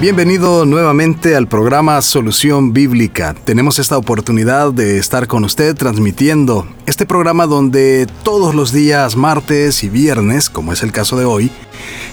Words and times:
Bienvenido 0.00 0.64
nuevamente 0.64 1.36
al 1.36 1.46
programa 1.46 2.00
Solución 2.00 2.72
Bíblica. 2.72 3.34
Tenemos 3.44 3.78
esta 3.78 3.98
oportunidad 3.98 4.72
de 4.72 4.96
estar 4.96 5.26
con 5.26 5.44
usted 5.44 5.76
transmitiendo 5.76 6.66
este 6.86 7.04
programa 7.04 7.44
donde 7.44 8.06
todos 8.22 8.54
los 8.54 8.72
días, 8.72 9.16
martes 9.16 9.84
y 9.84 9.90
viernes, 9.90 10.48
como 10.48 10.72
es 10.72 10.82
el 10.82 10.90
caso 10.90 11.18
de 11.18 11.26
hoy, 11.26 11.50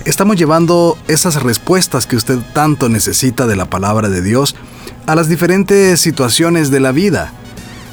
estamos 0.03 0.35
llevando 0.35 0.97
esas 1.07 1.41
respuestas 1.41 2.07
que 2.07 2.17
usted 2.17 2.39
tanto 2.53 2.89
necesita 2.89 3.47
de 3.47 3.55
la 3.55 3.69
palabra 3.69 4.09
de 4.09 4.21
Dios 4.21 4.57
a 5.05 5.15
las 5.15 5.29
diferentes 5.29 6.01
situaciones 6.01 6.71
de 6.71 6.81
la 6.81 6.91
vida 6.91 7.31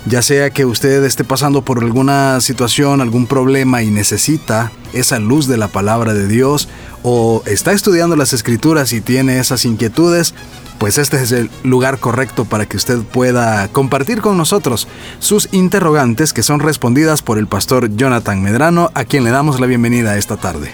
ya 0.07 0.23
sea 0.23 0.51
que 0.51 0.65
usted 0.65 1.03
esté 1.05 1.25
pasando 1.25 1.63
por 1.63 1.83
alguna 1.83 2.41
situación, 2.41 3.01
algún 3.01 3.27
problema 3.27 3.83
y 3.83 3.91
necesita 3.91 4.71
esa 4.93 5.19
luz 5.19 5.47
de 5.47 5.57
la 5.57 5.69
palabra 5.69 6.12
de 6.12 6.29
Dios, 6.29 6.69
o 7.03 7.43
está 7.47 7.73
estudiando 7.73 8.17
las 8.17 8.33
escrituras 8.33 8.93
y 8.93 9.01
tiene 9.01 9.39
esas 9.39 9.65
inquietudes, 9.65 10.35
pues 10.79 10.98
este 10.98 11.23
es 11.23 11.33
el 11.33 11.51
lugar 11.62 11.98
correcto 11.98 12.45
para 12.45 12.67
que 12.67 12.77
usted 12.77 12.98
pueda 12.98 13.69
compartir 13.69 14.21
con 14.21 14.37
nosotros 14.37 14.89
sus 15.19 15.48
interrogantes 15.53 16.33
que 16.33 16.43
son 16.43 16.61
respondidas 16.61 17.23
por 17.23 17.39
el 17.39 17.47
pastor 17.47 17.95
Jonathan 17.97 18.43
Medrano, 18.43 18.91
a 18.95 19.05
quien 19.05 19.25
le 19.25 19.31
damos 19.31 19.61
la 19.61 19.67
bienvenida 19.67 20.19
esta 20.19 20.37
tarde. 20.37 20.71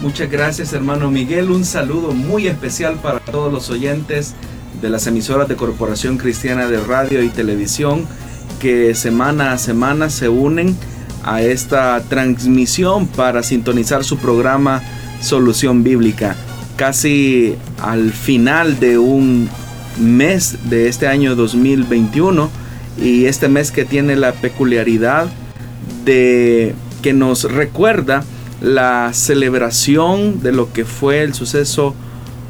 Muchas 0.00 0.30
gracias 0.30 0.72
hermano 0.72 1.10
Miguel, 1.10 1.50
un 1.50 1.64
saludo 1.64 2.12
muy 2.12 2.48
especial 2.48 2.96
para 2.96 3.20
todos 3.20 3.52
los 3.52 3.70
oyentes 3.70 4.34
de 4.82 4.90
las 4.90 5.06
emisoras 5.06 5.48
de 5.48 5.56
Corporación 5.56 6.18
Cristiana 6.18 6.66
de 6.66 6.80
Radio 6.80 7.22
y 7.22 7.28
Televisión 7.28 8.06
que 8.64 8.94
semana 8.94 9.52
a 9.52 9.58
semana 9.58 10.08
se 10.08 10.30
unen 10.30 10.74
a 11.22 11.42
esta 11.42 12.00
transmisión 12.08 13.06
para 13.06 13.42
sintonizar 13.42 14.04
su 14.04 14.16
programa 14.16 14.82
Solución 15.20 15.84
Bíblica. 15.84 16.34
Casi 16.76 17.56
al 17.82 18.10
final 18.10 18.80
de 18.80 18.96
un 18.96 19.50
mes 20.00 20.70
de 20.70 20.88
este 20.88 21.06
año 21.08 21.36
2021 21.36 22.48
y 22.96 23.26
este 23.26 23.48
mes 23.48 23.70
que 23.70 23.84
tiene 23.84 24.16
la 24.16 24.32
peculiaridad 24.32 25.26
de 26.06 26.74
que 27.02 27.12
nos 27.12 27.44
recuerda 27.44 28.24
la 28.62 29.10
celebración 29.12 30.42
de 30.42 30.52
lo 30.52 30.72
que 30.72 30.86
fue 30.86 31.20
el 31.20 31.34
suceso 31.34 31.94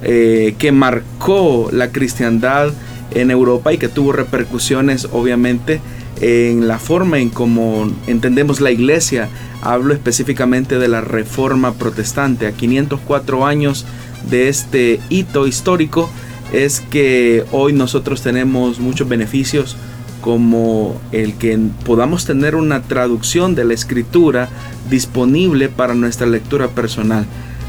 eh, 0.04 0.54
que 0.58 0.70
marcó 0.70 1.70
la 1.72 1.90
cristiandad 1.90 2.72
en 3.10 3.32
Europa 3.32 3.72
y 3.72 3.78
que 3.78 3.88
tuvo 3.88 4.12
repercusiones 4.12 5.08
obviamente 5.10 5.80
en 6.20 6.68
la 6.68 6.78
forma 6.78 7.18
en 7.18 7.30
cómo 7.30 7.90
entendemos 8.06 8.60
la 8.60 8.70
iglesia. 8.70 9.28
Hablo 9.62 9.94
específicamente 9.94 10.78
de 10.78 10.88
la 10.88 11.00
reforma 11.00 11.74
protestante. 11.74 12.46
A 12.46 12.52
504 12.52 13.46
años 13.46 13.84
de 14.30 14.48
este 14.48 15.00
hito 15.08 15.46
histórico 15.46 16.10
es 16.52 16.80
que 16.80 17.44
hoy 17.52 17.72
nosotros 17.72 18.22
tenemos 18.22 18.78
muchos 18.78 19.08
beneficios 19.08 19.76
como 20.20 20.98
el 21.12 21.34
que 21.34 21.58
podamos 21.84 22.24
tener 22.24 22.54
una 22.54 22.82
traducción 22.82 23.54
de 23.54 23.64
la 23.64 23.74
escritura 23.74 24.48
disponible 24.88 25.68
para 25.68 25.94
nuestra 25.94 26.26
lectura 26.26 26.68
personal. 26.68 27.26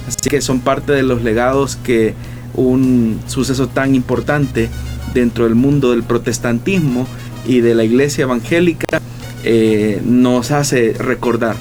Así 0.08 0.30
que 0.30 0.42
son 0.42 0.60
parte 0.62 0.94
de 0.94 1.04
los 1.04 1.22
legados 1.22 1.76
que 1.76 2.14
un 2.54 3.20
suceso 3.28 3.68
tan 3.68 3.96
importante 3.96 4.70
dentro 5.14 5.46
del 5.46 5.56
mundo 5.56 5.92
del 5.92 6.04
protestantismo 6.04 7.08
y 7.46 7.62
de 7.62 7.76
la 7.76 7.84
iglesia 7.84 8.24
evangélica 8.24 9.02
eh, 9.44 10.02
nos 10.04 10.52
hace 10.52 10.94
recordar. 10.94 11.56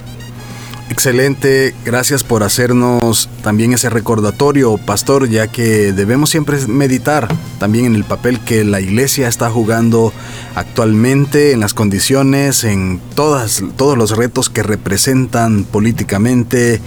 Excelente, 0.90 1.74
gracias 1.84 2.22
por 2.22 2.42
hacernos 2.42 3.28
también 3.42 3.72
ese 3.72 3.90
recordatorio, 3.90 4.76
pastor, 4.76 5.28
ya 5.28 5.48
que 5.48 5.92
debemos 5.92 6.30
siempre 6.30 6.58
meditar 6.68 7.26
también 7.58 7.86
en 7.86 7.94
el 7.94 8.04
papel 8.04 8.38
que 8.38 8.64
la 8.64 8.80
iglesia 8.80 9.26
está 9.26 9.50
jugando 9.50 10.12
actualmente, 10.54 11.52
en 11.52 11.60
las 11.60 11.74
condiciones, 11.74 12.64
en 12.64 13.00
todas, 13.16 13.62
todos 13.76 13.98
los 13.98 14.16
retos 14.16 14.50
que 14.50 14.62
representan 14.62 15.64
políticamente, 15.64 16.80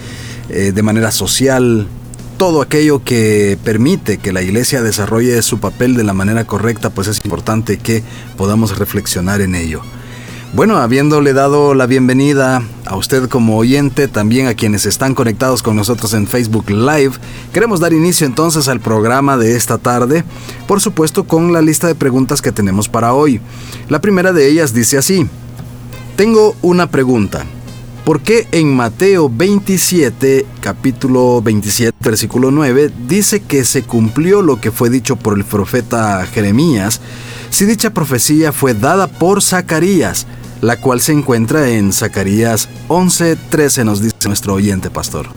eh, 0.50 0.72
de 0.74 0.82
manera 0.84 1.12
social, 1.12 1.88
todo 2.38 2.62
aquello 2.62 3.04
que 3.04 3.58
permite 3.64 4.20
que 4.20 4.32
la 4.32 4.44
iglesia 4.44 4.84
desarrolle 4.84 5.42
su 5.42 5.60
papel 5.60 5.96
de 5.96 6.04
la 6.04 6.14
manera 6.14 6.46
correcta, 6.46 6.92
pues 6.92 7.08
es 7.08 7.24
importante 7.26 7.78
que 7.78 8.04
podamos 8.38 8.78
reflexionar 8.78 9.42
en 9.42 9.56
ello. 9.56 9.82
Bueno, 10.54 10.78
habiéndole 10.78 11.34
dado 11.34 11.74
la 11.74 11.88
bienvenida 11.88 12.64
a 12.86 12.96
usted 12.96 13.28
como 13.28 13.58
oyente, 13.58 14.08
también 14.08 14.48
a 14.48 14.54
quienes 14.54 14.86
están 14.86 15.14
conectados 15.14 15.62
con 15.62 15.76
nosotros 15.76 16.14
en 16.14 16.28
Facebook 16.28 16.70
Live, 16.70 17.14
queremos 17.54 17.80
dar 17.80 17.92
inicio 17.92 18.26
entonces 18.26 18.68
al 18.68 18.80
programa 18.80 19.36
de 19.36 19.56
esta 19.56 19.78
tarde, 19.78 20.24
por 20.68 20.80
supuesto 20.80 21.26
con 21.26 21.52
la 21.52 21.62
lista 21.62 21.88
de 21.88 21.96
preguntas 21.96 22.42
que 22.42 22.52
tenemos 22.52 22.88
para 22.88 23.14
hoy. 23.14 23.42
La 23.90 24.00
primera 24.00 24.32
de 24.32 24.48
ellas 24.48 24.74
dice 24.74 24.98
así, 24.98 25.28
tengo 26.16 26.56
una 26.62 26.90
pregunta. 26.90 27.46
¿Por 28.08 28.22
qué 28.22 28.48
en 28.54 28.74
Mateo 28.74 29.30
27, 29.30 30.46
capítulo 30.62 31.42
27, 31.42 31.98
versículo 32.00 32.52
9, 32.52 32.90
dice 33.06 33.42
que 33.42 33.66
se 33.66 33.84
cumplió 33.84 34.42
lo 34.42 34.62
que 34.62 34.72
fue 34.72 34.90
dicho 34.90 35.18
por 35.18 35.38
el 35.38 35.44
profeta 35.44 36.26
Jeremías, 36.26 37.02
si 37.50 37.66
dicha 37.66 37.90
profecía 37.90 38.54
fue 38.54 38.74
dada 38.74 39.08
por 39.08 39.42
Zacarías, 39.42 40.26
la 40.62 40.80
cual 40.80 41.02
se 41.02 41.12
encuentra 41.12 41.68
en 41.68 41.92
Zacarías 41.92 42.70
11:13, 42.88 43.84
nos 43.84 44.02
dice 44.02 44.16
nuestro 44.28 44.54
oyente 44.54 44.90
pastor? 44.90 45.28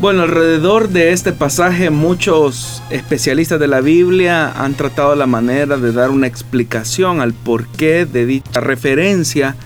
Bueno, 0.00 0.22
alrededor 0.22 0.88
de 0.88 1.12
este 1.12 1.32
pasaje 1.32 1.90
muchos 1.90 2.82
especialistas 2.88 3.60
de 3.60 3.68
la 3.68 3.82
Biblia 3.82 4.50
han 4.50 4.72
tratado 4.72 5.14
la 5.14 5.26
manera 5.26 5.76
de 5.76 5.92
dar 5.92 6.08
una 6.08 6.26
explicación 6.26 7.20
al 7.20 7.34
porqué 7.34 8.06
de 8.06 8.24
dicha 8.24 8.60
referencia 8.60 9.56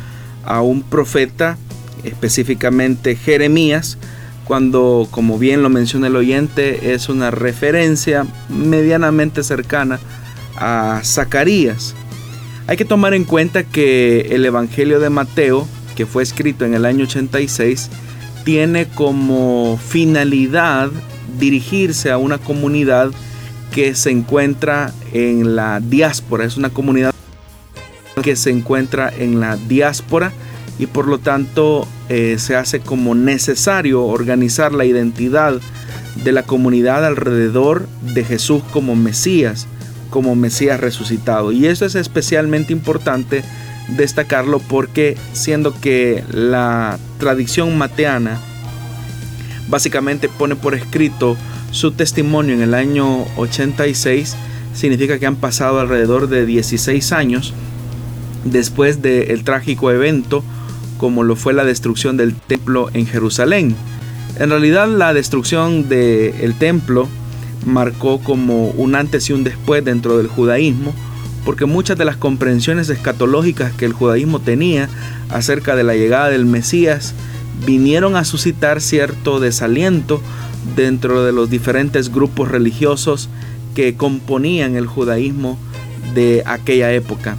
a 0.44 0.60
un 0.60 0.82
profeta 0.82 1.56
específicamente 2.04 3.16
Jeremías, 3.16 3.98
cuando, 4.44 5.08
como 5.10 5.38
bien 5.38 5.62
lo 5.62 5.70
menciona 5.70 6.08
el 6.08 6.16
oyente, 6.16 6.92
es 6.92 7.08
una 7.08 7.30
referencia 7.30 8.26
medianamente 8.48 9.42
cercana 9.42 9.98
a 10.56 11.00
Zacarías. 11.02 11.94
Hay 12.66 12.76
que 12.76 12.84
tomar 12.84 13.14
en 13.14 13.24
cuenta 13.24 13.64
que 13.64 14.28
el 14.30 14.44
Evangelio 14.44 15.00
de 15.00 15.10
Mateo, 15.10 15.66
que 15.96 16.06
fue 16.06 16.22
escrito 16.22 16.64
en 16.64 16.74
el 16.74 16.84
año 16.84 17.04
86, 17.04 17.90
tiene 18.44 18.86
como 18.86 19.78
finalidad 19.78 20.90
dirigirse 21.38 22.10
a 22.10 22.18
una 22.18 22.38
comunidad 22.38 23.10
que 23.72 23.94
se 23.94 24.10
encuentra 24.10 24.92
en 25.12 25.56
la 25.56 25.80
diáspora. 25.80 26.44
Es 26.44 26.56
una 26.56 26.70
comunidad 26.70 27.12
que 28.22 28.36
se 28.36 28.50
encuentra 28.50 29.12
en 29.16 29.40
la 29.40 29.56
diáspora 29.56 30.32
y 30.78 30.86
por 30.86 31.08
lo 31.08 31.18
tanto 31.18 31.86
eh, 32.08 32.36
se 32.38 32.56
hace 32.56 32.80
como 32.80 33.14
necesario 33.14 34.04
organizar 34.04 34.72
la 34.72 34.84
identidad 34.84 35.60
de 36.22 36.32
la 36.32 36.42
comunidad 36.42 37.04
alrededor 37.04 37.88
de 38.14 38.24
Jesús 38.24 38.62
como 38.72 38.94
Mesías, 38.94 39.66
como 40.10 40.36
Mesías 40.36 40.80
resucitado. 40.80 41.50
Y 41.50 41.66
eso 41.66 41.86
es 41.86 41.94
especialmente 41.94 42.72
importante 42.72 43.42
destacarlo 43.96 44.58
porque 44.60 45.16
siendo 45.32 45.78
que 45.80 46.24
la 46.30 46.98
tradición 47.18 47.76
mateana 47.76 48.38
básicamente 49.68 50.28
pone 50.28 50.56
por 50.56 50.74
escrito 50.74 51.36
su 51.70 51.92
testimonio 51.92 52.54
en 52.54 52.62
el 52.62 52.74
año 52.74 53.24
86, 53.36 54.36
significa 54.74 55.18
que 55.18 55.26
han 55.26 55.36
pasado 55.36 55.80
alrededor 55.80 56.28
de 56.28 56.46
16 56.46 57.12
años 57.12 57.54
después 58.44 59.02
del 59.02 59.42
trágico 59.42 59.90
evento 59.90 60.44
como 60.98 61.22
lo 61.22 61.36
fue 61.36 61.52
la 61.52 61.64
destrucción 61.64 62.16
del 62.16 62.34
templo 62.34 62.90
en 62.92 63.06
Jerusalén. 63.06 63.74
En 64.38 64.50
realidad 64.50 64.88
la 64.88 65.14
destrucción 65.14 65.88
del 65.88 66.54
templo 66.58 67.08
marcó 67.66 68.18
como 68.18 68.68
un 68.70 68.94
antes 68.94 69.30
y 69.30 69.32
un 69.32 69.44
después 69.44 69.84
dentro 69.84 70.18
del 70.18 70.28
judaísmo, 70.28 70.92
porque 71.44 71.66
muchas 71.66 71.98
de 71.98 72.04
las 72.04 72.16
comprensiones 72.16 72.88
escatológicas 72.88 73.72
que 73.72 73.84
el 73.84 73.92
judaísmo 73.92 74.40
tenía 74.40 74.88
acerca 75.28 75.76
de 75.76 75.84
la 75.84 75.94
llegada 75.94 76.30
del 76.30 76.46
Mesías 76.46 77.14
vinieron 77.66 78.16
a 78.16 78.24
suscitar 78.24 78.80
cierto 78.80 79.40
desaliento 79.40 80.20
dentro 80.76 81.24
de 81.24 81.32
los 81.32 81.50
diferentes 81.50 82.12
grupos 82.12 82.50
religiosos 82.50 83.28
que 83.74 83.94
componían 83.94 84.76
el 84.76 84.86
judaísmo 84.86 85.58
de 86.14 86.42
aquella 86.46 86.92
época. 86.92 87.36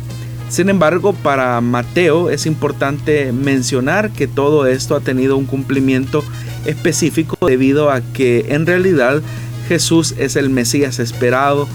Sin 0.56 0.70
embargo, 0.70 1.12
para 1.12 1.60
Mateo 1.60 2.30
es 2.30 2.46
importante 2.46 3.34
mencionar 3.34 4.12
que 4.12 4.26
todo 4.26 4.68
esto 4.68 4.96
ha 4.96 5.02
tenido 5.02 5.36
un 5.36 5.48
cumplimiento 5.48 6.24
específico 6.66 7.36
debido 7.46 7.92
a 7.92 8.00
que 8.00 8.46
en 8.48 8.66
realidad 8.66 9.22
Jesús 9.68 10.16
es 10.18 10.38
el 10.38 10.50
Mesías 10.50 11.00
esperado 11.00 11.68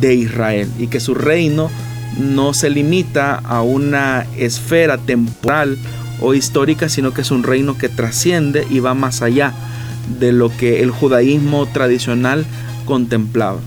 de 0.00 0.14
Israel 0.14 0.66
y 0.78 0.86
que 0.86 0.98
su 0.98 1.12
reino 1.12 1.70
no 2.18 2.54
se 2.54 2.70
limita 2.70 3.34
a 3.34 3.60
una 3.60 4.24
esfera 4.38 4.96
temporal 4.96 5.76
o 6.22 6.32
histórica, 6.32 6.88
sino 6.88 7.12
que 7.12 7.20
es 7.20 7.30
un 7.32 7.42
reino 7.42 7.76
que 7.76 7.90
trasciende 7.90 8.66
y 8.70 8.80
va 8.80 8.94
más 8.94 9.20
allá 9.20 9.52
de 10.18 10.32
lo 10.32 10.48
que 10.48 10.82
el 10.82 10.90
judaísmo 10.90 11.66
tradicional 11.66 12.46
contemplaba. 12.86 13.60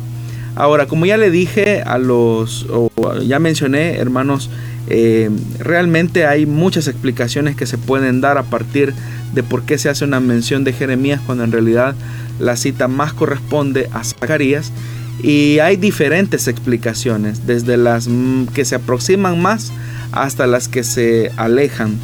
Ahora, 0.56 0.88
como 0.88 1.06
ya 1.06 1.18
le 1.18 1.31
dije 1.31 1.81
a 1.81 1.98
los, 1.98 2.66
o 2.72 2.90
ya 3.19 3.40
mencioné, 3.40 3.98
hermanos, 3.98 4.50
eh, 4.88 5.30
realmente 5.60 6.25
hay 6.25 6.46
muchas 6.46 6.88
explicaciones 6.88 7.56
que 7.56 7.66
se 7.66 7.78
pueden 7.78 8.22
dar 8.22 8.38
a 8.38 8.44
partir 8.44 8.94
de 9.34 9.44
por 9.44 9.63
qué 9.63 9.78
se 9.78 9.90
hace 9.90 10.06
una 10.06 10.19
mención 10.19 10.63
de 10.63 10.74
Jeremías 10.74 11.19
cuando 11.25 11.44
en 11.44 11.52
realidad 11.52 11.96
la 12.40 12.56
cita 12.56 12.88
más 12.88 13.13
corresponde 13.13 13.90
a 13.94 14.04
Zacarías. 14.04 14.72
Y 15.22 15.60
hay 15.60 15.78
diferentes 15.78 16.48
explicaciones, 16.48 17.48
desde 17.48 17.78
las 17.78 18.07
que 18.54 18.66
se 18.66 18.75
aproximan 18.75 19.42
más 19.42 19.72
hasta 20.12 20.46
las 20.46 20.68
que 20.68 20.84
se 20.84 21.31
alejan. 21.36 21.98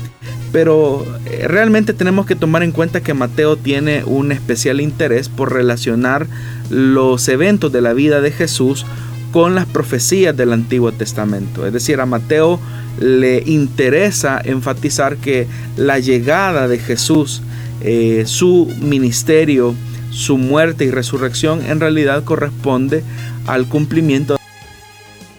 Pero 0.51 1.06
eh, 1.25 1.48
realmente 1.48 1.94
tenemos 1.94 2.25
que 2.25 2.36
tomar 2.36 2.63
en 2.63 2.71
cuenta 2.71 3.01
que 3.01 3.13
Mateo 3.13 3.57
tiene 3.57 4.03
un 4.03 4.31
especial 4.31 4.81
interés 4.81 5.30
por 5.30 5.53
relacionar 5.53 6.27
los 6.69 7.27
eventos 7.27 7.71
de 7.71 7.81
la 7.81 7.94
vida 7.94 8.21
de 8.21 8.31
Jesús 8.31 8.86
con 9.31 9.56
las 9.56 9.65
profecías 9.65 10.36
del 10.36 10.53
Antiguo 10.53 10.92
Testamento. 10.92 11.65
Es 11.65 11.74
decir, 11.74 12.01
a 12.01 12.06
Mateo 12.06 12.59
le 13.00 13.44
interesa 13.45 14.42
enfatizar 14.44 15.18
que 15.18 15.48
la 15.77 16.00
llegada 16.00 16.68
de 16.68 16.77
Jesús, 16.77 17.42
eh, 17.81 18.24
su 18.25 18.71
ministerio, 18.81 19.74
su 20.12 20.38
muerte 20.38 20.83
y 20.83 20.92
resurrección 20.92 21.65
en 21.65 21.80
realidad 21.80 22.24
corresponde 22.25 23.03
al 23.48 23.65
cumplimiento 23.68 24.38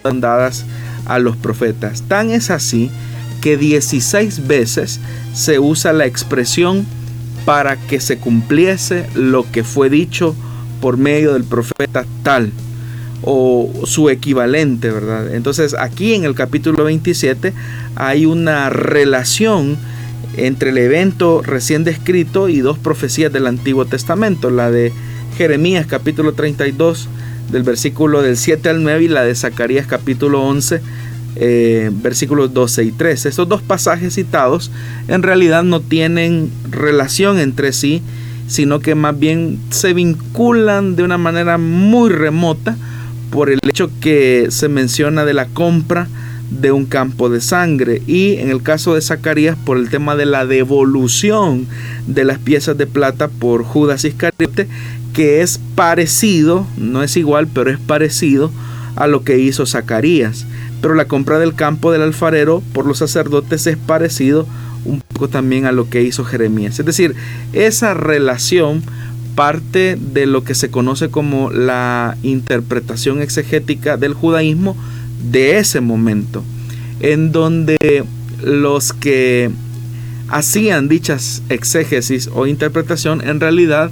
de 0.03 0.19
dadas 0.19 0.65
a 1.05 1.19
los 1.19 1.37
profetas. 1.37 2.01
Tan 2.03 2.31
es 2.31 2.49
así 2.49 2.89
que 3.43 3.57
16 3.57 4.47
veces 4.47 5.01
se 5.33 5.59
usa 5.59 5.91
la 5.91 6.05
expresión 6.05 6.85
para 7.43 7.75
que 7.75 7.99
se 7.99 8.17
cumpliese 8.17 9.05
lo 9.15 9.51
que 9.51 9.65
fue 9.65 9.89
dicho 9.89 10.33
por 10.79 10.95
medio 10.95 11.33
del 11.33 11.43
profeta 11.43 12.05
tal 12.23 12.53
o 13.21 13.69
su 13.83 14.09
equivalente, 14.09 14.91
¿verdad? 14.91 15.35
Entonces 15.35 15.75
aquí 15.77 16.13
en 16.13 16.23
el 16.23 16.35
capítulo 16.35 16.85
27 16.85 17.51
hay 17.95 18.25
una 18.25 18.69
relación 18.69 19.75
entre 20.37 20.69
el 20.69 20.77
evento 20.77 21.41
recién 21.41 21.83
descrito 21.83 22.47
y 22.47 22.61
dos 22.61 22.77
profecías 22.77 23.33
del 23.33 23.47
Antiguo 23.47 23.83
Testamento, 23.83 24.51
la 24.51 24.71
de 24.71 24.93
Jeremías 25.37 25.85
capítulo 25.85 26.31
32 26.31 27.09
del 27.51 27.63
versículo 27.63 28.21
del 28.21 28.37
7 28.37 28.69
al 28.69 28.83
9 28.83 29.03
y 29.03 29.07
la 29.09 29.25
de 29.25 29.35
Zacarías 29.35 29.85
capítulo 29.85 30.43
11 30.43 30.81
eh, 31.35 31.89
versículos 31.91 32.53
12 32.53 32.83
y 32.83 32.91
13. 32.91 33.29
Estos 33.29 33.47
dos 33.47 33.61
pasajes 33.61 34.13
citados 34.13 34.71
en 35.07 35.23
realidad 35.23 35.63
no 35.63 35.81
tienen 35.81 36.51
relación 36.69 37.39
entre 37.39 37.73
sí, 37.73 38.01
sino 38.47 38.79
que 38.79 38.95
más 38.95 39.17
bien 39.17 39.59
se 39.69 39.93
vinculan 39.93 40.95
de 40.95 41.03
una 41.03 41.17
manera 41.17 41.57
muy 41.57 42.09
remota 42.09 42.77
por 43.31 43.49
el 43.49 43.59
hecho 43.67 43.89
que 43.99 44.47
se 44.49 44.69
menciona 44.69 45.25
de 45.25 45.33
la 45.33 45.47
compra 45.47 46.07
de 46.51 46.71
un 46.71 46.85
campo 46.85 47.29
de 47.29 47.41
sangre 47.41 48.03
y 48.05 48.35
en 48.35 48.49
el 48.49 48.61
caso 48.61 48.93
de 48.93 49.01
Zacarías 49.01 49.57
por 49.57 49.77
el 49.77 49.89
tema 49.89 50.15
de 50.15 50.27
la 50.27 50.45
devolución 50.45 51.65
de 52.05 52.25
las 52.25 52.37
piezas 52.37 52.77
de 52.77 52.85
plata 52.85 53.27
por 53.27 53.63
Judas 53.63 54.05
Iscariote 54.05 54.67
que 55.13 55.41
es 55.41 55.59
parecido, 55.75 56.67
no 56.77 57.03
es 57.03 57.17
igual, 57.17 57.47
pero 57.47 57.71
es 57.71 57.79
parecido 57.79 58.51
a 58.95 59.07
lo 59.07 59.23
que 59.23 59.39
hizo 59.39 59.65
Zacarías 59.65 60.45
pero 60.83 60.95
la 60.95 61.05
compra 61.05 61.39
del 61.39 61.55
campo 61.55 61.93
del 61.93 62.01
alfarero 62.01 62.61
por 62.73 62.85
los 62.85 62.97
sacerdotes 62.97 63.65
es 63.67 63.77
parecido 63.77 64.45
un 64.83 64.99
poco 64.99 65.29
también 65.29 65.65
a 65.65 65.71
lo 65.71 65.89
que 65.89 66.03
hizo 66.03 66.25
Jeremías. 66.25 66.77
Es 66.77 66.85
decir, 66.85 67.15
esa 67.53 67.93
relación 67.93 68.83
parte 69.33 69.97
de 69.97 70.25
lo 70.25 70.43
que 70.43 70.55
se 70.55 70.71
conoce 70.71 71.07
como 71.07 71.49
la 71.51 72.17
interpretación 72.21 73.21
exegética 73.21 73.95
del 73.95 74.13
judaísmo 74.13 74.75
de 75.31 75.57
ese 75.57 75.79
momento, 75.79 76.43
en 76.99 77.31
donde 77.31 77.77
los 78.43 78.91
que 78.91 79.51
hacían 80.27 80.89
dichas 80.89 81.43
exégesis 81.47 82.29
o 82.33 82.45
interpretación 82.45 83.25
en 83.25 83.39
realidad 83.39 83.89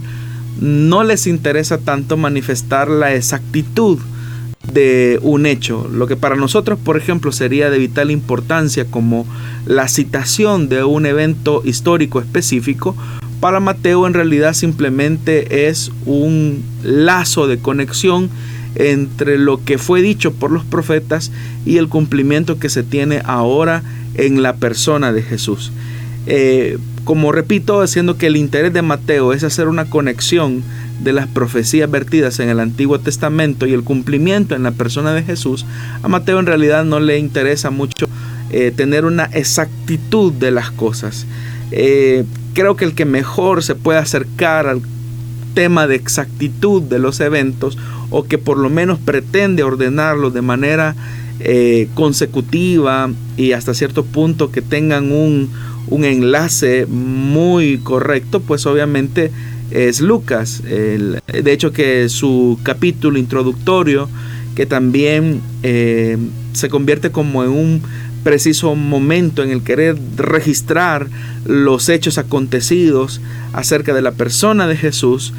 no 0.60 1.06
les 1.06 1.26
interesa 1.26 1.78
tanto 1.78 2.18
manifestar 2.18 2.90
la 2.90 3.16
exactitud 3.16 3.98
de 4.64 5.20
un 5.22 5.46
hecho, 5.46 5.90
lo 5.92 6.08
que 6.08 6.16
para 6.16 6.36
nosotros, 6.36 6.78
por 6.84 6.98
ejemplo, 6.98 7.32
sería 7.32 7.70
de 7.70 7.80
vital 7.80 8.12
importancia 8.12 8.86
como 8.86 9.26
la 9.66 9.88
citación 9.88 10.70
de 10.70 10.84
un 10.84 11.06
evento 11.06 11.62
histórico 11.66 12.20
específico, 12.20 12.96
para 13.40 13.60
Mateo 13.60 14.06
en 14.06 14.14
realidad 14.14 14.54
simplemente 14.54 15.68
es 15.68 15.92
un 16.06 16.64
lazo 16.84 17.48
de 17.48 17.58
conexión 17.58 18.30
entre 18.76 19.38
lo 19.38 19.64
que 19.66 19.80
fue 19.80 20.02
dicho 20.02 20.32
por 20.32 20.52
los 20.52 20.64
profetas 20.64 21.32
y 21.66 21.78
el 21.78 21.90
cumplimiento 21.90 22.60
que 22.60 22.70
se 22.70 22.84
tiene 22.84 23.22
ahora 23.26 23.84
en 24.14 24.44
la 24.44 24.58
persona 24.58 25.12
de 25.12 25.24
Jesús. 25.24 25.72
Eh, 26.28 26.78
como 27.04 27.32
repito, 27.32 27.82
haciendo 27.82 28.18
que 28.18 28.28
el 28.28 28.38
interés 28.38 28.74
de 28.74 28.84
Mateo 28.84 29.34
es 29.34 29.44
hacer 29.44 29.68
una 29.68 29.90
conexión 29.90 30.64
de 31.04 31.14
las 31.14 31.28
profecías 31.28 31.90
vertidas 31.90 32.40
en 32.40 32.50
el 32.50 32.60
Antiguo 32.60 33.00
Testamento 33.00 33.66
y 33.66 33.74
el 33.74 33.84
cumplimiento 33.84 34.56
en 34.56 34.64
la 34.64 34.72
persona 34.72 35.14
de 35.14 35.24
Jesús, 35.24 35.66
a 36.04 36.08
Mateo 36.08 36.40
en 36.40 36.46
realidad 36.46 36.86
no 36.86 37.00
le 37.00 37.18
interesa 37.18 37.72
mucho 37.72 38.08
eh, 38.52 38.72
tener 38.76 39.06
una 39.06 39.26
exactitud 39.26 40.34
de 40.34 40.52
las 40.52 40.72
cosas. 40.72 41.26
Eh, 41.72 42.26
creo 42.54 42.76
que 42.76 42.86
el 42.86 42.94
que 42.94 43.06
mejor 43.06 43.64
se 43.64 43.76
puede 43.76 44.00
acercar 44.00 44.68
al 44.68 44.82
tema 45.54 45.88
de 45.88 45.96
exactitud 45.96 46.82
de 46.82 47.00
los 47.00 47.20
eventos 47.20 47.78
o 48.10 48.24
que 48.24 48.38
por 48.38 48.58
lo 48.58 48.70
menos 48.70 49.00
pretende 49.00 49.64
ordenarlos 49.64 50.34
de 50.34 50.42
manera 50.42 50.96
eh, 51.40 51.88
consecutiva 51.96 53.10
y 53.38 53.54
hasta 53.54 53.74
cierto 53.74 54.06
punto 54.06 54.52
que 54.52 54.62
tengan 54.62 55.12
un, 55.12 55.50
un 55.88 56.06
enlace 56.06 56.86
muy 56.86 57.80
correcto, 57.80 58.42
pues 58.42 58.66
obviamente 58.66 59.32
es 59.72 60.02
Lucas. 60.02 60.62
de 60.64 61.52
hecho 61.52 61.72
que 61.72 62.10
su 62.10 62.60
capítulo 62.64 63.18
introductorio, 63.18 64.10
que 64.56 64.66
también 64.66 65.42
eh, 65.64 66.18
se 66.54 66.70
convierte 66.70 67.12
como 67.12 67.44
en 67.44 67.50
un 67.50 67.82
preciso 68.24 68.76
momento 68.76 69.44
en 69.44 69.50
el 69.50 69.64
querer 69.64 69.98
registrar 70.16 71.08
los 71.46 71.90
hechos 71.90 72.18
acontecidos 72.18 73.22
acerca 73.54 73.94
de 73.94 74.02
la 74.02 74.12
persona 74.12 74.68
de 74.68 74.78
Jesús, 74.78 75.34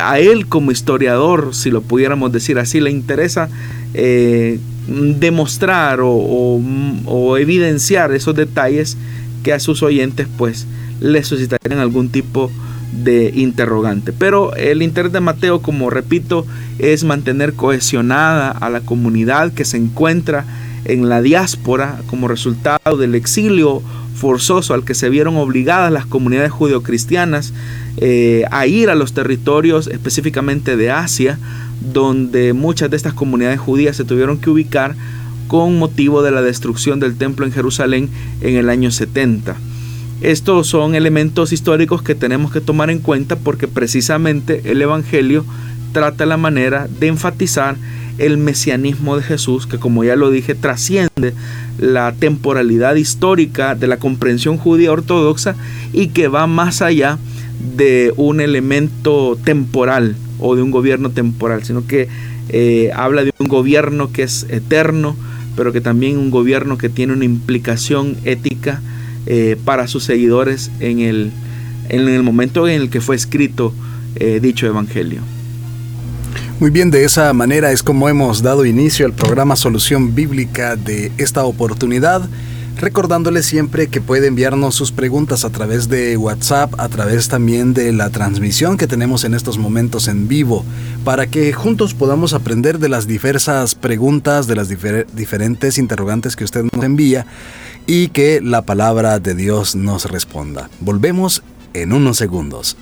a 0.00 0.18
él 0.20 0.46
como 0.46 0.70
historiador, 0.70 1.54
si 1.54 1.70
lo 1.70 1.82
pudiéramos 1.82 2.32
decir 2.32 2.58
así, 2.58 2.80
le 2.80 2.90
interesa 2.90 3.48
eh, 3.94 4.60
demostrar 4.86 6.00
o, 6.00 6.60
o, 7.06 7.36
evidenciar 7.36 8.12
esos 8.12 8.34
detalles 8.34 8.96
que 9.42 9.52
a 9.52 9.60
sus 9.60 9.82
oyentes 9.82 10.28
pues 10.36 10.66
les 11.00 11.26
suscitarían 11.26 11.80
algún 11.80 12.10
tipo 12.10 12.48
de 12.48 12.54
de 12.92 13.32
interrogante. 13.34 14.12
Pero 14.12 14.54
el 14.56 14.82
interés 14.82 15.12
de 15.12 15.20
Mateo, 15.20 15.62
como 15.62 15.90
repito, 15.90 16.46
es 16.78 17.04
mantener 17.04 17.54
cohesionada 17.54 18.50
a 18.50 18.70
la 18.70 18.80
comunidad 18.80 19.52
que 19.52 19.64
se 19.64 19.76
encuentra 19.76 20.44
en 20.84 21.08
la 21.08 21.22
diáspora 21.22 22.00
como 22.06 22.28
resultado 22.28 22.96
del 22.96 23.14
exilio 23.14 23.82
forzoso 24.14 24.74
al 24.74 24.84
que 24.84 24.94
se 24.94 25.08
vieron 25.08 25.36
obligadas 25.36 25.92
las 25.92 26.04
comunidades 26.04 26.52
judeocristianas 26.52 27.54
eh, 27.96 28.44
a 28.50 28.66
ir 28.66 28.90
a 28.90 28.94
los 28.94 29.14
territorios 29.14 29.86
específicamente 29.86 30.76
de 30.76 30.90
Asia, 30.90 31.38
donde 31.92 32.52
muchas 32.52 32.90
de 32.90 32.96
estas 32.96 33.14
comunidades 33.14 33.58
judías 33.58 33.96
se 33.96 34.04
tuvieron 34.04 34.38
que 34.38 34.50
ubicar 34.50 34.94
con 35.48 35.78
motivo 35.78 36.22
de 36.22 36.30
la 36.30 36.42
destrucción 36.42 37.00
del 37.00 37.16
templo 37.16 37.46
en 37.46 37.52
Jerusalén 37.52 38.10
en 38.40 38.56
el 38.56 38.68
año 38.68 38.90
70. 38.90 39.56
Estos 40.20 40.66
son 40.66 40.94
elementos 40.94 41.50
históricos 41.50 42.02
que 42.02 42.14
tenemos 42.14 42.52
que 42.52 42.60
tomar 42.60 42.90
en 42.90 42.98
cuenta 42.98 43.36
porque 43.36 43.68
precisamente 43.68 44.60
el 44.66 44.82
Evangelio 44.82 45.46
trata 45.92 46.26
la 46.26 46.36
manera 46.36 46.88
de 47.00 47.06
enfatizar 47.06 47.76
el 48.18 48.36
mesianismo 48.36 49.16
de 49.16 49.22
Jesús, 49.22 49.66
que 49.66 49.78
como 49.78 50.04
ya 50.04 50.16
lo 50.16 50.30
dije, 50.30 50.54
trasciende 50.54 51.32
la 51.78 52.12
temporalidad 52.12 52.96
histórica 52.96 53.74
de 53.74 53.86
la 53.86 53.96
comprensión 53.96 54.58
judía 54.58 54.92
ortodoxa 54.92 55.56
y 55.94 56.08
que 56.08 56.28
va 56.28 56.46
más 56.46 56.82
allá 56.82 57.18
de 57.76 58.12
un 58.16 58.42
elemento 58.42 59.38
temporal 59.42 60.16
o 60.38 60.54
de 60.54 60.60
un 60.60 60.70
gobierno 60.70 61.10
temporal, 61.10 61.64
sino 61.64 61.86
que 61.86 62.08
eh, 62.50 62.90
habla 62.94 63.24
de 63.24 63.32
un 63.38 63.48
gobierno 63.48 64.12
que 64.12 64.24
es 64.24 64.46
eterno, 64.50 65.16
pero 65.56 65.72
que 65.72 65.80
también 65.80 66.18
un 66.18 66.30
gobierno 66.30 66.76
que 66.76 66.90
tiene 66.90 67.14
una 67.14 67.24
implicación 67.24 68.18
ética 68.24 68.82
eh, 69.26 69.56
para 69.64 69.86
sus 69.86 70.04
seguidores 70.04 70.70
en 70.80 71.00
el, 71.00 71.32
en 71.88 72.08
el 72.08 72.22
momento 72.22 72.68
en 72.68 72.82
el 72.82 72.90
que 72.90 73.00
fue 73.00 73.16
escrito 73.16 73.72
eh, 74.16 74.40
dicho 74.42 74.66
evangelio. 74.66 75.20
Muy 76.58 76.70
bien, 76.70 76.90
de 76.90 77.04
esa 77.04 77.32
manera 77.32 77.72
es 77.72 77.82
como 77.82 78.08
hemos 78.08 78.42
dado 78.42 78.66
inicio 78.66 79.06
al 79.06 79.12
programa 79.12 79.56
Solución 79.56 80.14
Bíblica 80.14 80.76
de 80.76 81.10
esta 81.16 81.44
oportunidad 81.44 82.28
recordándole 82.80 83.42
siempre 83.42 83.88
que 83.88 84.00
puede 84.00 84.26
enviarnos 84.26 84.74
sus 84.74 84.90
preguntas 84.90 85.44
a 85.44 85.50
través 85.50 85.88
de 85.88 86.16
WhatsApp, 86.16 86.72
a 86.78 86.88
través 86.88 87.28
también 87.28 87.74
de 87.74 87.92
la 87.92 88.08
transmisión 88.08 88.78
que 88.78 88.86
tenemos 88.86 89.24
en 89.24 89.34
estos 89.34 89.58
momentos 89.58 90.08
en 90.08 90.28
vivo, 90.28 90.64
para 91.04 91.26
que 91.26 91.52
juntos 91.52 91.92
podamos 91.92 92.32
aprender 92.32 92.78
de 92.78 92.88
las 92.88 93.06
diversas 93.06 93.74
preguntas, 93.74 94.46
de 94.46 94.56
las 94.56 94.68
diferentes 94.68 95.76
interrogantes 95.76 96.36
que 96.36 96.44
usted 96.44 96.64
nos 96.72 96.84
envía 96.84 97.26
y 97.86 98.08
que 98.08 98.40
la 98.42 98.62
palabra 98.62 99.18
de 99.18 99.34
Dios 99.34 99.74
nos 99.74 100.10
responda. 100.10 100.70
Volvemos 100.80 101.42
en 101.74 101.92
unos 101.92 102.16
segundos. 102.16 102.76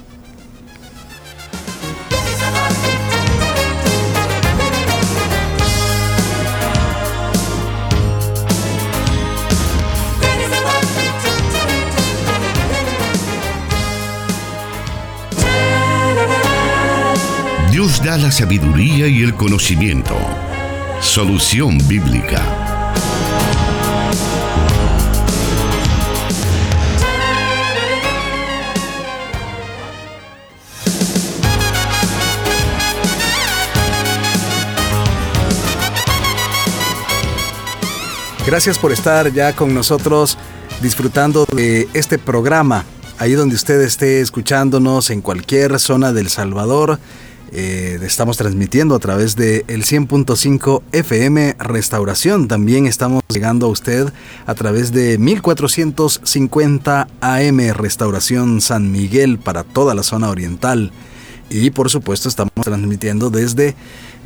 Dios 17.70 18.02
da 18.02 18.18
la 18.18 18.32
sabiduría 18.32 19.06
y 19.06 19.22
el 19.22 19.34
conocimiento. 19.34 20.16
Solución 21.00 21.78
bíblica. 21.86 22.67
Gracias 38.48 38.78
por 38.78 38.92
estar 38.92 39.30
ya 39.30 39.54
con 39.54 39.74
nosotros 39.74 40.38
disfrutando 40.80 41.44
de 41.54 41.86
este 41.92 42.16
programa. 42.16 42.86
Ahí 43.18 43.32
donde 43.32 43.54
usted 43.54 43.78
esté 43.82 44.22
escuchándonos 44.22 45.10
en 45.10 45.20
cualquier 45.20 45.78
zona 45.78 46.14
del 46.14 46.30
Salvador, 46.30 46.98
eh, 47.52 47.98
estamos 48.00 48.38
transmitiendo 48.38 48.94
a 48.94 49.00
través 49.00 49.36
de 49.36 49.66
el 49.68 49.84
100.5 49.84 50.82
FM 50.92 51.56
Restauración. 51.58 52.48
También 52.48 52.86
estamos 52.86 53.22
llegando 53.28 53.66
a 53.66 53.68
usted 53.68 54.10
a 54.46 54.54
través 54.54 54.92
de 54.92 55.18
1450 55.18 57.06
AM 57.20 57.58
Restauración 57.74 58.62
San 58.62 58.90
Miguel 58.90 59.38
para 59.38 59.62
toda 59.62 59.94
la 59.94 60.02
zona 60.02 60.30
oriental. 60.30 60.90
Y 61.50 61.68
por 61.68 61.90
supuesto 61.90 62.30
estamos 62.30 62.52
transmitiendo 62.62 63.28
desde 63.28 63.74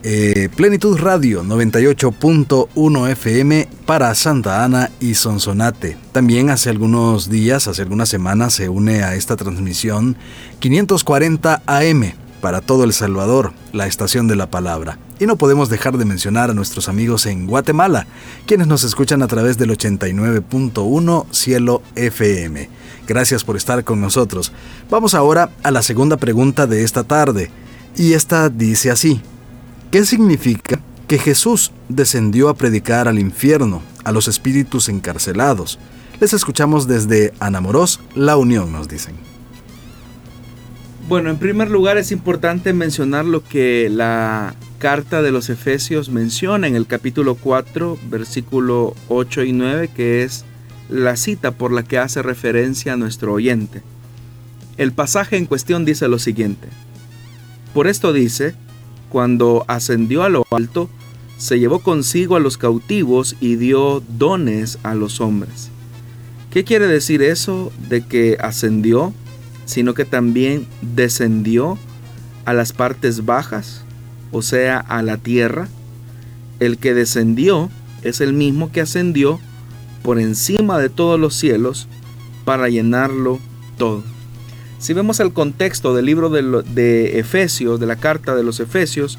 eh, 0.03 0.49
Plenitud 0.55 0.99
Radio 0.99 1.45
98.1 1.45 3.11
FM 3.11 3.69
para 3.87 4.15
Santa 4.15 4.65
Ana 4.65 4.91
y 5.01 5.15
Sonsonate. 5.15 5.97
También 6.13 6.51
hace 6.51 6.71
algunos 6.71 7.31
días, 7.31 7.69
hace 7.69 7.83
algunas 7.83 8.09
semanas 8.09 8.55
se 8.55 8.69
une 8.69 9.03
a 9.03 9.15
esta 9.15 9.37
transmisión 9.37 10.17
540 10.61 11.63
AM 11.67 12.15
para 12.41 12.61
todo 12.61 12.85
El 12.85 12.93
Salvador, 12.93 13.53
la 13.73 13.87
estación 13.87 14.27
de 14.27 14.37
la 14.37 14.51
palabra. 14.51 14.99
Y 15.21 15.27
no 15.27 15.37
podemos 15.37 15.69
dejar 15.69 15.97
de 15.97 16.05
mencionar 16.05 16.51
a 16.51 16.55
nuestros 16.55 16.89
amigos 16.89 17.27
en 17.27 17.47
Guatemala, 17.47 18.09
quienes 18.47 18.67
nos 18.67 18.83
escuchan 18.83 19.23
a 19.23 19.29
través 19.29 19.57
del 19.57 19.71
89.1 19.71 21.27
Cielo 21.31 21.83
FM. 21.95 22.69
Gracias 23.07 23.45
por 23.45 23.57
estar 23.57 23.85
con 23.85 24.01
nosotros. 24.01 24.53
Vamos 24.91 25.15
ahora 25.15 25.51
a 25.63 25.71
la 25.71 25.83
segunda 25.83 26.17
pregunta 26.17 26.67
de 26.67 26.83
esta 26.83 27.05
tarde. 27.05 27.51
Y 27.97 28.15
esta 28.15 28.49
dice 28.49 28.91
así. 28.91 29.23
¿Qué 29.93 30.07
significa 30.07 30.81
que 31.07 31.19
Jesús 31.19 31.71
descendió 31.91 32.49
a 32.49 32.55
predicar 32.55 33.09
al 33.09 33.19
infierno, 33.19 33.83
a 34.05 34.11
los 34.11 34.27
espíritus 34.27 34.89
encarcelados? 34.89 35.79
Les 36.19 36.33
escuchamos 36.33 36.89
desde 36.89 37.35
Anamorós, 37.41 38.01
La 38.15 38.39
Unión, 38.39 38.73
nos 38.73 38.89
dicen. 38.89 39.17
Bueno, 41.11 41.29
en 41.29 41.37
primer 41.37 41.71
lugar 41.71 41.99
es 41.99 42.11
importante 42.11 42.73
mencionar 42.73 43.27
lo 43.27 43.45
que 43.45 43.91
la 43.91 44.55
carta 44.79 45.21
de 45.21 45.31
los 45.31 45.51
Efesios 45.51 46.09
menciona 46.09 46.67
en 46.67 46.75
el 46.75 46.87
capítulo 46.87 47.35
4, 47.35 47.99
versículo 48.09 48.95
8 49.09 49.45
y 49.45 49.53
9, 49.53 49.91
que 49.95 50.23
es 50.23 50.47
la 50.89 51.17
cita 51.17 51.51
por 51.51 51.71
la 51.71 51.83
que 51.83 51.99
hace 51.99 52.23
referencia 52.23 52.95
a 52.95 52.97
nuestro 52.97 53.35
oyente. 53.35 53.83
El 54.79 54.93
pasaje 54.93 55.37
en 55.37 55.45
cuestión 55.45 55.85
dice 55.85 56.09
lo 56.09 56.19
siguiente. 56.19 56.69
Por 57.75 57.89
esto 57.89 58.15
dice, 58.15 58.55
cuando 59.13 59.65
ascendió 59.69 60.25
a 60.25 60.29
lo 60.29 60.45
alto, 60.51 60.89
se 61.37 61.59
llevó 61.59 61.81
consigo 61.81 62.35
a 62.35 62.41
los 62.41 62.57
cautivos 62.57 63.37
y 63.41 63.57
dio 63.57 64.03
dones 64.17 64.79
a 64.83 64.95
los 64.95 65.21
hombres. 65.21 65.71
¿Qué 66.51 66.65
quiere 66.65 66.87
decir 66.87 67.23
eso 67.23 67.73
de 67.89 68.05
que 68.07 68.39
ascendió? 68.41 69.13
sino 69.65 69.95
que 69.95 70.05
también 70.05 70.67
descendió 70.83 71.79
a 72.45 72.53
las 72.53 72.73
partes 72.73 73.25
bajas, 73.25 73.83
o 74.31 74.43
sea, 74.43 74.79
a 74.79 75.03
la 75.03 75.17
tierra. 75.17 75.69
El 76.61 76.79
que 76.79 76.95
descendió 76.95 77.71
es 78.03 78.21
el 78.21 78.33
mismo 78.33 78.73
que 78.73 78.81
ascendió 78.81 79.41
por 80.03 80.19
encima 80.19 80.79
de 80.79 80.89
todos 80.89 81.19
los 81.19 81.35
cielos 81.35 81.89
para 82.45 82.69
llenarlo 82.69 83.39
todo. 83.79 84.03
Si 84.83 84.95
vemos 84.95 85.21
el 85.21 85.33
contexto 85.33 85.95
del 85.95 86.07
libro 86.07 86.29
de, 86.29 87.21
Efesios, 87.21 87.79
de 87.79 87.87
la 87.87 87.95
carta 87.95 88.35
de 88.35 88.43
los 88.43 88.59
Efesios, 88.59 89.17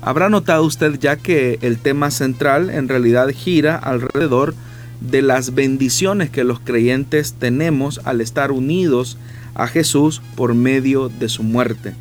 habrá 0.00 0.30
notado 0.30 0.64
usted 0.64 0.98
ya 0.98 1.16
que 1.16 1.58
el 1.60 1.76
tema 1.76 2.10
central 2.10 2.70
en 2.70 2.88
realidad 2.88 3.28
gira 3.28 3.76
alrededor 3.76 4.54
de 5.02 5.20
las 5.20 5.54
bendiciones 5.54 6.30
que 6.30 6.44
los 6.44 6.60
creyentes 6.60 7.34
tenemos 7.34 8.00
al 8.04 8.22
estar 8.22 8.52
unidos 8.52 9.18
a 9.54 9.66
Jesús 9.66 10.22
por 10.34 10.54
medio 10.54 11.10
de 11.10 11.28
su 11.28 11.42
muerte. 11.42 11.92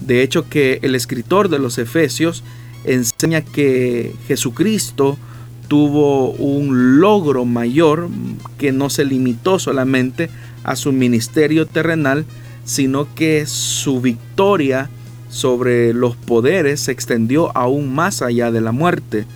De 0.00 0.22
hecho 0.22 0.48
que 0.48 0.78
el 0.82 0.94
escritor 0.94 1.48
de 1.48 1.58
los 1.58 1.78
Efesios 1.78 2.44
enseña 2.84 3.40
que 3.40 4.14
Jesucristo 4.28 5.18
tuvo 5.66 6.30
un 6.30 7.00
logro 7.00 7.44
mayor 7.44 8.08
que 8.56 8.70
no 8.70 8.88
se 8.88 9.04
limitó 9.04 9.58
solamente 9.58 10.30
a 10.66 10.74
su 10.74 10.92
ministerio 10.92 11.64
terrenal, 11.64 12.26
sino 12.64 13.06
que 13.14 13.46
su 13.46 14.00
victoria 14.00 14.90
sobre 15.30 15.94
los 15.94 16.16
poderes 16.16 16.80
se 16.80 16.92
extendió 16.92 17.56
aún 17.56 17.94
más 17.94 18.20
allá 18.20 18.50
de 18.50 18.60
la 18.60 18.72
muerte. 18.72 19.26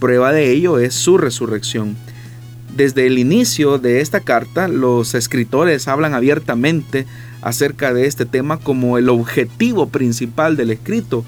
Prueba 0.00 0.32
de 0.32 0.50
ello 0.50 0.78
es 0.78 0.94
su 0.94 1.18
resurrección. 1.18 1.94
Desde 2.74 3.06
el 3.06 3.18
inicio 3.18 3.78
de 3.78 4.00
esta 4.00 4.20
carta, 4.20 4.66
los 4.66 5.14
escritores 5.14 5.88
hablan 5.88 6.14
abiertamente 6.14 7.06
acerca 7.42 7.92
de 7.92 8.06
este 8.06 8.24
tema 8.24 8.56
como 8.56 8.96
el 8.96 9.10
objetivo 9.10 9.88
principal 9.88 10.56
del 10.56 10.70
escrito, 10.70 11.22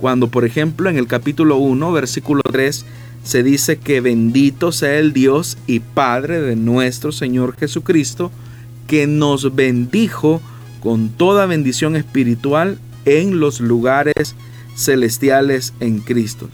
cuando 0.00 0.28
por 0.28 0.46
ejemplo 0.46 0.88
en 0.88 0.96
el 0.96 1.06
capítulo 1.06 1.56
1, 1.58 1.92
versículo 1.92 2.40
3, 2.50 2.86
se 3.24 3.42
dice 3.42 3.76
que 3.76 4.00
bendito 4.00 4.72
sea 4.72 4.98
el 4.98 5.12
Dios 5.12 5.58
y 5.66 5.80
Padre 5.80 6.40
de 6.40 6.56
nuestro 6.56 7.12
Señor 7.12 7.56
Jesucristo, 7.56 8.32
que 8.86 9.06
nos 9.06 9.54
bendijo 9.54 10.40
con 10.80 11.10
toda 11.10 11.46
bendición 11.46 11.96
espiritual 11.96 12.78
en 13.04 13.40
los 13.40 13.60
lugares 13.60 14.34
celestiales 14.76 15.74
en 15.80 16.00
Cristo. 16.00 16.48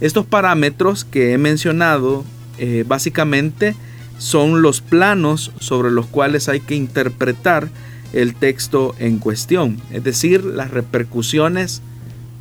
Estos 0.00 0.26
parámetros 0.26 1.04
que 1.04 1.32
he 1.32 1.38
mencionado 1.38 2.24
eh, 2.58 2.84
básicamente 2.86 3.76
son 4.18 4.62
los 4.62 4.80
planos 4.80 5.52
sobre 5.60 5.90
los 5.90 6.06
cuales 6.06 6.48
hay 6.48 6.60
que 6.60 6.74
interpretar 6.74 7.68
el 8.12 8.34
texto 8.34 8.94
en 8.98 9.18
cuestión, 9.18 9.80
es 9.90 10.04
decir, 10.04 10.44
las 10.44 10.70
repercusiones 10.70 11.82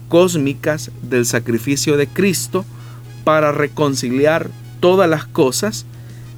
cósmicas 0.10 0.92
del 1.02 1.26
sacrificio 1.26 1.96
de 1.98 2.08
Cristo 2.08 2.66
para 3.24 3.52
reconciliar 3.52 4.50
todas 4.80 5.10
las 5.10 5.26
cosas 5.26 5.86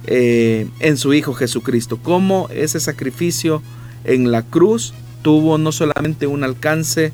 eh, 0.06 0.66
en 0.80 0.96
su 0.96 1.14
Hijo 1.14 1.34
Jesucristo. 1.34 1.98
Cómo 2.02 2.48
ese 2.50 2.80
sacrificio 2.80 3.62
en 4.04 4.30
la 4.30 4.42
cruz 4.42 4.94
tuvo 5.22 5.58
no 5.58 5.72
solamente 5.72 6.26
un 6.26 6.44
alcance 6.44 7.12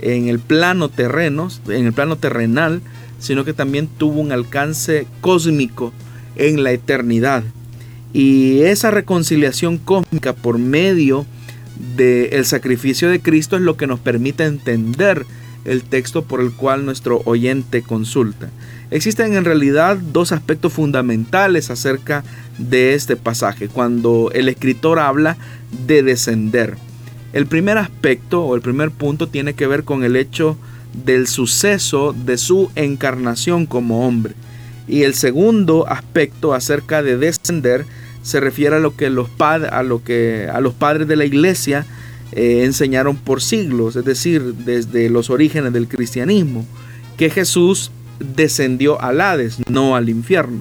en 0.00 0.28
el 0.28 0.38
plano 0.38 0.90
en 0.96 1.86
el 1.86 1.92
plano 1.92 2.16
terrenal, 2.16 2.80
sino 3.18 3.44
que 3.44 3.52
también 3.52 3.86
tuvo 3.86 4.20
un 4.20 4.32
alcance 4.32 5.06
cósmico 5.20 5.92
en 6.36 6.62
la 6.62 6.72
eternidad. 6.72 7.44
Y 8.12 8.62
esa 8.62 8.90
reconciliación 8.90 9.78
cósmica 9.78 10.32
por 10.32 10.58
medio 10.58 11.26
del 11.96 12.44
sacrificio 12.44 13.08
de 13.08 13.20
Cristo 13.20 13.56
es 13.56 13.62
lo 13.62 13.76
que 13.76 13.86
nos 13.86 14.00
permite 14.00 14.44
entender 14.44 15.26
el 15.64 15.82
texto 15.82 16.22
por 16.22 16.40
el 16.40 16.52
cual 16.52 16.84
nuestro 16.84 17.22
oyente 17.24 17.82
consulta. 17.82 18.50
Existen 18.90 19.34
en 19.34 19.44
realidad 19.44 19.98
dos 19.98 20.32
aspectos 20.32 20.72
fundamentales 20.72 21.70
acerca 21.70 22.24
de 22.58 22.94
este 22.94 23.16
pasaje, 23.16 23.68
cuando 23.68 24.30
el 24.34 24.48
escritor 24.48 24.98
habla 24.98 25.36
de 25.86 26.02
descender. 26.02 26.76
El 27.32 27.46
primer 27.46 27.78
aspecto 27.78 28.42
o 28.44 28.56
el 28.56 28.60
primer 28.60 28.90
punto 28.90 29.28
tiene 29.28 29.54
que 29.54 29.68
ver 29.68 29.84
con 29.84 30.02
el 30.02 30.16
hecho 30.16 30.56
del 31.04 31.28
suceso 31.28 32.12
de 32.12 32.36
su 32.36 32.70
encarnación 32.74 33.66
como 33.66 34.06
hombre. 34.06 34.34
Y 34.88 35.04
el 35.04 35.14
segundo 35.14 35.86
aspecto 35.88 36.52
acerca 36.52 37.02
de 37.02 37.16
descender 37.16 37.86
se 38.22 38.40
refiere 38.40 38.76
a 38.76 38.80
lo 38.80 38.96
que 38.96 39.08
los, 39.08 39.28
a 39.38 39.82
lo 39.84 40.02
que, 40.02 40.48
a 40.52 40.60
los 40.60 40.74
padres 40.74 41.06
de 41.06 41.16
la 41.16 41.24
iglesia 41.24 41.86
eh, 42.32 42.62
enseñaron 42.64 43.16
por 43.16 43.42
siglos, 43.42 43.96
es 43.96 44.04
decir, 44.04 44.54
desde 44.54 45.10
los 45.10 45.30
orígenes 45.30 45.72
del 45.72 45.88
cristianismo, 45.88 46.64
que 47.16 47.30
Jesús 47.30 47.90
descendió 48.18 49.00
al 49.00 49.20
Hades, 49.20 49.58
no 49.68 49.96
al 49.96 50.08
infierno. 50.08 50.60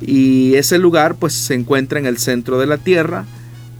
Y 0.00 0.54
ese 0.54 0.78
lugar 0.78 1.16
pues 1.16 1.32
se 1.32 1.54
encuentra 1.54 1.98
en 1.98 2.06
el 2.06 2.18
centro 2.18 2.58
de 2.58 2.66
la 2.66 2.78
tierra, 2.78 3.24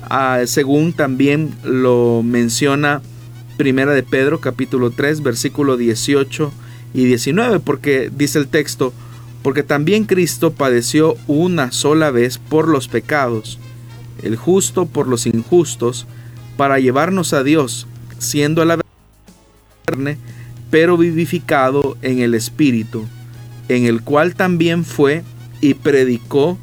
ah, 0.02 0.40
según 0.47 0.92
también 0.92 1.54
lo 1.64 2.23
menciona 2.25 3.02
Primera 3.57 3.92
de 3.92 4.02
Pedro 4.02 4.40
capítulo 4.40 4.90
3 4.90 5.23
versículo 5.23 5.76
18 5.76 6.52
y 6.95 7.04
19, 7.04 7.61
porque 7.61 8.11
dice 8.14 8.38
el 8.38 8.49
texto, 8.49 8.92
porque 9.42 9.62
también 9.62 10.04
Cristo 10.04 10.52
padeció 10.52 11.16
una 11.26 11.73
sola 11.73 12.11
vez 12.11 12.38
por 12.38 12.69
los 12.69 12.88
pecados, 12.88 13.59
el 14.23 14.37
justo 14.37 14.87
por 14.87 15.09
los 15.09 15.26
injustos, 15.26 16.07
para 16.56 16.78
llevarnos 16.78 17.32
a 17.32 17.42
Dios, 17.42 17.87
siendo 18.18 18.64
la 18.64 18.78
carne, 19.85 20.18
pero 20.71 20.97
vivificado 20.97 21.97
en 22.02 22.21
el 22.21 22.35
Espíritu, 22.35 23.06
en 23.68 23.85
el 23.85 24.02
cual 24.02 24.35
también 24.35 24.85
fue 24.85 25.23
y 25.61 25.75
predicó 25.75 26.59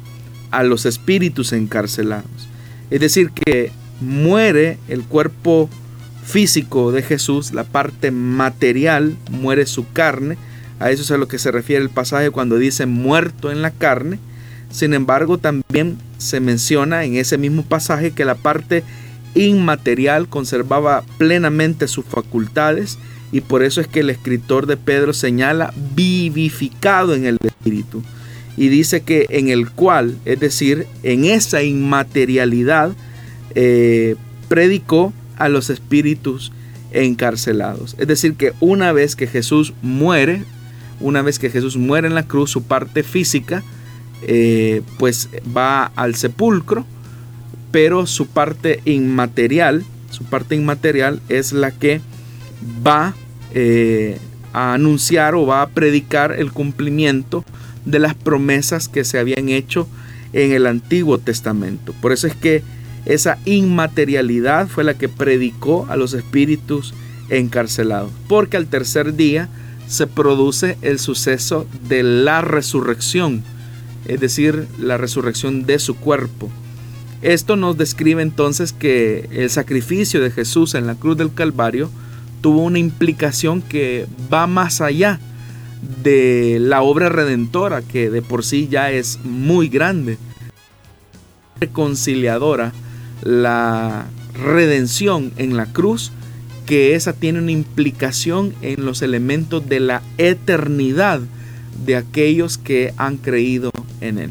a 0.50 0.62
los 0.62 0.84
espíritus 0.86 1.52
encarcelados. 1.52 2.48
Es 2.90 3.00
decir, 3.00 3.30
que 3.30 3.70
muere 4.00 4.78
el 4.88 5.04
cuerpo 5.04 5.68
físico 6.24 6.92
de 6.92 7.02
Jesús, 7.02 7.52
la 7.52 7.64
parte 7.64 8.10
material, 8.10 9.16
muere 9.30 9.66
su 9.66 9.90
carne, 9.92 10.36
a 10.78 10.90
eso 10.90 11.02
es 11.02 11.10
a 11.10 11.18
lo 11.18 11.28
que 11.28 11.38
se 11.38 11.50
refiere 11.50 11.82
el 11.82 11.90
pasaje 11.90 12.30
cuando 12.30 12.56
dice 12.56 12.86
muerto 12.86 13.50
en 13.50 13.62
la 13.62 13.70
carne. 13.70 14.18
Sin 14.70 14.94
embargo, 14.94 15.36
también 15.36 15.98
se 16.18 16.40
menciona 16.40 17.04
en 17.04 17.16
ese 17.16 17.36
mismo 17.36 17.64
pasaje 17.64 18.12
que 18.12 18.24
la 18.24 18.34
parte 18.34 18.82
inmaterial 19.34 20.28
conservaba 20.28 21.04
plenamente 21.18 21.88
sus 21.88 22.04
facultades 22.04 22.98
y 23.32 23.42
por 23.42 23.62
eso 23.62 23.80
es 23.80 23.86
que 23.86 24.00
el 24.00 24.10
escritor 24.10 24.66
de 24.66 24.76
Pedro 24.76 25.12
señala 25.12 25.72
vivificado 25.94 27.14
en 27.14 27.26
el 27.26 27.38
Espíritu 27.42 28.02
y 28.56 28.68
dice 28.68 29.02
que 29.02 29.26
en 29.30 29.48
el 29.48 29.70
cual, 29.70 30.16
es 30.24 30.40
decir, 30.40 30.86
en 31.02 31.24
esa 31.24 31.62
inmaterialidad, 31.62 32.92
eh, 33.54 34.16
predicó 34.48 35.12
a 35.38 35.48
los 35.48 35.70
espíritus 35.70 36.52
encarcelados. 36.92 37.96
Es 37.98 38.08
decir, 38.08 38.34
que 38.34 38.52
una 38.60 38.92
vez 38.92 39.16
que 39.16 39.26
Jesús 39.26 39.72
muere, 39.80 40.44
una 41.00 41.22
vez 41.22 41.38
que 41.38 41.50
Jesús 41.50 41.76
muere 41.76 42.08
en 42.08 42.14
la 42.14 42.26
cruz, 42.26 42.50
su 42.50 42.64
parte 42.64 43.02
física, 43.02 43.62
eh, 44.22 44.82
pues 44.98 45.30
va 45.56 45.86
al 45.96 46.14
sepulcro, 46.14 46.84
pero 47.70 48.06
su 48.06 48.26
parte 48.26 48.80
inmaterial, 48.84 49.84
su 50.10 50.24
parte 50.24 50.54
inmaterial 50.54 51.20
es 51.28 51.52
la 51.52 51.70
que 51.70 52.00
va 52.86 53.14
eh, 53.54 54.18
a 54.52 54.74
anunciar 54.74 55.34
o 55.34 55.46
va 55.46 55.62
a 55.62 55.68
predicar 55.68 56.32
el 56.32 56.52
cumplimiento 56.52 57.44
de 57.84 57.98
las 57.98 58.14
promesas 58.14 58.88
que 58.88 59.04
se 59.04 59.18
habían 59.18 59.48
hecho 59.48 59.88
en 60.32 60.52
el 60.52 60.66
Antiguo 60.66 61.18
Testamento. 61.18 61.94
Por 62.00 62.12
eso 62.12 62.26
es 62.26 62.34
que 62.34 62.62
esa 63.06 63.38
inmaterialidad 63.44 64.68
fue 64.68 64.84
la 64.84 64.94
que 64.94 65.08
predicó 65.08 65.86
a 65.88 65.96
los 65.96 66.12
espíritus 66.12 66.94
encarcelados, 67.30 68.10
porque 68.28 68.56
al 68.56 68.66
tercer 68.66 69.14
día 69.14 69.48
se 69.88 70.06
produce 70.06 70.76
el 70.82 70.98
suceso 70.98 71.66
de 71.88 72.02
la 72.02 72.42
resurrección, 72.42 73.42
es 74.06 74.20
decir, 74.20 74.66
la 74.78 74.98
resurrección 74.98 75.66
de 75.66 75.78
su 75.78 75.96
cuerpo. 75.96 76.50
Esto 77.22 77.56
nos 77.56 77.76
describe 77.76 78.22
entonces 78.22 78.72
que 78.72 79.28
el 79.30 79.50
sacrificio 79.50 80.22
de 80.22 80.30
Jesús 80.30 80.74
en 80.74 80.86
la 80.86 80.94
cruz 80.94 81.18
del 81.18 81.34
Calvario 81.34 81.90
tuvo 82.40 82.62
una 82.62 82.78
implicación 82.78 83.60
que 83.60 84.06
va 84.32 84.46
más 84.46 84.80
allá 84.80 85.20
de 86.02 86.58
la 86.60 86.80
obra 86.82 87.10
redentora, 87.10 87.82
que 87.82 88.08
de 88.08 88.22
por 88.22 88.42
sí 88.42 88.68
ya 88.70 88.90
es 88.90 89.18
muy 89.22 89.68
grande, 89.68 90.16
reconciliadora, 91.60 92.72
la 93.22 94.06
redención 94.42 95.32
en 95.36 95.58
la 95.58 95.66
cruz, 95.66 96.12
que 96.64 96.94
esa 96.94 97.12
tiene 97.12 97.40
una 97.40 97.52
implicación 97.52 98.54
en 98.62 98.86
los 98.86 99.02
elementos 99.02 99.68
de 99.68 99.80
la 99.80 100.02
eternidad 100.16 101.20
de 101.84 101.96
aquellos 101.96 102.56
que 102.56 102.94
han 102.96 103.18
creído 103.18 103.70
en 104.00 104.18
Él. 104.18 104.30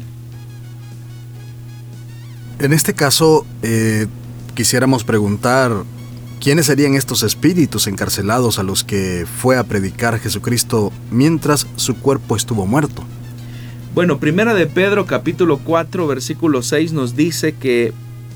En 2.60 2.74
este 2.74 2.92
caso, 2.92 3.46
eh, 3.62 4.06
quisiéramos 4.54 5.02
preguntar, 5.02 5.72
¿quiénes 6.42 6.66
serían 6.66 6.94
estos 6.94 7.22
espíritus 7.22 7.86
encarcelados 7.86 8.58
a 8.58 8.62
los 8.62 8.84
que 8.84 9.24
fue 9.38 9.56
a 9.56 9.64
predicar 9.64 10.18
Jesucristo 10.18 10.92
mientras 11.10 11.66
su 11.76 11.96
cuerpo 11.96 12.36
estuvo 12.36 12.66
muerto? 12.66 13.02
Bueno, 13.94 14.18
primera 14.18 14.52
de 14.52 14.66
Pedro 14.66 15.06
capítulo 15.06 15.58
4 15.64 16.06
versículo 16.06 16.62
6 16.62 16.92
nos 16.92 17.16
dice 17.16 17.54
que 17.54 17.94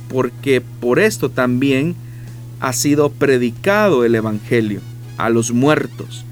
porque 0.09 0.63
por 0.63 1.01
esto 1.01 1.29
también 1.29 1.95
ha 2.61 2.73
sido 2.73 3.11
predicado 3.11 4.07
el 4.07 4.15
Evangelio 4.15 4.81
a 5.19 5.29
los 5.29 5.53
muertos, 5.53 6.25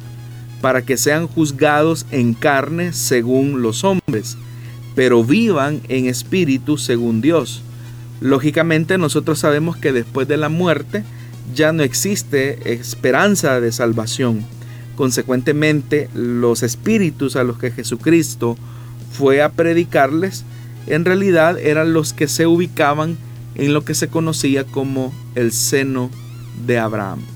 para 0.62 0.81
que 0.81 0.96
sean 0.96 1.26
juzgados 1.26 2.07
en 2.11 2.33
carne 2.33 2.94
según 2.94 3.61
los 3.61 3.85
hombres, 3.85 4.38
pero 4.94 5.22
vivan 5.22 5.83
en 5.88 6.07
espíritu 6.07 6.78
según 6.78 7.20
Dios. 7.20 7.62
Lógicamente 8.22 8.98
nosotros 8.98 9.40
sabemos 9.40 9.76
que 9.76 9.92
después 9.92 10.28
de 10.28 10.37
la 10.37 10.48
muerte 10.48 11.02
ya 11.54 11.72
no 11.72 11.82
existe 11.82 12.72
esperanza 12.72 13.61
de 13.61 13.72
salvación. 13.72 14.44
Consecuentemente, 14.94 16.08
los 16.14 16.62
espíritus 16.62 17.35
a 17.35 17.42
los 17.42 17.58
que 17.58 17.72
Jesucristo 17.72 18.56
fue 19.11 19.42
a 19.42 19.50
predicarles, 19.50 20.44
en 20.87 21.04
realidad 21.04 21.58
eran 21.58 21.92
los 21.92 22.12
que 22.12 22.28
se 22.28 22.46
ubicaban 22.46 23.16
en 23.56 23.74
lo 23.74 23.85
que 23.85 23.94
se 23.94 24.06
conocía 24.06 24.64
como 24.64 25.12
el 25.35 25.50
seno 25.50 26.08
de 26.64 26.78
Abraham. 26.78 27.32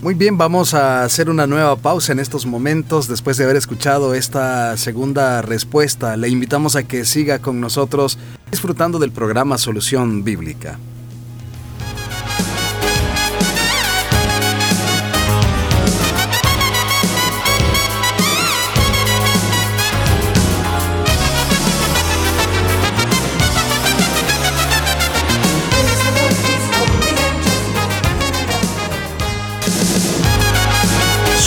Muy 0.00 0.14
bien, 0.14 0.38
vamos 0.38 0.74
a 0.74 1.02
hacer 1.02 1.28
una 1.28 1.48
nueva 1.48 1.74
pausa 1.74 2.12
en 2.12 2.20
estos 2.20 2.46
momentos 2.46 3.08
después 3.08 3.36
de 3.36 3.42
haber 3.42 3.56
escuchado 3.56 4.14
esta 4.14 4.76
segunda 4.76 5.42
respuesta. 5.42 6.16
Le 6.16 6.28
invitamos 6.28 6.76
a 6.76 6.84
que 6.84 7.04
siga 7.04 7.40
con 7.40 7.60
nosotros 7.60 8.16
disfrutando 8.48 9.00
del 9.00 9.10
programa 9.10 9.58
Solución 9.58 10.22
Bíblica. 10.22 10.78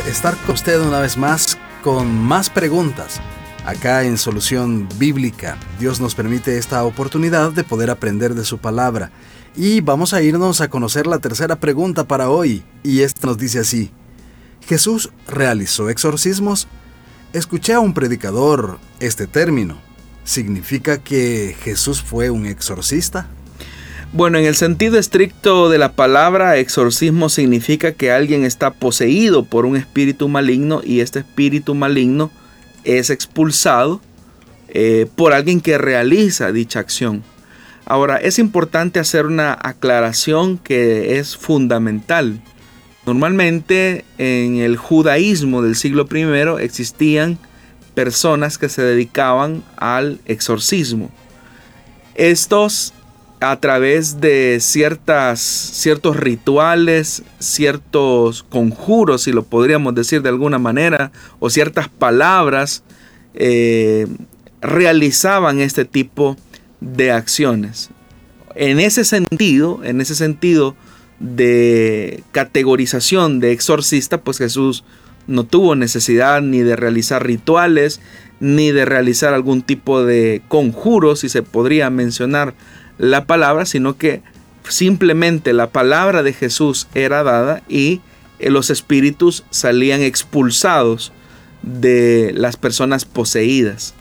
estar 0.00 0.36
con 0.38 0.54
usted 0.54 0.80
una 0.80 1.00
vez 1.00 1.16
más 1.16 1.58
con 1.82 2.16
más 2.16 2.48
preguntas. 2.48 3.20
Acá 3.66 4.04
en 4.04 4.18
Solución 4.18 4.88
Bíblica, 4.98 5.58
Dios 5.78 6.00
nos 6.00 6.14
permite 6.14 6.58
esta 6.58 6.84
oportunidad 6.84 7.52
de 7.52 7.64
poder 7.64 7.90
aprender 7.90 8.34
de 8.34 8.44
su 8.44 8.58
palabra. 8.58 9.10
Y 9.54 9.80
vamos 9.80 10.14
a 10.14 10.22
irnos 10.22 10.60
a 10.60 10.68
conocer 10.68 11.06
la 11.06 11.18
tercera 11.18 11.56
pregunta 11.56 12.04
para 12.04 12.30
hoy. 12.30 12.62
Y 12.82 13.02
esta 13.02 13.26
nos 13.26 13.38
dice 13.38 13.60
así. 13.60 13.90
¿Jesús 14.66 15.10
realizó 15.28 15.90
exorcismos? 15.90 16.68
Escuché 17.32 17.74
a 17.74 17.80
un 17.80 17.94
predicador 17.94 18.78
este 19.00 19.26
término. 19.26 19.76
¿Significa 20.24 20.98
que 20.98 21.56
Jesús 21.62 22.02
fue 22.02 22.30
un 22.30 22.46
exorcista? 22.46 23.28
Bueno, 24.14 24.36
en 24.36 24.44
el 24.44 24.54
sentido 24.54 24.98
estricto 24.98 25.70
de 25.70 25.78
la 25.78 25.92
palabra, 25.92 26.58
exorcismo 26.58 27.30
significa 27.30 27.92
que 27.92 28.12
alguien 28.12 28.44
está 28.44 28.70
poseído 28.70 29.42
por 29.42 29.64
un 29.64 29.74
espíritu 29.74 30.28
maligno 30.28 30.82
y 30.84 31.00
este 31.00 31.20
espíritu 31.20 31.74
maligno 31.74 32.30
es 32.84 33.08
expulsado 33.08 34.02
eh, 34.68 35.06
por 35.16 35.32
alguien 35.32 35.62
que 35.62 35.78
realiza 35.78 36.52
dicha 36.52 36.78
acción. 36.78 37.22
Ahora, 37.86 38.18
es 38.18 38.38
importante 38.38 39.00
hacer 39.00 39.24
una 39.24 39.56
aclaración 39.58 40.58
que 40.58 41.18
es 41.18 41.34
fundamental. 41.34 42.38
Normalmente 43.06 44.04
en 44.18 44.56
el 44.56 44.76
judaísmo 44.76 45.62
del 45.62 45.74
siglo 45.74 46.06
I 46.12 46.62
existían 46.62 47.38
personas 47.94 48.58
que 48.58 48.68
se 48.68 48.82
dedicaban 48.82 49.64
al 49.78 50.20
exorcismo. 50.26 51.10
Estos 52.14 52.92
a 53.42 53.58
través 53.58 54.20
de 54.20 54.58
ciertas, 54.60 55.40
ciertos 55.40 56.16
rituales, 56.16 57.24
ciertos 57.40 58.44
conjuros, 58.44 59.22
si 59.22 59.32
lo 59.32 59.42
podríamos 59.42 59.96
decir 59.96 60.22
de 60.22 60.28
alguna 60.28 60.60
manera, 60.60 61.10
o 61.40 61.50
ciertas 61.50 61.88
palabras, 61.88 62.84
eh, 63.34 64.06
realizaban 64.60 65.60
este 65.60 65.84
tipo 65.84 66.36
de 66.80 67.10
acciones. 67.10 67.90
En 68.54 68.78
ese 68.78 69.04
sentido, 69.04 69.80
en 69.82 70.00
ese 70.00 70.14
sentido 70.14 70.76
de 71.18 72.22
categorización 72.30 73.40
de 73.40 73.50
exorcista, 73.50 74.20
pues 74.20 74.38
Jesús 74.38 74.84
no 75.26 75.44
tuvo 75.44 75.74
necesidad 75.74 76.42
ni 76.42 76.60
de 76.60 76.76
realizar 76.76 77.26
rituales, 77.26 78.00
ni 78.38 78.70
de 78.70 78.84
realizar 78.84 79.34
algún 79.34 79.62
tipo 79.62 80.04
de 80.04 80.42
conjuro, 80.48 81.16
si 81.16 81.28
se 81.28 81.42
podría 81.42 81.90
mencionar 81.90 82.54
la 83.02 83.24
palabra, 83.24 83.66
sino 83.66 83.96
que 83.98 84.22
simplemente 84.68 85.52
la 85.52 85.70
palabra 85.70 86.22
de 86.22 86.32
Jesús 86.32 86.86
era 86.94 87.24
dada 87.24 87.64
y 87.68 88.00
eh, 88.38 88.48
los 88.48 88.70
espíritus 88.70 89.42
salían 89.50 90.02
expulsados 90.02 91.12
de 91.62 92.30
las 92.32 92.56
personas 92.56 93.04
poseídas. 93.04 93.94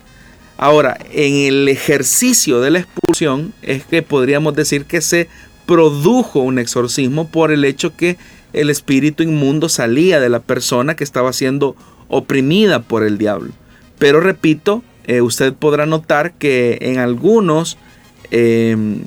Ahora, 0.56 1.00
en 1.12 1.34
el 1.34 1.68
ejercicio 1.68 2.62
de 2.62 2.70
la 2.70 2.80
expulsión 2.82 3.54
es 3.64 3.84
que 3.86 4.04
podríamos 4.04 4.54
decir 4.54 4.86
que 4.86 5.02
se 5.02 5.28
produjo 5.66 6.42
un 6.42 6.60
exorcismo 6.60 7.28
por 7.28 7.52
el 7.52 7.66
hecho 7.66 7.96
que 7.96 8.18
el 8.54 8.70
espíritu 8.70 9.24
inmundo 9.24 9.68
salía 9.68 10.20
de 10.20 10.30
la 10.30 10.42
persona 10.42 10.96
que 10.96 11.04
estaba 11.04 11.34
siendo 11.34 11.76
oprimida 12.08 12.84
por 12.84 13.02
el 13.02 13.18
diablo. 13.18 13.52
Pero 13.98 14.20
repito, 14.22 14.84
eh, 15.06 15.22
usted 15.22 15.54
podrá 15.54 15.88
notar 15.88 16.34
que 16.34 16.78
en 16.82 17.00
algunos 17.00 17.80
Em, 18.32 19.04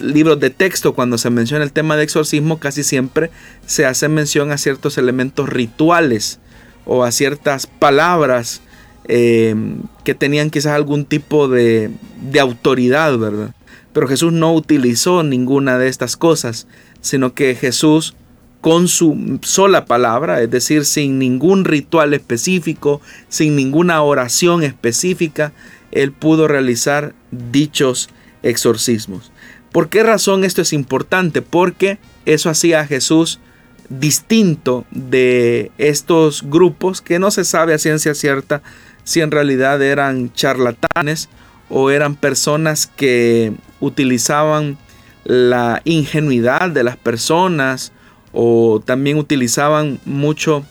libros 0.00 0.38
de 0.40 0.50
texto, 0.50 0.94
cuando 0.94 1.18
se 1.18 1.30
menciona 1.30 1.64
el 1.64 1.72
tema 1.72 1.96
de 1.96 2.04
exorcismo, 2.04 2.58
casi 2.58 2.82
siempre 2.82 3.30
se 3.66 3.86
hace 3.86 4.08
mención 4.08 4.52
a 4.52 4.58
ciertos 4.58 4.98
elementos 4.98 5.48
rituales 5.48 6.38
o 6.84 7.04
a 7.04 7.12
ciertas 7.12 7.66
palabras 7.66 8.60
em, 9.08 9.78
que 10.04 10.14
tenían 10.14 10.50
quizás 10.50 10.72
algún 10.72 11.04
tipo 11.04 11.48
de, 11.48 11.90
de 12.22 12.40
autoridad, 12.40 13.18
¿verdad? 13.18 13.54
Pero 13.92 14.08
Jesús 14.08 14.32
no 14.32 14.52
utilizó 14.54 15.22
ninguna 15.22 15.78
de 15.78 15.88
estas 15.88 16.16
cosas, 16.16 16.66
sino 17.00 17.34
que 17.34 17.54
Jesús 17.54 18.14
con 18.60 18.88
su 18.88 19.38
sola 19.42 19.84
palabra, 19.84 20.40
es 20.40 20.50
decir, 20.50 20.86
sin 20.86 21.18
ningún 21.18 21.66
ritual 21.66 22.14
específico, 22.14 23.02
sin 23.28 23.56
ninguna 23.56 24.02
oración 24.02 24.62
específica, 24.62 25.52
él 25.92 26.12
pudo 26.12 26.48
realizar 26.48 27.14
dichos 27.30 28.08
exorcismos. 28.44 29.32
¿Por 29.72 29.88
qué 29.88 30.04
razón 30.04 30.44
esto 30.44 30.62
es 30.62 30.72
importante? 30.72 31.42
Porque 31.42 31.98
eso 32.26 32.48
hacía 32.48 32.80
a 32.80 32.86
Jesús 32.86 33.40
distinto 33.88 34.84
de 34.92 35.72
estos 35.78 36.42
grupos 36.48 37.00
que 37.00 37.18
no 37.18 37.30
se 37.32 37.44
sabe 37.44 37.74
a 37.74 37.78
ciencia 37.78 38.14
cierta 38.14 38.62
si 39.02 39.20
en 39.20 39.30
realidad 39.30 39.82
eran 39.82 40.32
charlatanes 40.32 41.28
o 41.68 41.90
eran 41.90 42.14
personas 42.14 42.86
que 42.86 43.52
utilizaban 43.80 44.78
la 45.24 45.82
ingenuidad 45.84 46.70
de 46.70 46.84
las 46.84 46.96
personas 46.96 47.92
o 48.32 48.82
también 48.84 49.18
utilizaban 49.18 49.98
mucho 50.04 50.64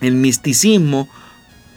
el 0.00 0.14
misticismo 0.14 1.08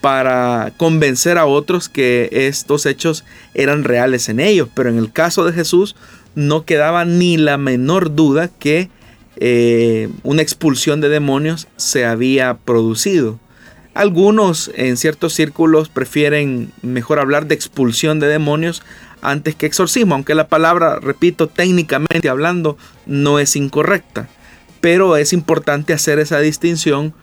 para 0.07 0.71
convencer 0.77 1.37
a 1.37 1.47
otros 1.47 1.89
que 1.89 2.29
estos 2.31 2.85
hechos 2.85 3.25
eran 3.53 3.83
reales 3.83 4.29
en 4.29 4.39
ellos. 4.39 4.69
Pero 4.73 4.87
en 4.87 4.97
el 4.97 5.11
caso 5.11 5.43
de 5.43 5.51
Jesús 5.51 5.97
no 6.33 6.63
quedaba 6.63 7.03
ni 7.03 7.35
la 7.35 7.57
menor 7.57 8.15
duda 8.15 8.47
que 8.47 8.89
eh, 9.35 10.07
una 10.23 10.41
expulsión 10.41 11.01
de 11.01 11.09
demonios 11.09 11.67
se 11.75 12.05
había 12.05 12.53
producido. 12.53 13.37
Algunos 13.95 14.71
en 14.75 14.95
ciertos 14.95 15.33
círculos 15.33 15.89
prefieren 15.89 16.71
mejor 16.81 17.19
hablar 17.19 17.45
de 17.47 17.55
expulsión 17.55 18.21
de 18.21 18.27
demonios 18.27 18.83
antes 19.21 19.55
que 19.55 19.65
exorcismo, 19.65 20.15
aunque 20.15 20.35
la 20.35 20.47
palabra, 20.47 21.01
repito, 21.01 21.47
técnicamente 21.47 22.29
hablando, 22.29 22.77
no 23.05 23.39
es 23.39 23.57
incorrecta. 23.57 24.29
Pero 24.79 25.17
es 25.17 25.33
importante 25.33 25.91
hacer 25.91 26.19
esa 26.19 26.39
distinción 26.39 27.13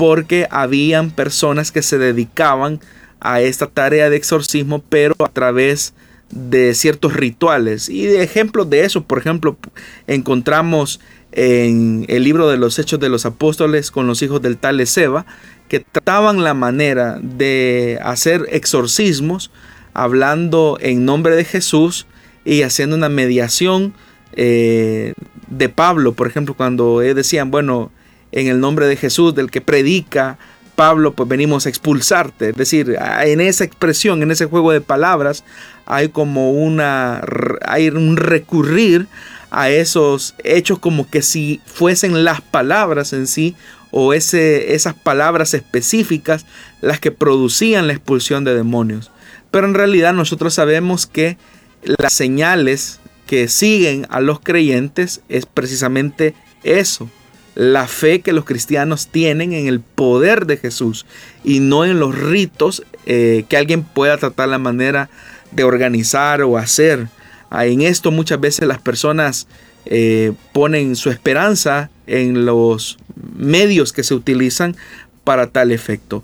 porque 0.00 0.46
habían 0.50 1.10
personas 1.10 1.72
que 1.72 1.82
se 1.82 1.98
dedicaban 1.98 2.80
a 3.20 3.42
esta 3.42 3.66
tarea 3.66 4.08
de 4.08 4.16
exorcismo, 4.16 4.82
pero 4.88 5.14
a 5.18 5.28
través 5.28 5.92
de 6.30 6.74
ciertos 6.74 7.12
rituales. 7.12 7.90
Y 7.90 8.06
de 8.06 8.22
ejemplos 8.22 8.70
de 8.70 8.86
eso, 8.86 9.02
por 9.02 9.18
ejemplo, 9.18 9.58
encontramos 10.06 11.00
en 11.32 12.06
el 12.08 12.24
libro 12.24 12.48
de 12.48 12.56
los 12.56 12.78
Hechos 12.78 12.98
de 12.98 13.10
los 13.10 13.26
Apóstoles 13.26 13.90
con 13.90 14.06
los 14.06 14.22
hijos 14.22 14.40
del 14.40 14.56
tal 14.56 14.86
Seba, 14.86 15.26
que 15.68 15.80
trataban 15.80 16.42
la 16.44 16.54
manera 16.54 17.18
de 17.20 17.98
hacer 18.02 18.46
exorcismos, 18.52 19.50
hablando 19.92 20.78
en 20.80 21.04
nombre 21.04 21.36
de 21.36 21.44
Jesús 21.44 22.06
y 22.46 22.62
haciendo 22.62 22.96
una 22.96 23.10
mediación 23.10 23.92
eh, 24.32 25.12
de 25.48 25.68
Pablo, 25.68 26.14
por 26.14 26.26
ejemplo, 26.26 26.54
cuando 26.54 27.00
decían, 27.00 27.50
bueno, 27.50 27.92
en 28.32 28.46
el 28.48 28.60
nombre 28.60 28.86
de 28.86 28.96
Jesús, 28.96 29.34
del 29.34 29.50
que 29.50 29.60
predica 29.60 30.38
Pablo, 30.76 31.12
pues 31.12 31.28
venimos 31.28 31.66
a 31.66 31.68
expulsarte. 31.68 32.50
Es 32.50 32.56
decir, 32.56 32.96
en 33.22 33.40
esa 33.40 33.64
expresión, 33.64 34.22
en 34.22 34.30
ese 34.30 34.46
juego 34.46 34.72
de 34.72 34.80
palabras, 34.80 35.44
hay 35.86 36.08
como 36.08 36.52
una, 36.52 37.22
hay 37.66 37.88
un 37.88 38.16
recurrir 38.16 39.06
a 39.50 39.68
esos 39.68 40.34
hechos 40.44 40.78
como 40.78 41.10
que 41.10 41.22
si 41.22 41.60
fuesen 41.66 42.24
las 42.24 42.40
palabras 42.40 43.12
en 43.12 43.26
sí 43.26 43.56
o 43.90 44.14
ese, 44.14 44.74
esas 44.74 44.94
palabras 44.94 45.52
específicas 45.54 46.46
las 46.80 47.00
que 47.00 47.10
producían 47.10 47.86
la 47.86 47.92
expulsión 47.92 48.44
de 48.44 48.54
demonios. 48.54 49.10
Pero 49.50 49.66
en 49.66 49.74
realidad 49.74 50.14
nosotros 50.14 50.54
sabemos 50.54 51.06
que 51.06 51.36
las 51.82 52.12
señales 52.12 53.00
que 53.26 53.48
siguen 53.48 54.06
a 54.10 54.20
los 54.20 54.40
creyentes 54.40 55.22
es 55.28 55.46
precisamente 55.46 56.34
eso, 56.62 57.10
la 57.54 57.86
fe 57.86 58.20
que 58.20 58.32
los 58.32 58.44
cristianos 58.44 59.08
tienen 59.08 59.52
en 59.52 59.66
el 59.66 59.80
poder 59.80 60.46
de 60.46 60.56
Jesús 60.56 61.06
y 61.44 61.60
no 61.60 61.84
en 61.84 61.98
los 61.98 62.16
ritos 62.16 62.84
eh, 63.06 63.44
que 63.48 63.56
alguien 63.56 63.82
pueda 63.82 64.16
tratar 64.16 64.48
la 64.48 64.58
manera 64.58 65.10
de 65.50 65.64
organizar 65.64 66.42
o 66.42 66.56
hacer. 66.56 67.08
Ah, 67.50 67.66
en 67.66 67.82
esto 67.82 68.10
muchas 68.10 68.40
veces 68.40 68.68
las 68.68 68.80
personas 68.80 69.48
eh, 69.86 70.32
ponen 70.52 70.94
su 70.94 71.10
esperanza 71.10 71.90
en 72.06 72.44
los 72.44 72.98
medios 73.36 73.92
que 73.92 74.04
se 74.04 74.14
utilizan 74.14 74.76
para 75.24 75.48
tal 75.48 75.72
efecto. 75.72 76.22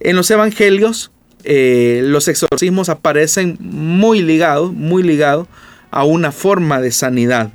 En 0.00 0.16
los 0.16 0.30
evangelios 0.30 1.10
eh, 1.44 2.02
los 2.04 2.28
exorcismos 2.28 2.88
aparecen 2.88 3.56
muy 3.60 4.22
ligados, 4.22 4.72
muy 4.72 5.02
ligados 5.02 5.46
a 5.90 6.04
una 6.04 6.32
forma 6.32 6.80
de 6.80 6.92
sanidad. 6.92 7.52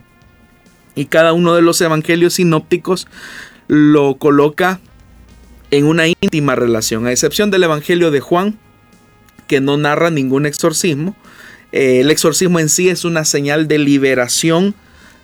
Y 0.95 1.05
cada 1.05 1.33
uno 1.33 1.55
de 1.55 1.61
los 1.61 1.81
evangelios 1.81 2.35
sinópticos 2.35 3.07
lo 3.67 4.15
coloca 4.15 4.79
en 5.71 5.85
una 5.85 6.07
íntima 6.07 6.55
relación, 6.55 7.07
a 7.07 7.11
excepción 7.11 7.49
del 7.49 7.63
evangelio 7.63 8.11
de 8.11 8.19
Juan, 8.19 8.59
que 9.47 9.59
no 9.59 9.77
narra 9.77 10.11
ningún 10.11 10.45
exorcismo. 10.45 11.15
Eh, 11.71 12.01
el 12.01 12.11
exorcismo 12.11 12.59
en 12.59 12.69
sí 12.69 12.89
es 12.89 13.05
una 13.05 13.25
señal 13.25 13.67
de 13.67 13.79
liberación 13.79 14.75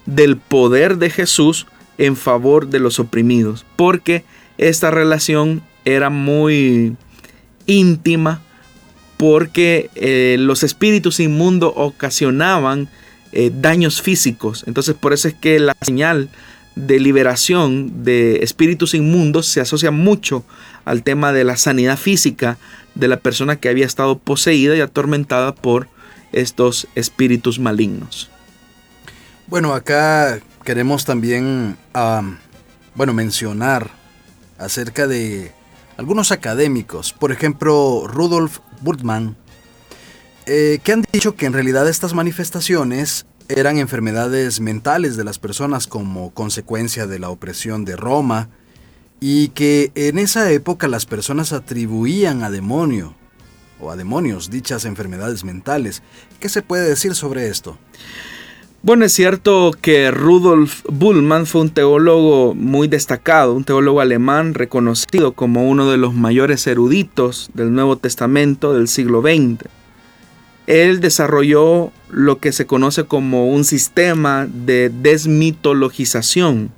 del 0.08 0.38
poder 0.38 0.98
de 0.98 1.12
Jesús 1.12 1.68
en 2.00 2.16
favor 2.16 2.68
de 2.70 2.80
los 2.80 3.00
oprimidos, 3.00 3.66
porque 3.76 4.24
esta 4.58 4.90
relación 4.90 5.62
era 5.86 6.10
muy 6.10 6.96
íntima, 7.68 8.42
porque 9.18 9.90
eh, 9.96 10.38
los 10.40 10.64
espíritus 10.64 11.20
inmundos 11.20 11.74
ocasionaban 11.76 12.90
eh, 13.32 13.52
daños 13.54 14.02
físicos. 14.02 14.64
Entonces 14.68 14.96
por 14.96 15.14
eso 15.14 15.28
es 15.28 15.34
que 15.34 15.60
la 15.60 15.76
señal 15.82 16.30
de 16.76 17.00
liberación 17.00 18.04
de 18.04 18.38
espíritus 18.38 18.94
inmundos 18.94 19.48
se 19.48 19.62
asocia 19.62 19.92
mucho 19.92 20.46
al 20.86 21.04
tema 21.04 21.34
de 21.34 21.44
la 21.44 21.58
sanidad 21.58 21.98
física 21.98 22.58
de 22.96 23.08
la 23.08 23.18
persona 23.20 23.58
que 23.58 23.70
había 23.70 23.86
estado 23.86 24.18
poseída 24.18 24.76
y 24.76 24.82
atormentada 24.82 25.54
por 25.54 25.88
estos 26.32 26.88
espíritus 26.96 27.60
malignos. 27.60 28.30
Bueno, 29.48 29.74
acá 29.74 30.40
queremos 30.64 31.06
también 31.06 31.76
bueno, 32.96 33.14
mencionar 33.14 33.90
acerca 34.58 35.08
de 35.08 35.52
algunos 35.98 36.32
académicos, 36.32 37.14
por 37.14 37.32
ejemplo, 37.32 38.06
Rudolf 38.08 38.60
Bultmann, 38.82 39.36
eh, 40.52 40.80
que 40.84 40.94
han 40.94 41.06
dicho 41.14 41.36
que 41.36 41.46
en 41.46 41.54
realidad 41.54 41.88
estas 41.88 42.16
manifestaciones 42.16 43.28
eran 43.50 43.78
enfermedades 43.78 44.62
mentales 44.62 45.16
de 45.16 45.24
las 45.24 45.38
personas 45.38 45.86
como 45.86 46.32
consecuencia 46.32 47.06
de 47.06 47.20
la 47.20 47.30
opresión 47.30 47.86
de 47.86 47.96
Roma 47.96 48.50
y 49.20 49.50
que 49.50 49.92
en 49.94 50.18
esa 50.18 50.50
época 50.50 50.88
las 50.88 51.06
personas 51.06 51.54
atribuían 51.54 52.42
a 52.42 52.50
demonio 52.50 53.14
o 53.80 53.92
a 53.92 53.96
demonios 53.96 54.50
dichas 54.50 54.86
enfermedades 54.86 55.44
mentales. 55.44 56.02
¿Qué 56.40 56.50
se 56.50 56.64
puede 56.64 56.90
decir 56.90 57.14
sobre 57.14 57.48
esto? 57.48 57.78
Bueno, 58.82 59.06
es 59.06 59.14
cierto 59.14 59.70
que 59.80 60.10
Rudolf 60.10 60.82
Bullmann 60.90 61.46
fue 61.46 61.62
un 61.62 61.70
teólogo 61.70 62.56
muy 62.56 62.88
destacado, 62.88 63.54
un 63.54 63.66
teólogo 63.66 64.02
alemán 64.02 64.56
reconocido 64.56 65.34
como 65.34 65.70
uno 65.70 65.92
de 65.92 65.98
los 65.98 66.16
mayores 66.16 66.66
eruditos 66.66 67.52
del 67.54 67.72
Nuevo 67.72 67.98
Testamento 67.98 68.74
del 68.74 68.88
siglo 68.88 69.22
XX. 69.22 69.70
Él 70.70 71.00
desarrolló 71.00 71.92
lo 72.12 72.38
que 72.38 72.52
se 72.52 72.68
conoce 72.68 73.06
como 73.06 73.52
un 73.52 73.66
sistema 73.66 74.48
de 74.48 74.92
desmitologización. 75.02 76.70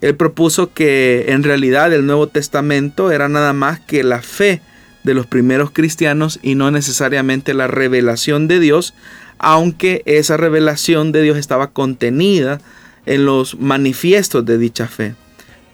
Él 0.00 0.14
propuso 0.14 0.72
que 0.72 1.26
en 1.28 1.42
realidad 1.42 1.92
el 1.92 2.06
Nuevo 2.06 2.28
Testamento 2.28 3.10
era 3.10 3.28
nada 3.28 3.52
más 3.52 3.80
que 3.80 4.04
la 4.04 4.22
fe 4.22 4.62
de 5.02 5.14
los 5.14 5.26
primeros 5.26 5.72
cristianos 5.72 6.38
y 6.42 6.54
no 6.54 6.70
necesariamente 6.70 7.54
la 7.54 7.66
revelación 7.66 8.46
de 8.46 8.60
Dios 8.60 8.94
aunque 9.38 10.02
esa 10.06 10.36
revelación 10.36 11.10
de 11.12 11.22
Dios 11.22 11.36
estaba 11.36 11.72
contenida 11.72 12.60
en 13.04 13.26
los 13.26 13.58
manifiestos 13.58 14.46
de 14.46 14.58
dicha 14.58 14.86
fe. 14.86 15.16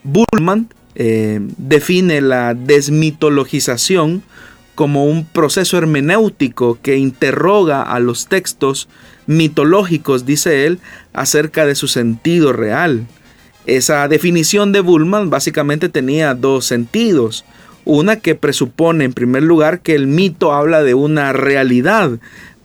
Bullman 0.02 0.68
eh, 0.94 1.40
define 1.58 2.20
la 2.20 2.54
desmitologización 2.54 4.22
como 4.74 5.04
un 5.06 5.24
proceso 5.24 5.76
hermenéutico 5.78 6.78
que 6.82 6.96
interroga 6.96 7.82
a 7.82 8.00
los 8.00 8.26
textos 8.26 8.88
mitológicos, 9.26 10.26
dice 10.26 10.66
él, 10.66 10.78
acerca 11.12 11.66
de 11.66 11.74
su 11.74 11.88
sentido 11.88 12.52
real. 12.52 13.06
Esa 13.66 14.08
definición 14.08 14.72
de 14.72 14.80
Bullman 14.80 15.30
básicamente 15.30 15.88
tenía 15.88 16.34
dos 16.34 16.64
sentidos. 16.64 17.44
Una 17.84 18.16
que 18.16 18.34
presupone 18.34 19.04
en 19.04 19.12
primer 19.12 19.42
lugar 19.42 19.80
que 19.80 19.94
el 19.94 20.06
mito 20.06 20.52
habla 20.52 20.82
de 20.82 20.94
una 20.94 21.32
realidad 21.32 22.18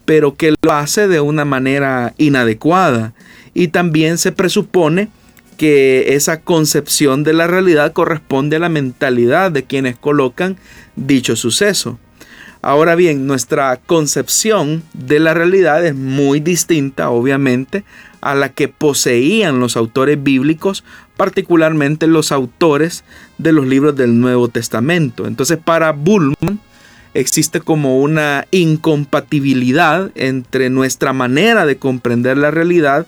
pero 0.05 0.35
que 0.35 0.53
lo 0.61 0.71
hace 0.71 1.07
de 1.07 1.19
una 1.19 1.45
manera 1.45 2.13
inadecuada. 2.17 3.13
Y 3.53 3.69
también 3.69 4.17
se 4.17 4.31
presupone 4.31 5.09
que 5.57 6.15
esa 6.15 6.41
concepción 6.41 7.23
de 7.23 7.33
la 7.33 7.47
realidad 7.47 7.93
corresponde 7.93 8.57
a 8.57 8.59
la 8.59 8.69
mentalidad 8.69 9.51
de 9.51 9.63
quienes 9.63 9.97
colocan 9.97 10.57
dicho 10.95 11.35
suceso. 11.35 11.99
Ahora 12.61 12.95
bien, 12.95 13.27
nuestra 13.27 13.77
concepción 13.77 14.81
de 14.93 15.19
la 15.19 15.35
realidad 15.35 15.85
es 15.85 15.93
muy 15.93 16.39
distinta, 16.39 17.11
obviamente, 17.11 17.83
a 18.21 18.33
la 18.33 18.49
que 18.49 18.67
poseían 18.67 19.59
los 19.59 19.77
autores 19.77 20.23
bíblicos, 20.23 20.83
particularmente 21.15 22.07
los 22.07 22.31
autores 22.31 23.03
de 23.37 23.51
los 23.51 23.67
libros 23.67 23.95
del 23.95 24.19
Nuevo 24.19 24.47
Testamento. 24.47 25.27
Entonces, 25.27 25.59
para 25.63 25.91
Bullman, 25.91 26.59
existe 27.13 27.61
como 27.61 27.99
una 27.99 28.47
incompatibilidad 28.49 30.11
entre 30.15 30.71
nuestra 30.71 31.13
manera 31.13 31.67
de 31.67 31.77
comprender 31.77 32.37
la 32.37 32.49
realidad 32.49 33.05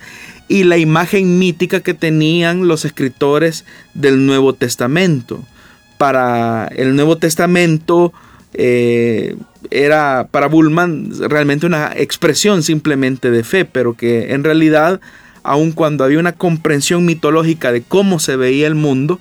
y 0.48 0.64
la 0.64 0.78
imagen 0.78 1.40
mítica 1.40 1.82
que 1.82 1.94
tenían 1.94 2.68
los 2.68 2.86
escritores 2.86 3.66
del 3.96 4.26
Nuevo 4.26 4.54
Testamento. 4.54 5.44
Para 5.98 6.68
el 6.76 6.96
Nuevo 6.96 7.18
Testamento 7.18 8.14
eh, 8.54 9.36
era 9.72 10.28
para 10.32 10.48
Bullman 10.48 11.12
realmente 11.30 11.66
una 11.66 11.92
expresión 11.96 12.64
simplemente 12.64 13.32
de 13.32 13.44
fe, 13.44 13.66
pero 13.66 13.96
que 13.96 14.34
en 14.34 14.44
realidad, 14.44 15.02
aun 15.44 15.72
cuando 15.72 16.04
había 16.04 16.20
una 16.20 16.34
comprensión 16.34 17.06
mitológica 17.06 17.72
de 17.72 17.82
cómo 17.82 18.20
se 18.20 18.36
veía 18.36 18.68
el 18.68 18.76
mundo, 18.76 19.20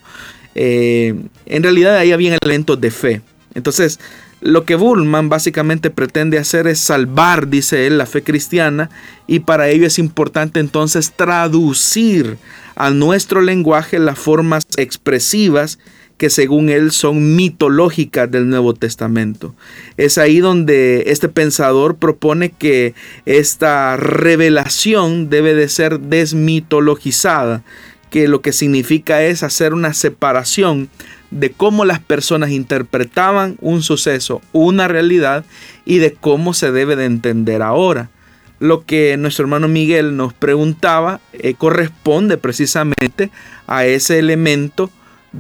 eh, 0.55 1.15
en 1.47 1.63
realidad 1.63 1.97
ahí 1.97 2.13
había 2.13 2.37
elementos 2.41 2.81
de 2.81 2.91
fe. 2.91 3.23
Entonces, 3.55 3.99
lo 4.41 4.65
que 4.65 4.75
Bullman 4.75 5.29
básicamente 5.29 5.91
pretende 5.91 6.39
hacer 6.39 6.67
es 6.67 6.79
salvar, 6.79 7.49
dice 7.49 7.87
él, 7.87 7.99
la 7.99 8.07
fe 8.07 8.23
cristiana 8.23 8.91
y 9.27 9.41
para 9.41 9.69
ello 9.69 9.87
es 9.87 9.99
importante 9.99 10.61
entonces 10.61 11.13
traducir 11.17 12.37
a 12.75 12.91
nuestro 12.91 13.41
lenguaje 13.41 13.99
las 13.99 14.19
formas 14.19 14.65
expresivas 14.77 15.79
que 16.17 16.31
según 16.31 16.69
él 16.69 16.93
son 16.93 17.37
mitológicas 17.37 18.31
del 18.31 18.49
Nuevo 18.49 18.75
Testamento. 18.75 19.55
Es 19.97 20.19
ahí 20.19 20.41
donde 20.41 21.05
este 21.09 21.29
pensador 21.29 21.97
propone 21.97 22.51
que 22.51 22.95
esta 23.27 23.97
revelación 23.97 25.29
debe 25.29 25.55
de 25.55 25.69
ser 25.69 26.01
desmitologizada, 26.01 27.63
que 28.11 28.29
lo 28.29 28.41
que 28.41 28.53
significa 28.53 29.23
es 29.23 29.43
hacer 29.43 29.75
una 29.75 29.93
separación 29.93 30.89
de 31.31 31.51
cómo 31.51 31.85
las 31.85 31.99
personas 31.99 32.51
interpretaban 32.51 33.57
un 33.61 33.83
suceso, 33.83 34.41
una 34.53 34.89
realidad 34.89 35.45
y 35.85 35.99
de 35.99 36.13
cómo 36.13 36.55
se 36.55 36.73
debe 36.73 36.97
de 36.97 37.05
entender 37.05 37.63
ahora. 37.63 38.11
Lo 38.59 38.87
que 38.87 39.19
nuestro 39.19 39.45
hermano 39.45 39.69
Miguel 39.69 40.17
nos 40.17 40.33
preguntaba 40.33 41.21
eh, 41.35 41.53
corresponde 41.55 42.39
precisamente 42.39 43.31
a 43.67 43.85
ese 43.85 44.19
elemento 44.19 44.91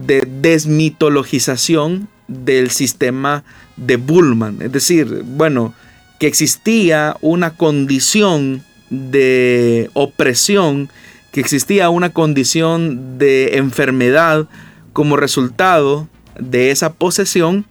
de 0.04 0.26
desmitologización 0.40 2.09
del 2.28 2.70
sistema 2.70 3.44
de 3.76 3.96
Bullman. 3.96 4.61
Es 4.61 4.72
decir, 4.72 5.22
bueno, 5.24 5.74
que 6.18 6.26
existía 6.26 7.16
una 7.20 7.56
condición 7.56 8.62
de 8.90 9.90
opresión, 9.94 10.88
que 11.32 11.40
existía 11.40 11.90
una 11.90 12.11
condición 12.11 13.18
de 13.18 13.59
enfermedad, 13.59 14.48
como 14.92 15.18
resultado 15.18 16.09
de 16.40 16.70
esa 16.70 16.94
posesión 16.94 17.66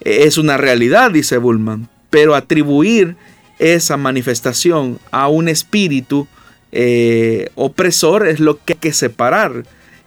es 0.00 0.38
una 0.38 0.56
realidad, 0.56 1.10
dice 1.10 1.38
Bullman, 1.38 1.88
pero 2.10 2.34
atribuir 2.34 3.16
esa 3.58 3.96
manifestación 3.96 4.98
a 5.10 5.28
un 5.28 5.48
espíritu 5.48 6.26
eh, 6.72 7.50
opresor 7.54 8.26
es 8.26 8.40
lo 8.40 8.58
que 8.64 8.74
hay 8.74 8.78
que 8.80 8.92
separar. 8.92 9.64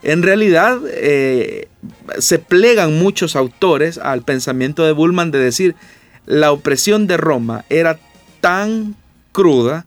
En 0.08 0.24
realidad 0.24 0.80
eh, 0.90 1.68
se 2.20 2.40
plegan 2.40 2.98
muchos 2.98 3.36
autores 3.36 3.98
al 3.98 4.22
pensamiento 4.22 4.86
de 4.86 4.94
Bullman 4.94 5.32
de 5.32 5.40
decir 5.40 5.76
la 6.26 6.54
opresión 6.54 7.08
de 7.08 7.18
Roma 7.18 7.66
era 7.70 8.00
tan 8.40 8.96
cruda, 9.34 9.86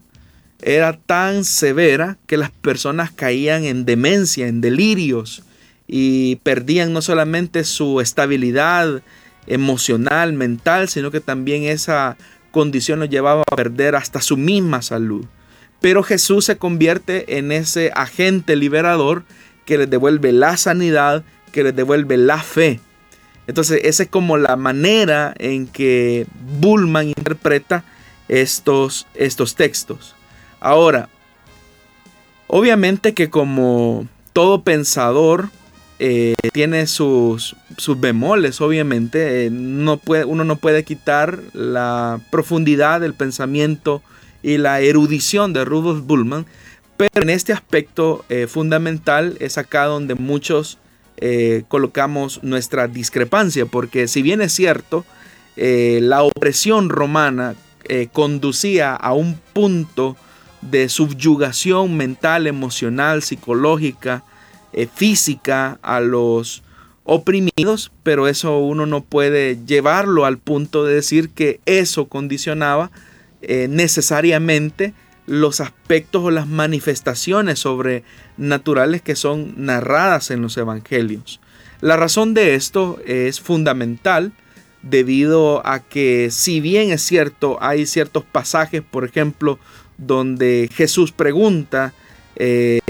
era 0.61 0.99
tan 0.99 1.43
severa 1.45 2.19
que 2.27 2.37
las 2.37 2.51
personas 2.51 3.11
caían 3.11 3.65
en 3.65 3.87
demencia, 3.87 4.47
en 4.47 4.61
delirios, 4.61 5.43
y 5.89 6.37
perdían 6.37 6.93
no 6.93 7.01
solamente 7.01 7.65
su 7.65 8.03
estabilidad 8.03 9.01
emocional, 9.47 10.35
mental, 10.35 10.91
sino 10.91 11.11
que 11.11 11.21
también 11.21 11.63
esa 11.63 12.19
condición 12.51 13.01
los 13.01 13.09
llevaba 13.09 13.43
a 13.51 13.57
perder 13.57 13.97
hasta 13.97 14.21
su 14.21 14.37
misma 14.37 14.83
salud. 14.83 15.25
Pero 15.81 16.03
Jesús 16.03 16.45
se 16.45 16.59
convierte 16.59 17.39
en 17.39 17.53
ese 17.53 17.91
agente 17.95 18.55
liberador 18.55 19.25
que 19.71 19.79
les 19.79 19.89
devuelve 19.89 20.33
la 20.33 20.57
sanidad, 20.57 21.23
que 21.53 21.63
les 21.63 21.77
devuelve 21.77 22.17
la 22.17 22.43
fe. 22.43 22.81
Entonces, 23.47 23.83
esa 23.85 24.03
es 24.03 24.09
como 24.09 24.37
la 24.37 24.57
manera 24.57 25.33
en 25.39 25.69
que 25.69 26.27
Bullman 26.59 27.07
interpreta 27.07 27.85
estos, 28.27 29.07
estos 29.15 29.55
textos. 29.55 30.17
Ahora, 30.59 31.09
obviamente 32.49 33.15
que 33.15 33.31
como 33.31 34.09
todo 34.33 34.63
pensador, 34.65 35.51
eh, 36.01 36.35
tiene 36.53 36.89
sus, 36.89 37.55
sus, 37.77 38.01
bemoles, 38.01 38.61
obviamente. 38.61 39.47
Eh, 39.47 39.51
no 39.51 39.99
puede, 39.99 40.25
uno 40.25 40.43
no 40.43 40.57
puede 40.57 40.83
quitar 40.83 41.39
la 41.53 42.19
profundidad 42.33 43.01
del 43.01 43.15
pensamiento 43.15 44.03
y 44.43 44.59
la 44.59 44.81
erudición 44.81 45.53
de 45.53 45.65
Rudolf 45.65 46.05
Bullman, 46.07 46.47
pero 47.09 47.23
en 47.23 47.31
este 47.31 47.53
aspecto 47.53 48.25
eh, 48.29 48.47
fundamental 48.47 49.37
es 49.41 49.59
acá 49.59 49.85
donde 49.85 50.15
muchos 50.15 50.79
colocamos 51.69 52.43
nuestra 52.43 52.89
discrepancia, 52.89 53.67
porque 53.67 54.09
si 54.09 54.23
bien 54.23 54.41
es 54.41 54.55
cierto, 54.55 55.05
la 55.55 56.23
opresión 56.23 56.89
romana 56.89 57.57
conducía 58.15 58.95
a 58.95 59.13
un 59.13 59.39
punto 59.53 60.17
de 60.63 60.89
subyugación 60.89 61.95
mental, 61.97 62.47
emocional, 62.47 63.23
psicológica, 63.23 64.25
eh, 64.73 64.89
física 64.93 65.79
a 65.83 66.01
los 66.01 66.63
oprimidos, 67.05 67.91
pero 68.05 68.29
eso 68.29 68.59
uno 68.59 68.87
no 68.87 69.03
puede 69.03 69.59
llevarlo 69.67 70.27
al 70.27 70.39
punto 70.39 70.85
de 70.85 70.95
decir 70.95 71.31
que 71.31 71.61
eso 71.67 72.07
condicionaba 72.07 72.93
eh, 73.43 73.67
necesariamente 73.69 74.95
los 75.31 75.61
aspectos 75.61 76.25
o 76.25 76.33
las 76.33 76.49
manifestaciones 76.49 77.61
sobrenaturales 77.61 79.01
que 79.01 79.15
son 79.15 79.55
narradas 79.65 80.33
en 80.33 80.43
los 80.43 80.57
evangelios. 80.57 81.41
La 81.81 81.97
razón 81.97 82.35
de 82.35 82.57
esto 82.57 82.99
es 83.07 83.41
fundamental 83.41 84.33
debido 84.83 85.65
a 85.65 85.79
que 85.79 86.31
si 86.33 86.61
bien 86.61 86.91
es 86.91 87.03
cierto, 87.03 87.59
hay 87.61 87.87
ciertos 87.87 88.25
pasajes, 88.25 88.83
por 88.83 89.05
ejemplo, 89.05 89.61
donde 89.99 90.69
Jesús 90.75 91.13
pregunta, 91.13 91.95
eh, 92.35 92.81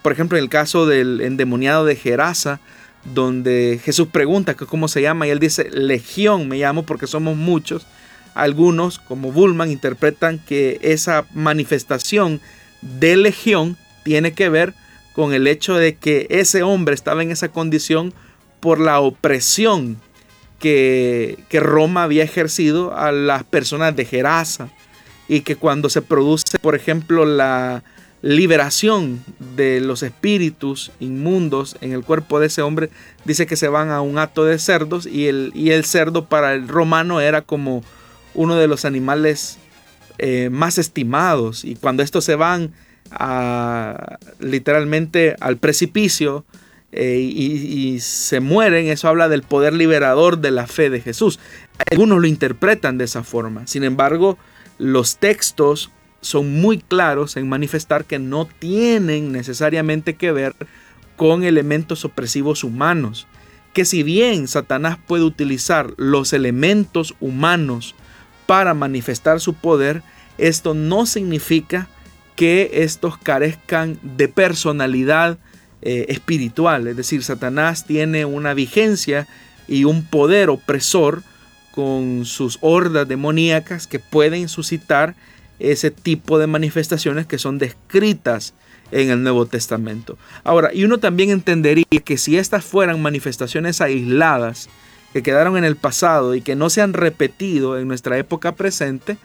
por 0.00 0.12
ejemplo, 0.12 0.38
en 0.38 0.44
el 0.44 0.50
caso 0.50 0.86
del 0.86 1.20
endemoniado 1.20 1.84
de 1.84 1.94
Gerasa, 1.94 2.58
donde 3.12 3.78
Jesús 3.84 4.08
pregunta 4.08 4.54
cómo 4.54 4.88
se 4.88 5.02
llama 5.02 5.26
y 5.26 5.30
él 5.30 5.40
dice, 5.40 5.68
Legión 5.70 6.48
me 6.48 6.56
llamo 6.56 6.86
porque 6.86 7.06
somos 7.06 7.36
muchos. 7.36 7.86
Algunos, 8.34 8.98
como 8.98 9.32
Bullman, 9.32 9.70
interpretan 9.70 10.38
que 10.38 10.78
esa 10.82 11.24
manifestación 11.34 12.40
de 12.80 13.16
Legión 13.16 13.76
tiene 14.04 14.32
que 14.32 14.48
ver 14.48 14.74
con 15.14 15.34
el 15.34 15.46
hecho 15.46 15.74
de 15.74 15.96
que 15.96 16.26
ese 16.30 16.62
hombre 16.62 16.94
estaba 16.94 17.22
en 17.22 17.30
esa 17.30 17.48
condición 17.48 18.14
por 18.60 18.80
la 18.80 19.00
opresión 19.00 19.98
que, 20.58 21.38
que 21.48 21.60
Roma 21.60 22.04
había 22.04 22.24
ejercido 22.24 22.96
a 22.96 23.12
las 23.12 23.44
personas 23.44 23.96
de 23.96 24.04
Gerasa. 24.04 24.70
Y 25.28 25.42
que 25.42 25.54
cuando 25.54 25.88
se 25.88 26.02
produce, 26.02 26.58
por 26.58 26.74
ejemplo, 26.74 27.24
la, 27.24 27.84
liberación 28.22 29.24
de 29.56 29.80
los 29.80 30.02
espíritus 30.02 30.92
inmundos 31.00 31.76
en 31.80 31.92
el 31.92 32.02
cuerpo 32.02 32.38
de 32.38 32.48
ese 32.48 32.62
hombre, 32.62 32.90
dice 33.24 33.46
que 33.46 33.56
se 33.56 33.68
van 33.68 33.90
a 33.90 34.02
un 34.02 34.18
acto 34.18 34.44
de 34.44 34.58
cerdos 34.58 35.06
y 35.06 35.26
el, 35.26 35.52
y 35.54 35.70
el 35.70 35.84
cerdo 35.84 36.26
para 36.26 36.54
el 36.54 36.68
romano 36.68 37.20
era 37.20 37.42
como 37.42 37.82
uno 38.34 38.56
de 38.56 38.68
los 38.68 38.84
animales 38.84 39.58
eh, 40.18 40.50
más 40.50 40.78
estimados 40.78 41.64
y 41.64 41.76
cuando 41.76 42.02
estos 42.02 42.24
se 42.24 42.36
van 42.36 42.72
a, 43.10 44.18
literalmente 44.38 45.36
al 45.40 45.56
precipicio 45.56 46.44
eh, 46.92 47.18
y, 47.20 47.94
y, 47.94 48.00
se 48.00 48.40
mueren, 48.40 48.88
eso 48.88 49.08
habla 49.08 49.28
del 49.28 49.42
poder 49.42 49.72
liberador 49.72 50.38
de 50.38 50.50
la 50.50 50.66
fe 50.66 50.90
de 50.90 51.00
Jesús. 51.00 51.38
Algunos 51.90 52.20
lo 52.20 52.26
interpretan 52.26 52.98
de 52.98 53.04
esa 53.04 53.22
forma, 53.22 53.66
sin 53.66 53.84
embargo, 53.84 54.38
los 54.78 55.18
textos 55.18 55.90
son 56.20 56.60
muy 56.60 56.78
claros 56.78 57.36
en 57.36 57.48
manifestar 57.48 58.04
que 58.04 58.18
no 58.18 58.46
tienen 58.58 59.32
necesariamente 59.32 60.14
que 60.14 60.32
ver 60.32 60.54
con 61.16 61.44
elementos 61.44 62.04
opresivos 62.04 62.64
humanos. 62.64 63.26
Que 63.72 63.84
si 63.84 64.02
bien 64.02 64.48
Satanás 64.48 64.98
puede 65.06 65.24
utilizar 65.24 65.92
los 65.96 66.32
elementos 66.32 67.14
humanos 67.20 67.94
para 68.50 68.74
manifestar 68.74 69.38
su 69.38 69.54
poder, 69.54 70.02
esto 70.36 70.74
no 70.74 71.06
significa 71.06 71.86
que 72.34 72.68
estos 72.82 73.16
carezcan 73.16 74.00
de 74.02 74.26
personalidad 74.26 75.38
eh, 75.82 76.06
espiritual. 76.08 76.88
Es 76.88 76.96
decir, 76.96 77.22
Satanás 77.22 77.86
tiene 77.86 78.24
una 78.24 78.52
vigencia 78.52 79.28
y 79.68 79.84
un 79.84 80.04
poder 80.04 80.50
opresor 80.50 81.22
con 81.70 82.24
sus 82.24 82.58
hordas 82.60 83.06
demoníacas 83.06 83.86
que 83.86 84.00
pueden 84.00 84.48
suscitar 84.48 85.14
ese 85.60 85.92
tipo 85.92 86.40
de 86.40 86.48
manifestaciones 86.48 87.26
que 87.26 87.38
son 87.38 87.56
descritas 87.56 88.54
en 88.90 89.10
el 89.10 89.22
Nuevo 89.22 89.46
Testamento. 89.46 90.18
Ahora, 90.42 90.74
y 90.74 90.82
uno 90.82 90.98
también 90.98 91.30
entendería 91.30 91.84
que 92.04 92.18
si 92.18 92.36
estas 92.36 92.64
fueran 92.64 93.00
manifestaciones 93.00 93.80
aisladas, 93.80 94.68
que 95.12 95.22
quedaron 95.22 95.56
en 95.56 95.64
el 95.64 95.76
pasado 95.76 96.34
y 96.34 96.40
que 96.40 96.56
no 96.56 96.70
se 96.70 96.82
han 96.82 96.92
repetido 96.92 97.78
en 97.78 97.88
nuestra 97.88 98.18
época 98.18 98.52
presente, 98.54 99.16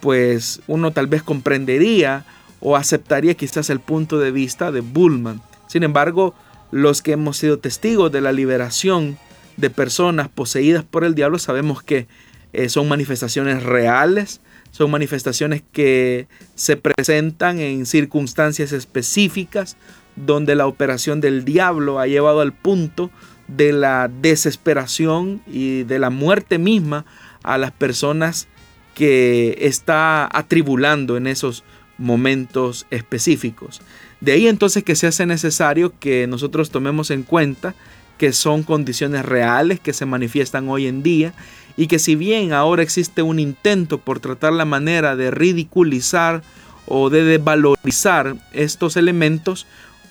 pues 0.00 0.60
uno 0.66 0.90
tal 0.92 1.06
vez 1.06 1.22
comprendería 1.22 2.24
o 2.60 2.76
aceptaría 2.76 3.34
quizás 3.34 3.70
el 3.70 3.80
punto 3.80 4.18
de 4.18 4.30
vista 4.30 4.72
de 4.72 4.80
Bullman. 4.80 5.40
Sin 5.68 5.82
embargo, 5.82 6.34
los 6.70 7.02
que 7.02 7.12
hemos 7.12 7.36
sido 7.36 7.58
testigos 7.58 8.10
de 8.10 8.20
la 8.20 8.32
liberación 8.32 9.18
de 9.56 9.70
personas 9.70 10.28
poseídas 10.28 10.84
por 10.84 11.04
el 11.04 11.14
diablo 11.14 11.38
sabemos 11.38 11.82
que 11.82 12.06
eh, 12.52 12.68
son 12.68 12.88
manifestaciones 12.88 13.62
reales, 13.62 14.40
son 14.70 14.90
manifestaciones 14.90 15.62
que 15.72 16.28
se 16.54 16.76
presentan 16.76 17.58
en 17.58 17.86
circunstancias 17.86 18.72
específicas 18.72 19.76
donde 20.16 20.54
la 20.54 20.66
operación 20.66 21.20
del 21.20 21.44
diablo 21.44 21.98
ha 21.98 22.06
llevado 22.06 22.40
al 22.40 22.52
punto 22.52 23.10
de 23.48 23.72
la 23.72 24.08
desesperación 24.08 25.40
y 25.46 25.82
de 25.82 25.98
la 25.98 26.10
muerte 26.10 26.58
misma 26.58 27.04
a 27.42 27.58
las 27.58 27.72
personas 27.72 28.46
que 28.94 29.56
está 29.60 30.28
atribulando 30.30 31.16
en 31.16 31.26
esos 31.26 31.64
momentos 31.98 32.86
específicos. 32.90 33.80
De 34.20 34.32
ahí 34.32 34.48
entonces 34.48 34.84
que 34.84 34.96
se 34.96 35.06
hace 35.06 35.26
necesario 35.26 35.92
que 35.98 36.26
nosotros 36.26 36.70
tomemos 36.70 37.10
en 37.10 37.22
cuenta 37.22 37.74
que 38.18 38.32
son 38.32 38.64
condiciones 38.64 39.24
reales 39.24 39.80
que 39.80 39.92
se 39.92 40.04
manifiestan 40.04 40.68
hoy 40.68 40.86
en 40.86 41.02
día 41.02 41.32
y 41.76 41.86
que 41.86 42.00
si 42.00 42.16
bien 42.16 42.52
ahora 42.52 42.82
existe 42.82 43.22
un 43.22 43.38
intento 43.38 43.98
por 43.98 44.18
tratar 44.18 44.52
la 44.52 44.64
manera 44.64 45.14
de 45.14 45.30
ridiculizar 45.30 46.42
o 46.86 47.10
de 47.10 47.22
desvalorizar 47.22 48.34
estos 48.52 48.96
elementos, 48.96 49.66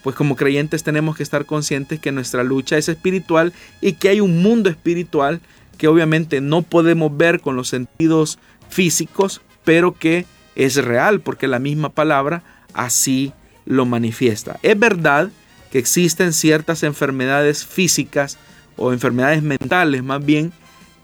pues 0.07 0.15
como 0.15 0.37
creyentes 0.37 0.83
tenemos 0.83 1.17
que 1.17 1.23
estar 1.23 1.45
conscientes 1.45 1.99
que 1.99 2.13
nuestra 2.13 2.41
lucha 2.41 2.77
es 2.77 2.87
espiritual 2.87 3.51
y 3.81 3.91
que 3.91 4.07
hay 4.07 4.21
un 4.21 4.41
mundo 4.41 4.69
espiritual 4.69 5.41
que 5.77 5.89
obviamente 5.89 6.39
no 6.39 6.61
podemos 6.61 7.17
ver 7.17 7.41
con 7.41 7.57
los 7.57 7.67
sentidos 7.67 8.39
físicos, 8.69 9.41
pero 9.65 9.91
que 9.91 10.25
es 10.55 10.77
real 10.77 11.19
porque 11.19 11.49
la 11.49 11.59
misma 11.59 11.89
palabra 11.89 12.41
así 12.73 13.33
lo 13.65 13.85
manifiesta. 13.85 14.57
Es 14.63 14.79
verdad 14.79 15.29
que 15.73 15.79
existen 15.79 16.31
ciertas 16.31 16.83
enfermedades 16.83 17.65
físicas 17.65 18.37
o 18.77 18.93
enfermedades 18.93 19.43
mentales 19.43 20.05
más 20.05 20.25
bien 20.25 20.53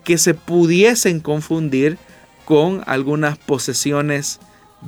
que 0.05 0.17
se 0.17 0.33
pudiesen 0.33 1.19
confundir 1.19 1.97
con 2.45 2.83
algunas 2.85 3.37
posesiones 3.37 4.39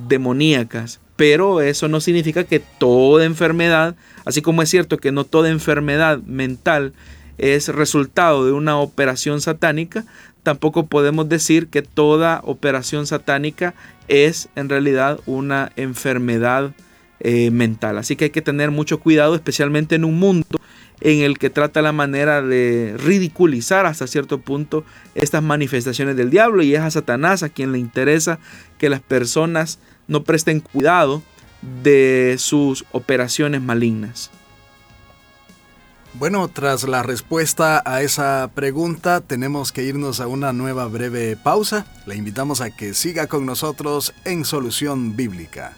demoníacas. 0.07 1.01
Pero 1.15 1.61
eso 1.61 1.87
no 1.87 2.01
significa 2.01 2.43
que 2.43 2.59
toda 2.59 3.25
enfermedad, 3.25 3.95
así 4.25 4.41
como 4.41 4.61
es 4.61 4.69
cierto 4.69 4.97
que 4.97 5.11
no 5.11 5.23
toda 5.23 5.49
enfermedad 5.49 6.19
mental 6.19 6.93
es 7.37 7.67
resultado 7.69 8.45
de 8.45 8.51
una 8.51 8.77
operación 8.77 9.41
satánica, 9.41 10.05
tampoco 10.43 10.87
podemos 10.87 11.27
decir 11.27 11.67
que 11.67 11.81
toda 11.81 12.41
operación 12.43 13.07
satánica 13.07 13.73
es 14.07 14.49
en 14.55 14.69
realidad 14.69 15.19
una 15.25 15.71
enfermedad 15.75 16.73
eh, 17.19 17.49
mental. 17.49 17.97
Así 17.97 18.15
que 18.15 18.25
hay 18.25 18.29
que 18.29 18.41
tener 18.41 18.71
mucho 18.71 18.99
cuidado, 18.99 19.35
especialmente 19.35 19.95
en 19.95 20.05
un 20.05 20.19
mundo 20.19 20.59
en 21.01 21.21
el 21.21 21.37
que 21.37 21.49
trata 21.49 21.81
la 21.81 21.91
manera 21.91 22.41
de 22.41 22.95
ridiculizar 22.97 23.85
hasta 23.85 24.07
cierto 24.07 24.39
punto 24.39 24.83
estas 25.13 25.43
manifestaciones 25.43 26.15
del 26.15 26.29
diablo 26.29 26.63
y 26.63 26.75
es 26.75 26.81
a 26.81 26.91
Satanás 26.91 27.43
a 27.43 27.49
quien 27.49 27.71
le 27.71 27.79
interesa 27.79 28.39
que 28.77 28.89
las 28.89 29.01
personas 29.01 29.79
no 30.07 30.23
presten 30.23 30.59
cuidado 30.59 31.23
de 31.83 32.35
sus 32.37 32.85
operaciones 32.91 33.61
malignas. 33.61 34.31
Bueno, 36.17 36.47
tras 36.47 36.87
la 36.87 37.03
respuesta 37.03 37.83
a 37.85 38.01
esa 38.01 38.49
pregunta, 38.55 39.19
tenemos 39.19 39.73
que 39.73 39.83
irnos 39.83 40.21
a 40.21 40.27
una 40.27 40.53
nueva 40.53 40.87
breve 40.87 41.35
pausa. 41.35 41.85
Le 42.05 42.15
invitamos 42.15 42.61
a 42.61 42.73
que 42.73 42.93
siga 42.93 43.27
con 43.27 43.45
nosotros 43.45 44.13
en 44.23 44.45
Solución 44.45 45.17
Bíblica. 45.17 45.75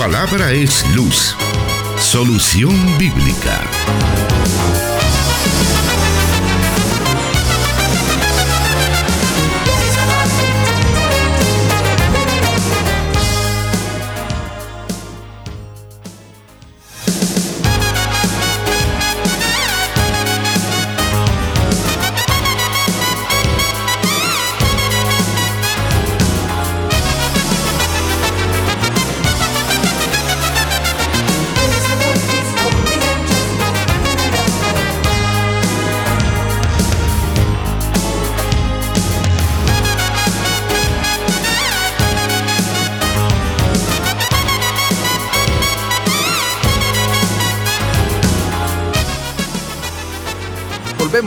Palabra 0.00 0.50
es 0.52 0.82
luz. 0.96 1.36
Solución 1.98 2.72
bíblica. 2.96 3.60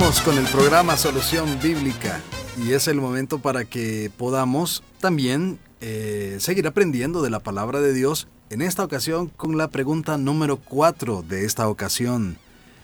Con 0.03 0.37
el 0.37 0.45
programa 0.47 0.97
Solución 0.97 1.57
Bíblica 1.61 2.19
y 2.61 2.73
es 2.73 2.89
el 2.89 2.99
momento 2.99 3.39
para 3.39 3.63
que 3.63 4.11
podamos 4.17 4.83
también 4.99 5.59
eh, 5.79 6.35
seguir 6.39 6.67
aprendiendo 6.67 7.21
de 7.21 7.29
la 7.29 7.39
palabra 7.39 7.79
de 7.79 7.93
Dios, 7.93 8.27
en 8.49 8.61
esta 8.61 8.83
ocasión 8.83 9.29
con 9.29 9.57
la 9.57 9.69
pregunta 9.69 10.17
número 10.17 10.57
4 10.57 11.23
de 11.23 11.45
esta 11.45 11.69
ocasión. 11.69 12.37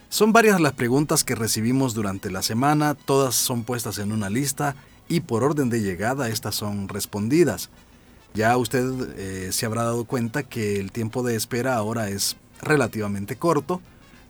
Son 0.07 0.32
varias 0.32 0.61
las 0.61 0.72
preguntas 0.74 1.26
que 1.26 1.36
recibimos 1.36 1.93
durante 1.93 2.32
la 2.32 2.41
semana, 2.41 2.95
todas 2.95 3.36
son 3.36 3.63
puestas 3.63 3.97
en 3.99 4.13
una 4.13 4.30
lista 4.30 4.76
y 5.09 5.20
por 5.20 5.43
orden 5.43 5.70
de 5.70 5.82
llegada 5.82 6.30
estas 6.30 6.55
son 6.55 6.88
respondidas. 6.88 7.70
Ya 8.34 8.55
usted 8.55 8.86
eh, 9.17 9.49
se 9.51 9.65
habrá 9.65 9.84
dado 9.84 10.05
cuenta 10.05 10.43
que 10.43 10.80
el 10.80 10.93
tiempo 10.93 11.22
de 11.22 11.36
espera 11.36 11.76
ahora 11.76 12.09
es 12.09 12.38
relativamente 12.61 13.36
corto, 13.36 13.82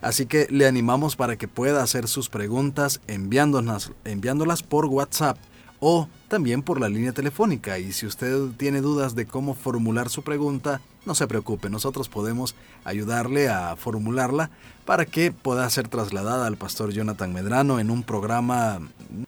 así 0.02 0.26
que 0.26 0.48
le 0.50 0.68
animamos 0.68 1.16
para 1.16 1.38
que 1.38 1.48
pueda 1.48 1.84
hacer 1.84 2.08
sus 2.08 2.30
preguntas 2.30 3.02
enviándolas, 3.08 3.92
enviándolas 4.06 4.64
por 4.64 4.86
WhatsApp 4.86 5.38
o 5.80 6.08
también 6.28 6.62
por 6.62 6.80
la 6.80 6.90
línea 6.90 7.14
telefónica. 7.14 7.80
Y 7.80 7.92
si 7.92 8.06
usted 8.06 8.50
tiene 8.58 8.82
dudas 8.82 9.16
de 9.16 9.26
cómo 9.26 9.54
formular 9.54 10.10
su 10.10 10.24
pregunta, 10.24 10.82
no 11.06 11.16
se 11.16 11.28
preocupe, 11.28 11.70
nosotros 11.70 12.10
podemos 12.10 12.56
ayudarle 12.84 13.50
a 13.50 13.76
formularla 13.76 14.52
para 14.86 15.06
que 15.06 15.32
pueda 15.32 15.70
ser 15.70 15.88
trasladada 15.88 16.48
al 16.48 16.58
pastor 16.58 16.92
Jonathan 16.92 17.34
Medrano 17.34 17.80
en 17.80 17.90
un 17.90 18.04
programa 18.04 18.80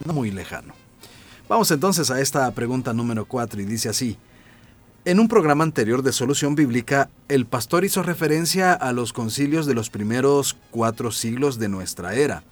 no 0.06 0.14
muy 0.14 0.32
lejano. 0.32 0.74
Vamos 1.48 1.72
entonces 1.72 2.12
a 2.12 2.22
esta 2.22 2.50
pregunta 2.52 2.94
número 2.94 3.26
4 3.26 3.62
y 3.62 3.66
dice 3.66 3.90
así. 3.90 4.18
En 5.04 5.20
un 5.20 5.28
programa 5.28 5.64
anterior 5.64 6.04
de 6.04 6.12
Solución 6.12 6.56
Bíblica, 6.56 7.10
el 7.28 7.46
pastor 7.46 7.86
hizo 7.86 8.04
referencia 8.04 8.74
a 8.74 8.94
los 8.94 9.14
concilios 9.14 9.66
de 9.66 9.74
los 9.74 9.90
primeros 9.90 10.56
cuatro 10.70 11.12
siglos 11.12 11.58
de 11.58 11.70
nuestra 11.70 12.14
era 12.14 12.44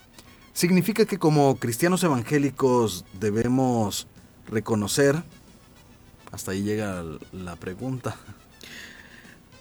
significa 0.59 1.05
que 1.05 1.17
como 1.17 1.55
cristianos 1.55 2.03
evangélicos 2.03 3.05
debemos 3.17 4.07
reconocer, 4.51 5.15
hasta 6.33 6.51
ahí 6.51 6.63
llega 6.63 7.01
la 7.31 7.55
pregunta. 7.55 8.17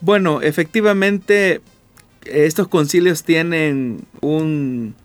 Bueno, 0.00 0.42
efectivamente 0.42 1.60
estos 2.24 2.66
concilios 2.66 3.22
tienen 3.22 4.06
un, 4.20 4.96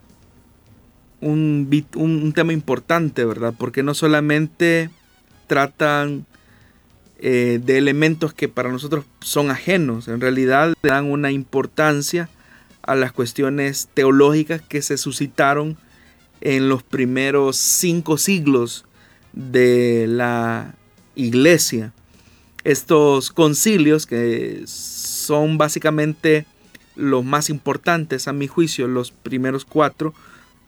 un, 1.21 2.33
tema 2.33 2.53
importante, 2.53 3.23
¿verdad? 3.23 3.53
Porque 3.55 3.83
no 3.83 3.93
solamente 3.93 4.89
tratan 5.45 6.25
eh, 7.25 7.61
de 7.63 7.77
elementos 7.77 8.33
que 8.33 8.49
para 8.49 8.69
nosotros 8.69 9.05
son 9.21 9.49
ajenos, 9.49 10.09
en 10.09 10.19
realidad 10.19 10.73
dan 10.83 11.09
una 11.09 11.31
importancia 11.31 12.29
a 12.81 12.95
las 12.95 13.13
cuestiones 13.13 13.87
teológicas 13.93 14.61
que 14.61 14.81
se 14.81 14.97
suscitaron 14.97 15.77
en 16.41 16.67
los 16.67 16.83
primeros 16.83 17.55
cinco 17.55 18.17
siglos 18.17 18.83
de 19.31 20.05
la 20.09 20.75
iglesia. 21.15 21.93
Estos 22.65 23.31
concilios, 23.31 24.05
que 24.05 24.63
son 24.65 25.57
básicamente 25.57 26.45
los 26.97 27.23
más 27.23 27.49
importantes 27.49 28.27
a 28.27 28.33
mi 28.33 28.47
juicio, 28.47 28.89
los 28.89 29.11
primeros 29.11 29.63
cuatro, 29.63 30.13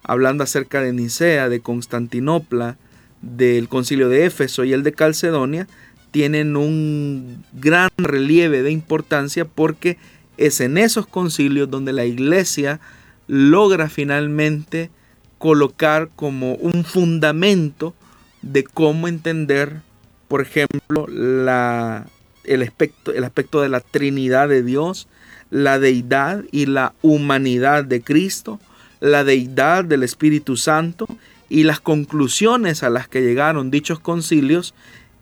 hablando 0.02 0.42
acerca 0.42 0.80
de 0.80 0.94
Nicea, 0.94 1.50
de 1.50 1.60
Constantinopla, 1.60 2.78
del 3.20 3.68
concilio 3.68 4.08
de 4.08 4.24
Éfeso 4.24 4.64
y 4.64 4.72
el 4.72 4.82
de 4.84 4.94
Calcedonia, 4.94 5.68
tienen 6.16 6.56
un 6.56 7.44
gran 7.52 7.90
relieve 7.98 8.62
de 8.62 8.70
importancia 8.70 9.44
porque 9.44 9.98
es 10.38 10.62
en 10.62 10.78
esos 10.78 11.06
concilios 11.06 11.70
donde 11.70 11.92
la 11.92 12.06
iglesia 12.06 12.80
logra 13.26 13.90
finalmente 13.90 14.88
colocar 15.36 16.08
como 16.16 16.54
un 16.54 16.86
fundamento 16.86 17.94
de 18.40 18.64
cómo 18.64 19.08
entender, 19.08 19.82
por 20.26 20.40
ejemplo, 20.40 21.06
la, 21.06 22.06
el, 22.44 22.62
aspecto, 22.62 23.12
el 23.12 23.22
aspecto 23.22 23.60
de 23.60 23.68
la 23.68 23.80
Trinidad 23.80 24.48
de 24.48 24.62
Dios, 24.62 25.08
la 25.50 25.78
deidad 25.78 26.44
y 26.50 26.64
la 26.64 26.94
humanidad 27.02 27.84
de 27.84 28.00
Cristo, 28.00 28.58
la 29.00 29.22
deidad 29.22 29.84
del 29.84 30.02
Espíritu 30.02 30.56
Santo 30.56 31.06
y 31.50 31.64
las 31.64 31.78
conclusiones 31.78 32.82
a 32.82 32.88
las 32.88 33.06
que 33.06 33.20
llegaron 33.20 33.70
dichos 33.70 34.00
concilios 34.00 34.72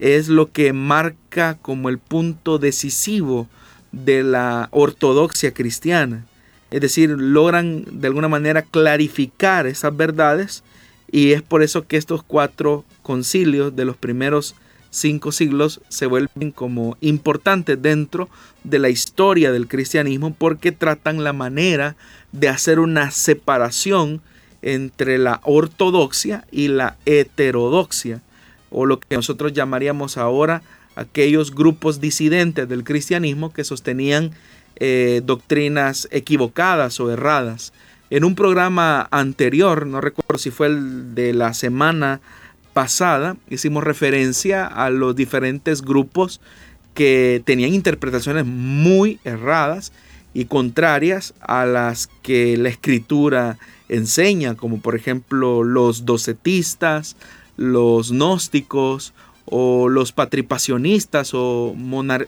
es 0.04 0.28
lo 0.28 0.52
que 0.52 0.74
marca 0.74 1.56
como 1.62 1.88
el 1.88 1.96
punto 1.96 2.58
decisivo 2.58 3.48
de 3.90 4.22
la 4.22 4.68
ortodoxia 4.70 5.54
cristiana. 5.54 6.26
Es 6.70 6.82
decir, 6.82 7.08
logran 7.08 7.86
de 7.90 8.08
alguna 8.08 8.28
manera 8.28 8.60
clarificar 8.60 9.66
esas 9.66 9.96
verdades 9.96 10.62
y 11.10 11.32
es 11.32 11.40
por 11.40 11.62
eso 11.62 11.86
que 11.86 11.96
estos 11.96 12.22
cuatro 12.22 12.84
concilios 13.02 13.74
de 13.76 13.86
los 13.86 13.96
primeros 13.96 14.54
cinco 14.90 15.32
siglos 15.32 15.80
se 15.88 16.04
vuelven 16.04 16.50
como 16.50 16.98
importantes 17.00 17.80
dentro 17.80 18.28
de 18.62 18.80
la 18.80 18.90
historia 18.90 19.52
del 19.52 19.68
cristianismo 19.68 20.34
porque 20.34 20.70
tratan 20.70 21.24
la 21.24 21.32
manera 21.32 21.96
de 22.30 22.50
hacer 22.50 22.78
una 22.78 23.10
separación 23.10 24.20
entre 24.60 25.16
la 25.16 25.40
ortodoxia 25.44 26.46
y 26.52 26.68
la 26.68 26.98
heterodoxia 27.06 28.20
o 28.74 28.86
lo 28.86 29.00
que 29.00 29.16
nosotros 29.16 29.52
llamaríamos 29.52 30.18
ahora 30.18 30.62
aquellos 30.96 31.54
grupos 31.54 32.00
disidentes 32.00 32.68
del 32.68 32.84
cristianismo 32.84 33.52
que 33.52 33.64
sostenían 33.64 34.32
eh, 34.76 35.22
doctrinas 35.24 36.08
equivocadas 36.10 36.98
o 37.00 37.10
erradas. 37.10 37.72
En 38.10 38.24
un 38.24 38.34
programa 38.34 39.08
anterior, 39.10 39.86
no 39.86 40.00
recuerdo 40.00 40.38
si 40.38 40.50
fue 40.50 40.66
el 40.66 41.14
de 41.14 41.32
la 41.32 41.54
semana 41.54 42.20
pasada, 42.72 43.36
hicimos 43.48 43.84
referencia 43.84 44.66
a 44.66 44.90
los 44.90 45.16
diferentes 45.16 45.80
grupos 45.82 46.40
que 46.92 47.42
tenían 47.44 47.72
interpretaciones 47.72 48.44
muy 48.44 49.20
erradas 49.24 49.92
y 50.32 50.46
contrarias 50.46 51.34
a 51.40 51.64
las 51.64 52.08
que 52.22 52.56
la 52.56 52.68
escritura 52.68 53.58
enseña, 53.88 54.56
como 54.56 54.80
por 54.80 54.96
ejemplo 54.96 55.62
los 55.62 56.04
docetistas, 56.04 57.16
los 57.56 58.10
gnósticos 58.10 59.14
o 59.46 59.88
los 59.88 60.12
patripacionistas 60.12 61.34
o, 61.34 61.74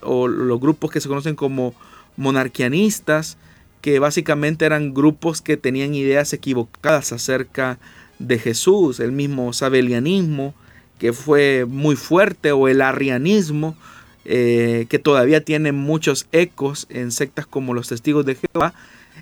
o 0.03 0.29
los 0.29 0.61
grupos 0.61 0.91
que 0.91 1.01
se 1.01 1.09
conocen 1.09 1.35
como 1.35 1.75
monarquianistas, 2.17 3.39
que 3.81 3.99
básicamente 3.99 4.65
eran 4.65 4.95
grupos 4.95 5.41
que 5.41 5.57
tenían 5.57 5.95
ideas 5.95 6.33
equivocadas 6.33 7.13
acerca 7.13 7.79
de 8.19 8.39
Jesús, 8.39 9.01
el 9.01 9.13
mismo 9.13 9.53
sabelianismo, 9.53 10.55
que 10.99 11.13
fue 11.13 11.67
muy 11.69 11.97
fuerte, 11.97 12.53
o 12.53 12.69
el 12.69 12.81
arrianismo, 12.81 13.77
eh, 14.25 14.87
que 14.89 14.99
todavía 14.99 15.45
tiene 15.45 15.73
muchos 15.73 16.27
ecos 16.33 16.87
en 16.91 17.13
sectas 17.13 17.47
como 17.47 17.75
los 17.75 17.89
testigos 17.89 18.27
de 18.27 18.37
Jehová. 18.37 18.75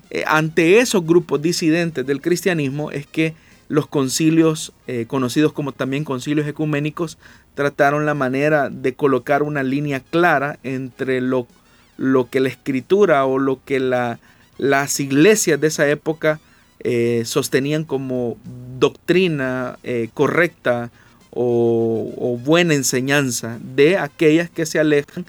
Eh, 0.09 0.23
ante 0.27 0.79
esos 0.79 1.05
grupos 1.05 1.41
disidentes 1.41 2.05
del 2.05 2.21
cristianismo 2.21 2.91
es 2.91 3.05
que 3.05 3.33
los 3.67 3.87
concilios, 3.87 4.73
eh, 4.87 5.05
conocidos 5.07 5.53
como 5.53 5.71
también 5.71 6.03
concilios 6.03 6.47
ecuménicos, 6.47 7.17
trataron 7.53 8.05
la 8.05 8.13
manera 8.13 8.69
de 8.69 8.93
colocar 8.93 9.43
una 9.43 9.63
línea 9.63 9.99
clara 9.99 10.59
entre 10.63 11.21
lo 11.21 11.47
lo 11.97 12.29
que 12.29 12.39
la 12.39 12.49
escritura 12.49 13.25
o 13.25 13.39
lo 13.39 13.63
que 13.63 13.79
la, 13.79 14.19
las 14.57 14.99
iglesias 14.99 15.59
de 15.59 15.67
esa 15.67 15.87
época 15.87 16.39
eh, 16.79 17.23
sostenían 17.25 17.83
como 17.83 18.37
doctrina 18.79 19.79
eh, 19.83 20.09
correcta 20.13 20.91
o, 21.31 22.39
buena 22.43 22.73
enseñanza 22.73 23.59
de 23.75 23.97
aquellas 23.97 24.49
que 24.49 24.65
se 24.65 24.79
alejan 24.79 25.25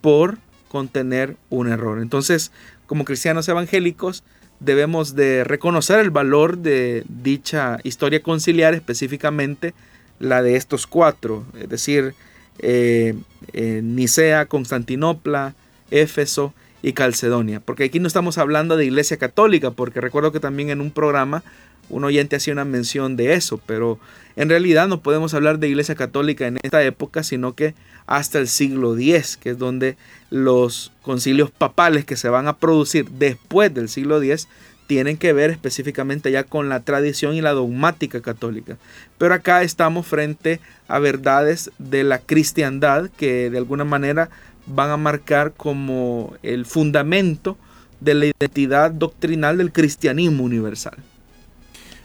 por 0.00 0.38
contener 0.68 1.36
un 1.50 1.68
error. 1.68 2.00
Entonces, 2.00 2.52
como 2.86 3.04
cristianos 3.04 3.48
evangélicos, 3.48 4.22
debemos 4.60 5.14
de 5.14 5.44
reconocer 5.44 6.00
el 6.00 6.10
valor 6.10 6.58
de 6.58 7.04
dicha 7.08 7.78
historia 7.84 8.22
conciliar, 8.22 8.74
específicamente 8.74 9.74
la 10.18 10.42
de 10.42 10.56
estos 10.56 10.86
cuatro, 10.86 11.44
es 11.60 11.68
decir, 11.68 12.14
eh, 12.58 13.14
Nicea, 13.54 14.46
Constantinopla, 14.46 15.54
Éfeso 15.90 16.54
y 16.82 16.92
Calcedonia. 16.92 17.60
Porque 17.60 17.84
aquí 17.84 18.00
no 18.00 18.08
estamos 18.08 18.38
hablando 18.38 18.76
de 18.76 18.86
iglesia 18.86 19.16
católica, 19.16 19.70
porque 19.70 20.00
recuerdo 20.00 20.32
que 20.32 20.40
también 20.40 20.70
en 20.70 20.80
un 20.80 20.90
programa 20.90 21.42
un 21.90 22.04
oyente 22.04 22.36
hacía 22.36 22.52
una 22.52 22.64
mención 22.64 23.16
de 23.16 23.34
eso, 23.34 23.60
pero 23.64 23.98
en 24.36 24.48
realidad 24.48 24.88
no 24.88 25.00
podemos 25.00 25.34
hablar 25.34 25.58
de 25.58 25.68
iglesia 25.68 25.94
católica 25.94 26.46
en 26.46 26.58
esta 26.62 26.82
época, 26.82 27.22
sino 27.22 27.54
que 27.54 27.74
hasta 28.08 28.38
el 28.38 28.48
siglo 28.48 28.98
X, 28.98 29.36
que 29.36 29.50
es 29.50 29.58
donde 29.58 29.96
los 30.30 30.90
concilios 31.02 31.50
papales 31.50 32.04
que 32.04 32.16
se 32.16 32.28
van 32.28 32.48
a 32.48 32.56
producir 32.56 33.08
después 33.10 33.72
del 33.72 33.88
siglo 33.88 34.20
X 34.20 34.48
tienen 34.86 35.18
que 35.18 35.34
ver 35.34 35.50
específicamente 35.50 36.32
ya 36.32 36.44
con 36.44 36.70
la 36.70 36.80
tradición 36.80 37.34
y 37.34 37.42
la 37.42 37.52
dogmática 37.52 38.22
católica. 38.22 38.78
Pero 39.18 39.34
acá 39.34 39.62
estamos 39.62 40.06
frente 40.06 40.60
a 40.88 40.98
verdades 40.98 41.70
de 41.78 42.02
la 42.02 42.18
cristiandad 42.18 43.10
que 43.18 43.50
de 43.50 43.58
alguna 43.58 43.84
manera 43.84 44.30
van 44.66 44.90
a 44.90 44.96
marcar 44.96 45.52
como 45.52 46.34
el 46.42 46.64
fundamento 46.64 47.58
de 48.00 48.14
la 48.14 48.26
identidad 48.26 48.90
doctrinal 48.90 49.58
del 49.58 49.72
cristianismo 49.72 50.44
universal. 50.44 50.96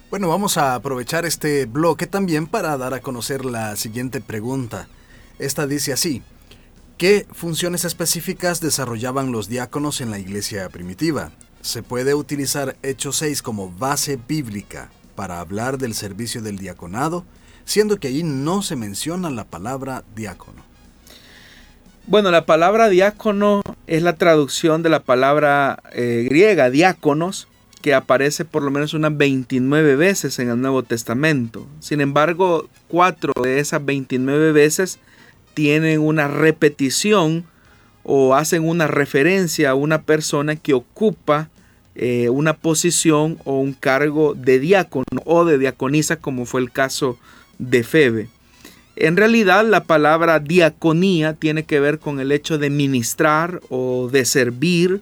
Bueno, 0.09 0.27
vamos 0.27 0.57
a 0.57 0.75
aprovechar 0.75 1.25
este 1.25 1.65
bloque 1.65 2.07
también 2.07 2.47
para 2.47 2.77
dar 2.77 2.93
a 2.93 2.99
conocer 2.99 3.45
la 3.45 3.77
siguiente 3.77 4.19
pregunta. 4.19 4.87
Esta 5.43 5.67
dice 5.67 5.91
así, 5.91 6.21
¿qué 6.97 7.27
funciones 7.33 7.83
específicas 7.83 8.61
desarrollaban 8.61 9.33
los 9.33 9.49
diáconos 9.49 9.99
en 9.99 10.09
la 10.09 10.17
iglesia 10.17 10.69
primitiva? 10.69 11.31
Se 11.59 11.83
puede 11.83 12.13
utilizar 12.13 12.77
Hechos 12.81 13.17
6 13.17 13.41
como 13.41 13.69
base 13.69 14.17
bíblica 14.25 14.89
para 15.17 15.41
hablar 15.41 15.77
del 15.77 15.95
servicio 15.95 16.41
del 16.41 16.59
diaconado, 16.59 17.25
siendo 17.65 17.99
que 17.99 18.07
ahí 18.07 18.23
no 18.23 18.61
se 18.61 18.77
menciona 18.77 19.29
la 19.29 19.43
palabra 19.43 20.05
diácono. 20.15 20.63
Bueno, 22.07 22.31
la 22.31 22.45
palabra 22.45 22.87
diácono 22.87 23.63
es 23.85 24.01
la 24.01 24.15
traducción 24.15 24.81
de 24.81 24.89
la 24.89 25.03
palabra 25.03 25.83
eh, 25.91 26.25
griega 26.29 26.69
diáconos, 26.69 27.49
que 27.81 27.93
aparece 27.93 28.45
por 28.45 28.63
lo 28.63 28.71
menos 28.71 28.93
unas 28.93 29.17
29 29.17 29.97
veces 29.97 30.39
en 30.39 30.49
el 30.49 30.61
Nuevo 30.61 30.83
Testamento. 30.83 31.67
Sin 31.81 31.99
embargo, 31.99 32.69
cuatro 32.87 33.33
de 33.43 33.59
esas 33.59 33.83
29 33.83 34.53
veces 34.53 34.99
tienen 35.53 35.99
una 36.01 36.27
repetición 36.27 37.45
o 38.03 38.35
hacen 38.35 38.67
una 38.67 38.87
referencia 38.87 39.71
a 39.71 39.75
una 39.75 40.01
persona 40.01 40.55
que 40.55 40.73
ocupa 40.73 41.49
eh, 41.95 42.29
una 42.29 42.53
posición 42.53 43.37
o 43.45 43.59
un 43.59 43.73
cargo 43.73 44.33
de 44.33 44.59
diácono 44.59 45.05
o 45.25 45.45
de 45.45 45.57
diaconisa, 45.57 46.17
como 46.17 46.45
fue 46.45 46.61
el 46.61 46.71
caso 46.71 47.17
de 47.59 47.83
Febe. 47.83 48.29
En 48.95 49.17
realidad 49.17 49.65
la 49.65 49.83
palabra 49.85 50.39
diaconía 50.39 51.33
tiene 51.33 51.63
que 51.63 51.79
ver 51.79 51.99
con 51.99 52.19
el 52.19 52.31
hecho 52.31 52.57
de 52.57 52.69
ministrar 52.69 53.61
o 53.69 54.09
de 54.11 54.25
servir 54.25 55.01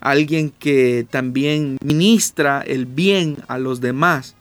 alguien 0.00 0.50
que 0.50 1.06
también 1.10 1.78
ministra 1.82 2.62
el 2.66 2.86
bien 2.86 3.38
a 3.48 3.58
los 3.58 3.80
demás. 3.80 4.34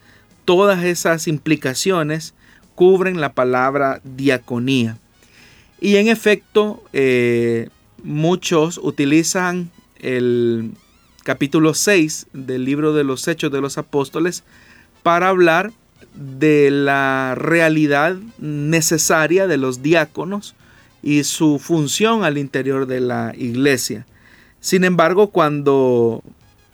Todas 0.45 0.83
esas 0.83 1.27
implicaciones 1.27 2.33
cubren 2.75 3.19
la 3.19 3.33
palabra 3.33 4.01
diaconía. 4.03 4.97
Y 5.79 5.97
en 5.97 6.07
efecto, 6.07 6.83
eh, 6.93 7.69
muchos 8.03 8.79
utilizan 8.81 9.71
el 9.99 10.71
capítulo 11.23 11.73
6 11.73 12.27
del 12.33 12.65
libro 12.65 12.93
de 12.93 13.03
los 13.03 13.27
Hechos 13.27 13.51
de 13.51 13.61
los 13.61 13.77
Apóstoles 13.77 14.43
para 15.03 15.29
hablar 15.29 15.71
de 16.13 16.71
la 16.71 17.35
realidad 17.35 18.15
necesaria 18.37 19.47
de 19.47 19.57
los 19.57 19.81
diáconos 19.81 20.55
y 21.03 21.23
su 21.23 21.59
función 21.59 22.23
al 22.23 22.37
interior 22.37 22.87
de 22.87 22.99
la 22.99 23.33
iglesia. 23.37 24.05
Sin 24.59 24.83
embargo, 24.83 25.29
cuando 25.29 26.23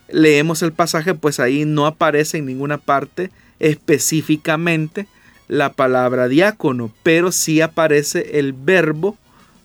leemos 0.08 0.62
el 0.62 0.72
pasaje, 0.72 1.14
pues 1.14 1.40
ahí 1.40 1.64
no 1.64 1.86
aparece 1.86 2.38
en 2.38 2.46
ninguna 2.46 2.78
parte 2.78 3.30
específicamente 3.58 5.06
la 5.48 5.72
palabra 5.72 6.28
diácono, 6.28 6.92
pero 7.02 7.32
sí 7.32 7.60
aparece 7.60 8.38
el 8.38 8.52
verbo 8.52 9.16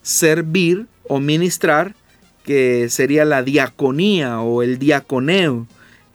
servir 0.01 0.85
o 1.07 1.19
ministrar, 1.19 1.95
que 2.43 2.89
sería 2.89 3.25
la 3.25 3.43
diaconía 3.43 4.39
o 4.41 4.63
el 4.63 4.79
diaconeo, 4.79 5.67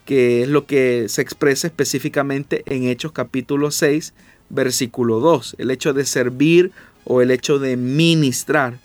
que 0.05 0.43
es 0.43 0.49
lo 0.49 0.67
que 0.67 1.07
se 1.09 1.23
expresa 1.23 1.67
específicamente 1.67 2.63
en 2.67 2.85
Hechos 2.85 3.13
capítulo 3.13 3.71
6, 3.71 4.15
versículo 4.49 5.21
2, 5.21 5.57
el 5.59 5.71
hecho 5.71 5.93
de 5.93 6.05
servir 6.05 6.73
o 7.05 7.23
el 7.23 7.31
hecho 7.31 7.59
de 7.59 7.77
ministrar. 7.77 8.79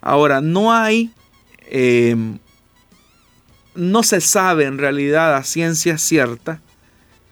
Ahora, 0.00 0.40
no 0.40 0.72
hay 0.72 1.10
em, 1.68 2.38
no 3.74 4.02
se 4.02 4.20
sabe 4.20 4.64
en 4.64 4.78
realidad 4.78 5.34
a 5.34 5.44
ciencia 5.44 5.98
cierta 5.98 6.60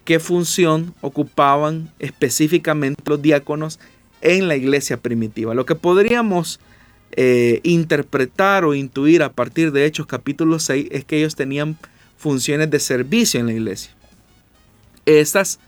qué 0.04 0.18
función 0.18 0.94
ocupaban 1.00 1.90
específicamente 1.98 3.02
los 3.06 3.22
diáconos 3.22 3.78
en 4.20 4.48
la 4.48 4.56
iglesia 4.56 4.96
primitiva. 4.96 5.54
Lo 5.54 5.66
que 5.66 5.74
podríamos 5.74 6.60
eh, 7.12 7.60
interpretar 7.62 8.64
o 8.64 8.74
intuir 8.74 9.22
a 9.22 9.32
partir 9.32 9.72
de 9.72 9.84
Hechos 9.84 10.06
capítulo 10.06 10.58
6 10.58 10.88
es 10.90 11.04
que 11.04 11.18
ellos 11.18 11.34
tenían 11.36 11.78
funciones 12.16 12.70
de 12.70 12.80
servicio 12.80 13.40
en 13.40 13.46
la 13.46 13.52
iglesia. 13.52 13.92
Estas 15.06 15.58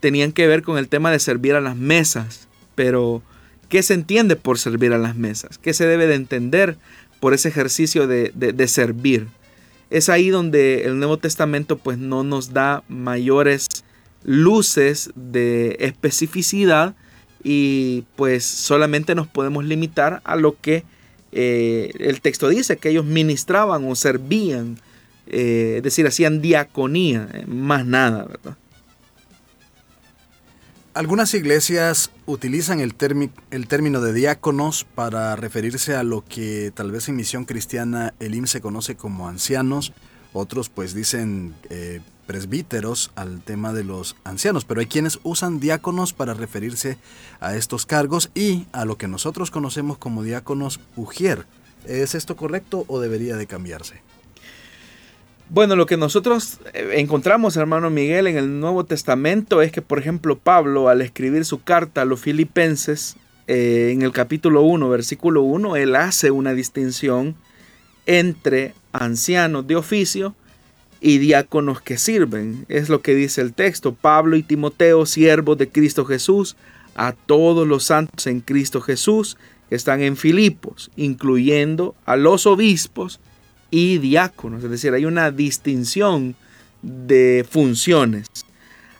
tenían 0.00 0.32
que 0.32 0.46
ver 0.46 0.62
con 0.62 0.78
el 0.78 0.88
tema 0.88 1.10
de 1.10 1.18
servir 1.18 1.54
a 1.54 1.60
las 1.60 1.76
mesas, 1.76 2.48
pero 2.74 3.22
¿qué 3.68 3.82
se 3.82 3.94
entiende 3.94 4.36
por 4.36 4.58
servir 4.58 4.92
a 4.92 4.98
las 4.98 5.16
mesas? 5.16 5.58
¿Qué 5.58 5.74
se 5.74 5.86
debe 5.86 6.06
de 6.06 6.14
entender 6.14 6.76
por 7.20 7.34
ese 7.34 7.48
ejercicio 7.48 8.06
de, 8.06 8.30
de 8.34 8.68
servir? 8.68 9.26
Es 9.90 10.08
ahí 10.08 10.30
donde 10.30 10.84
el 10.84 10.98
Nuevo 10.98 11.18
Testamento 11.18 11.78
pues 11.78 11.98
no 11.98 12.24
nos 12.24 12.52
da 12.52 12.82
mayores 12.88 13.66
luces 14.24 15.10
de 15.14 15.76
especificidad 15.80 16.94
y 17.42 18.04
pues 18.16 18.44
solamente 18.44 19.14
nos 19.14 19.28
podemos 19.28 19.64
limitar 19.64 20.20
a 20.24 20.36
lo 20.36 20.60
que 20.60 20.84
eh, 21.32 21.92
el 21.98 22.20
texto 22.20 22.48
dice, 22.48 22.76
que 22.76 22.88
ellos 22.88 23.04
ministraban 23.04 23.84
o 23.88 23.94
servían, 23.94 24.78
eh, 25.26 25.74
es 25.76 25.82
decir, 25.82 26.06
hacían 26.06 26.40
diaconía, 26.40 27.28
eh, 27.32 27.44
más 27.46 27.84
nada, 27.84 28.24
¿verdad? 28.24 28.56
Algunas 30.96 31.34
iglesias 31.34 32.10
utilizan 32.24 32.80
el, 32.80 32.94
el, 33.50 33.68
término 33.68 34.00
de 34.00 34.14
diáconos 34.14 34.86
para 34.94 35.36
referirse 35.36 35.94
a 35.94 36.02
lo 36.02 36.24
que 36.24 36.72
tal 36.74 36.90
vez 36.90 37.10
en 37.10 37.16
misión 37.16 37.44
cristiana 37.44 38.14
el 38.18 38.34
IM 38.34 38.46
se 38.46 38.62
conoce 38.62 38.96
como 38.96 39.28
ancianos, 39.28 39.92
otros 40.32 40.70
pues 40.70 40.94
dicen 40.94 41.54
eh, 41.68 42.00
presbíteros 42.26 43.10
al 43.14 43.42
tema 43.42 43.74
de 43.74 43.84
los 43.84 44.16
ancianos, 44.24 44.64
pero 44.64 44.80
hay 44.80 44.86
quienes 44.86 45.18
usan 45.22 45.60
diáconos 45.60 46.14
para 46.14 46.32
referirse 46.32 46.96
a 47.40 47.56
estos 47.56 47.84
cargos 47.84 48.30
y 48.34 48.66
a 48.72 48.86
lo 48.86 48.96
que 48.96 49.06
nosotros 49.06 49.50
conocemos 49.50 49.98
como 49.98 50.22
diáconos 50.22 50.80
ujier. 50.96 51.44
¿Es 51.84 52.14
esto 52.14 52.36
correcto 52.36 52.86
o 52.88 53.00
debería 53.00 53.36
de 53.36 53.46
cambiarse? 53.46 54.00
Bueno, 55.48 55.76
lo 55.76 55.86
que 55.86 55.96
nosotros 55.96 56.58
eh, 56.74 56.94
encontramos, 56.94 57.56
hermano 57.56 57.88
Miguel, 57.88 58.26
en 58.26 58.36
el 58.36 58.58
Nuevo 58.58 58.84
Testamento 58.84 59.62
es 59.62 59.70
que, 59.70 59.80
por 59.80 60.00
ejemplo, 60.00 60.36
Pablo, 60.36 60.88
al 60.88 61.02
escribir 61.02 61.44
su 61.44 61.62
carta 61.62 62.02
a 62.02 62.04
los 62.04 62.18
filipenses, 62.18 63.16
eh, 63.46 63.90
en 63.92 64.02
el 64.02 64.10
capítulo 64.10 64.62
1, 64.62 64.88
versículo 64.88 65.42
1, 65.42 65.76
él 65.76 65.94
hace 65.94 66.32
una 66.32 66.52
distinción 66.52 67.36
entre 68.06 68.74
ancianos 68.92 69.68
de 69.68 69.76
oficio 69.76 70.34
y 71.00 71.18
diáconos 71.18 71.80
que 71.80 71.96
sirven. 71.96 72.66
Es 72.68 72.88
lo 72.88 73.00
que 73.00 73.14
dice 73.14 73.40
el 73.40 73.52
texto. 73.52 73.94
Pablo 73.94 74.36
y 74.36 74.42
Timoteo, 74.42 75.06
siervos 75.06 75.58
de 75.58 75.68
Cristo 75.68 76.04
Jesús, 76.04 76.56
a 76.96 77.12
todos 77.12 77.68
los 77.68 77.84
santos 77.84 78.26
en 78.26 78.40
Cristo 78.40 78.80
Jesús 78.80 79.36
que 79.68 79.76
están 79.76 80.02
en 80.02 80.16
Filipos, 80.16 80.90
incluyendo 80.96 81.94
a 82.04 82.16
los 82.16 82.46
obispos 82.46 83.20
y 83.76 83.98
diáconos, 83.98 84.64
es 84.64 84.70
decir, 84.70 84.94
hay 84.94 85.04
una 85.04 85.30
distinción 85.30 86.34
de 86.80 87.44
funciones. 87.46 88.26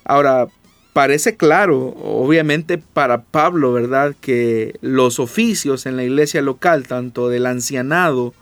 Ahora, 0.05 0.49
parece 0.93 1.39
claro, 1.39 1.97
obviamente 1.97 2.77
para 2.77 3.23
Pablo, 3.23 3.73
¿verdad?, 3.73 4.15
que 4.21 4.77
los 4.83 5.19
oficios 5.19 5.87
en 5.87 5.97
la 5.97 6.05
iglesia 6.05 6.43
local, 6.43 6.87
tanto 6.87 7.31
del 7.31 7.47
ancianado 7.47 8.35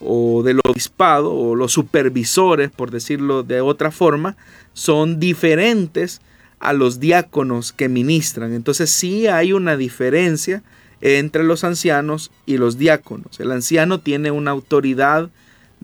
o 0.00 0.42
del 0.42 0.60
obispado 0.64 1.34
o 1.34 1.54
los 1.54 1.72
supervisores, 1.72 2.70
por 2.70 2.90
decirlo 2.90 3.42
de 3.42 3.60
otra 3.60 3.90
forma, 3.90 4.38
son 4.72 5.20
diferentes 5.20 6.22
a 6.60 6.72
los 6.72 6.98
diáconos 6.98 7.74
que 7.74 7.90
ministran. 7.90 8.54
Entonces 8.54 8.88
sí 8.88 9.26
hay 9.26 9.52
una 9.52 9.76
diferencia 9.76 10.62
entre 11.02 11.44
los 11.44 11.62
ancianos 11.62 12.30
y 12.46 12.56
los 12.56 12.78
diáconos. 12.78 13.38
El 13.38 13.52
anciano 13.52 14.00
tiene 14.00 14.30
una 14.30 14.52
autoridad 14.52 15.28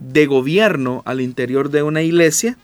de 0.01 0.27
gobierno 0.27 1.03
al 1.05 1.21
interior 1.21 1.71
de 1.71 1.83
una 1.83 2.03
iglesia, 2.03 2.57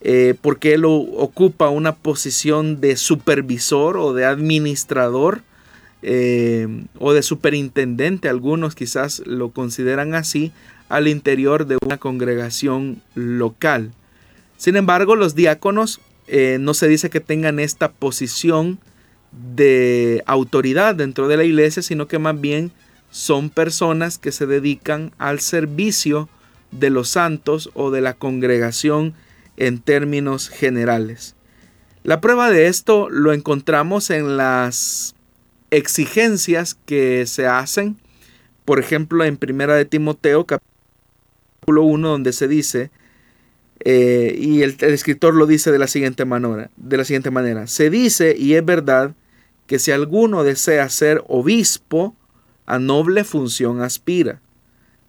eh, 0.00 0.34
porque 0.40 0.74
él 0.74 0.84
ocupa 0.84 1.68
una 1.68 1.94
posición 1.94 2.80
de 2.80 2.96
supervisor 2.96 3.96
o 3.96 4.14
de 4.14 4.24
administrador 4.24 5.42
eh, 6.02 6.66
o 6.98 7.12
de 7.12 7.22
superintendente, 7.22 8.28
algunos 8.28 8.74
quizás 8.74 9.22
lo 9.24 9.50
consideran 9.50 10.14
así, 10.14 10.50
al 10.88 11.06
interior 11.06 11.66
de 11.66 11.78
una 11.84 11.98
congregación 11.98 13.00
local. 13.14 13.92
Sin 14.56 14.76
embargo, 14.76 15.14
los 15.14 15.34
diáconos 15.34 16.00
eh, 16.26 16.58
no 16.60 16.74
se 16.74 16.88
dice 16.88 17.08
que 17.08 17.20
tengan 17.20 17.60
esta 17.60 17.92
posición 17.92 18.78
de 19.54 20.22
autoridad 20.26 20.94
dentro 20.94 21.28
de 21.28 21.36
la 21.36 21.44
iglesia, 21.44 21.82
sino 21.82 22.08
que 22.08 22.18
más 22.18 22.40
bien 22.40 22.72
son 23.10 23.50
personas 23.50 24.18
que 24.18 24.32
se 24.32 24.46
dedican 24.46 25.12
al 25.18 25.40
servicio 25.40 26.28
de 26.72 26.90
los 26.90 27.08
santos 27.08 27.70
o 27.74 27.90
de 27.90 28.00
la 28.00 28.14
congregación 28.14 29.14
en 29.56 29.78
términos 29.78 30.48
generales. 30.48 31.36
La 32.02 32.20
prueba 32.20 32.50
de 32.50 32.66
esto 32.66 33.08
lo 33.08 33.32
encontramos 33.32 34.10
en 34.10 34.36
las 34.36 35.14
exigencias 35.70 36.74
que 36.74 37.26
se 37.26 37.46
hacen, 37.46 37.96
por 38.64 38.80
ejemplo, 38.80 39.24
en 39.24 39.36
Primera 39.36 39.74
de 39.76 39.84
Timoteo 39.84 40.44
capítulo 40.46 41.84
1 41.84 42.08
donde 42.08 42.32
se 42.32 42.48
dice 42.48 42.90
Eh, 43.84 44.36
y 44.38 44.62
el, 44.62 44.76
escritor 44.80 45.34
lo 45.34 45.46
dice 45.46 45.72
de 45.72 45.78
la, 45.78 45.88
siguiente 45.88 46.24
manera, 46.24 46.70
de 46.76 46.96
la 46.96 47.04
siguiente 47.04 47.32
manera. 47.32 47.66
Se 47.66 47.90
dice, 47.90 48.36
y 48.38 48.54
es 48.54 48.64
verdad, 48.64 49.14
que 49.66 49.80
si 49.80 49.90
alguno 49.90 50.44
desea 50.44 50.88
ser 50.88 51.24
obispo, 51.26 52.14
a 52.66 52.78
noble 52.78 53.24
función 53.24 53.82
aspira. 53.82 54.40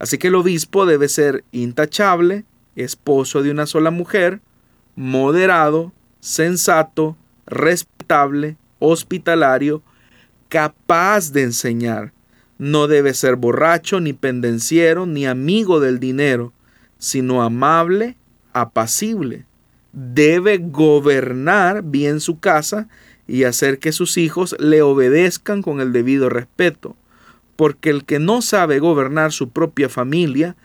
Así 0.04 0.18
que 0.18 0.28
el 0.28 0.36
obispo 0.36 0.86
debe 0.86 1.08
ser 1.08 1.46
intachable, 1.54 2.44
esposo 2.76 3.42
de 3.42 3.52
una 3.52 3.66
sola 3.66 3.90
mujer, 3.90 4.42
moderado, 4.98 5.94
sensato, 6.20 7.16
respetable, 7.46 8.58
hospitalario, 8.80 9.82
capaz 10.50 11.32
de 11.32 11.44
enseñar. 11.44 12.12
No 12.58 12.88
debe 12.88 13.14
ser 13.14 13.38
borracho, 13.38 14.02
ni 14.02 14.12
pendenciero, 14.12 15.06
ni 15.06 15.26
amigo 15.26 15.80
del 15.80 16.02
dinero, 16.02 16.52
sino 16.98 17.42
amable, 17.42 18.18
apacible. 18.52 19.46
Debe 19.94 20.58
gobernar 20.58 21.82
bien 21.82 22.20
su 22.20 22.40
casa 22.42 22.90
y 23.26 23.46
hacer 23.46 23.80
que 23.80 23.94
sus 23.94 24.18
hijos 24.18 24.54
le 24.60 24.82
obedezcan 24.82 25.62
con 25.62 25.80
el 25.80 25.94
debido 25.94 26.28
respeto. 26.28 26.98
Porque 27.56 27.90
el 27.90 28.06
que 28.06 28.20
no 28.20 28.42
sabe 28.42 28.80
gobernar 28.80 29.32
su 29.32 29.50
propia 29.50 29.90
familia, 29.90 30.56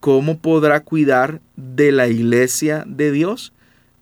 ¿cómo 0.00 0.38
podrá 0.38 0.80
cuidar 0.80 1.40
de 1.56 1.92
la 1.92 2.08
iglesia 2.08 2.84
de 2.86 3.12
Dios? 3.12 3.52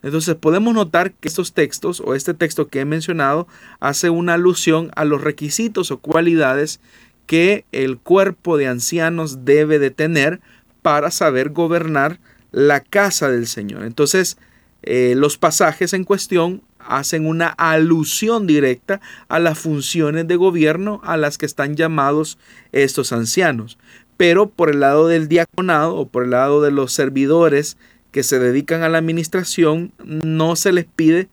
Entonces 0.02 0.36
podemos 0.36 0.74
notar 0.74 1.12
que 1.12 1.26
estos 1.26 1.52
textos 1.52 2.00
o 2.04 2.14
este 2.14 2.34
texto 2.34 2.68
que 2.68 2.80
he 2.80 2.84
mencionado 2.84 3.48
hace 3.80 4.10
una 4.10 4.34
alusión 4.34 4.90
a 4.94 5.04
los 5.04 5.20
requisitos 5.20 5.90
o 5.90 5.98
cualidades 5.98 6.80
que 7.26 7.64
el 7.72 7.98
cuerpo 7.98 8.56
de 8.56 8.68
ancianos 8.68 9.44
debe 9.44 9.78
de 9.78 9.90
tener 9.90 10.40
para 10.82 11.10
saber 11.10 11.50
gobernar 11.50 12.20
la 12.52 12.80
casa 12.80 13.28
del 13.28 13.48
Señor. 13.48 13.82
Entonces, 13.82 14.38
eh, 14.82 15.14
los 15.16 15.36
pasajes 15.38 15.92
en 15.92 16.04
cuestión 16.04 16.62
hacen 16.88 17.26
una 17.26 17.48
alusión 17.48 18.46
directa 18.46 19.00
a 19.28 19.38
las 19.38 19.58
funciones 19.58 20.26
de 20.28 20.36
gobierno 20.36 21.00
a 21.04 21.16
las 21.16 21.38
que 21.38 21.46
están 21.46 21.76
llamados 21.76 22.38
estos 22.72 23.12
ancianos. 23.12 23.78
Pero 24.16 24.48
por 24.48 24.70
el 24.70 24.80
lado 24.80 25.08
del 25.08 25.28
diaconado 25.28 25.94
o 25.96 26.08
por 26.08 26.24
el 26.24 26.30
lado 26.30 26.62
de 26.62 26.70
los 26.70 26.92
servidores 26.92 27.76
que 28.10 28.22
se 28.22 28.38
dedican 28.38 28.82
a 28.82 28.88
la 28.88 28.98
administración, 28.98 29.92
no 30.02 30.56
se 30.56 30.72
les 30.72 30.86
pide 30.86 31.28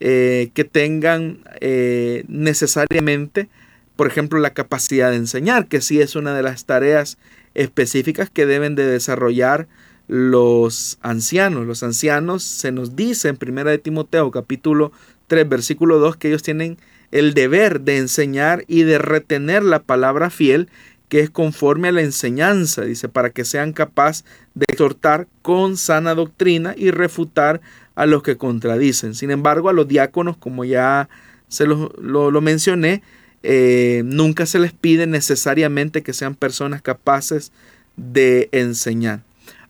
eh, 0.00 0.50
que 0.54 0.62
tengan 0.62 1.40
eh, 1.60 2.24
necesariamente, 2.28 3.48
por 3.96 4.06
ejemplo, 4.06 4.38
la 4.38 4.54
capacidad 4.54 5.10
de 5.10 5.16
enseñar, 5.16 5.66
que 5.66 5.80
sí 5.80 6.00
es 6.00 6.14
una 6.14 6.34
de 6.34 6.44
las 6.44 6.64
tareas 6.64 7.18
específicas 7.54 8.30
que 8.30 8.46
deben 8.46 8.76
de 8.76 8.86
desarrollar 8.86 9.66
los 10.08 10.98
ancianos. 11.02 11.66
Los 11.66 11.82
ancianos 11.82 12.42
se 12.42 12.72
nos 12.72 12.96
dice 12.96 13.28
en 13.28 13.38
1 13.40 13.64
de 13.64 13.78
Timoteo 13.78 14.30
capítulo 14.30 14.90
3 15.28 15.48
versículo 15.48 15.98
2 15.98 16.16
que 16.16 16.28
ellos 16.28 16.42
tienen 16.42 16.78
el 17.12 17.34
deber 17.34 17.82
de 17.82 17.98
enseñar 17.98 18.64
y 18.66 18.82
de 18.82 18.98
retener 18.98 19.62
la 19.62 19.80
palabra 19.80 20.30
fiel 20.30 20.68
que 21.08 21.20
es 21.20 21.30
conforme 21.30 21.88
a 21.88 21.92
la 21.92 22.02
enseñanza, 22.02 22.82
dice, 22.82 23.08
para 23.08 23.30
que 23.30 23.44
sean 23.44 23.72
capaces 23.72 24.26
de 24.54 24.66
exhortar 24.68 25.26
con 25.40 25.76
sana 25.76 26.14
doctrina 26.14 26.74
y 26.76 26.90
refutar 26.90 27.60
a 27.94 28.04
los 28.04 28.22
que 28.22 28.36
contradicen. 28.36 29.14
Sin 29.14 29.30
embargo, 29.30 29.70
a 29.70 29.72
los 29.72 29.88
diáconos, 29.88 30.36
como 30.36 30.64
ya 30.64 31.08
se 31.48 31.66
lo, 31.66 31.90
lo, 31.98 32.40
mencioné, 32.42 33.02
eh, 33.42 34.02
nunca 34.04 34.44
se 34.44 34.58
les 34.58 34.72
pide 34.72 35.06
necesariamente 35.06 36.02
que 36.02 36.12
sean 36.12 36.34
personas 36.34 36.82
capaces 36.82 37.52
de 37.96 38.50
enseñar. 38.52 39.22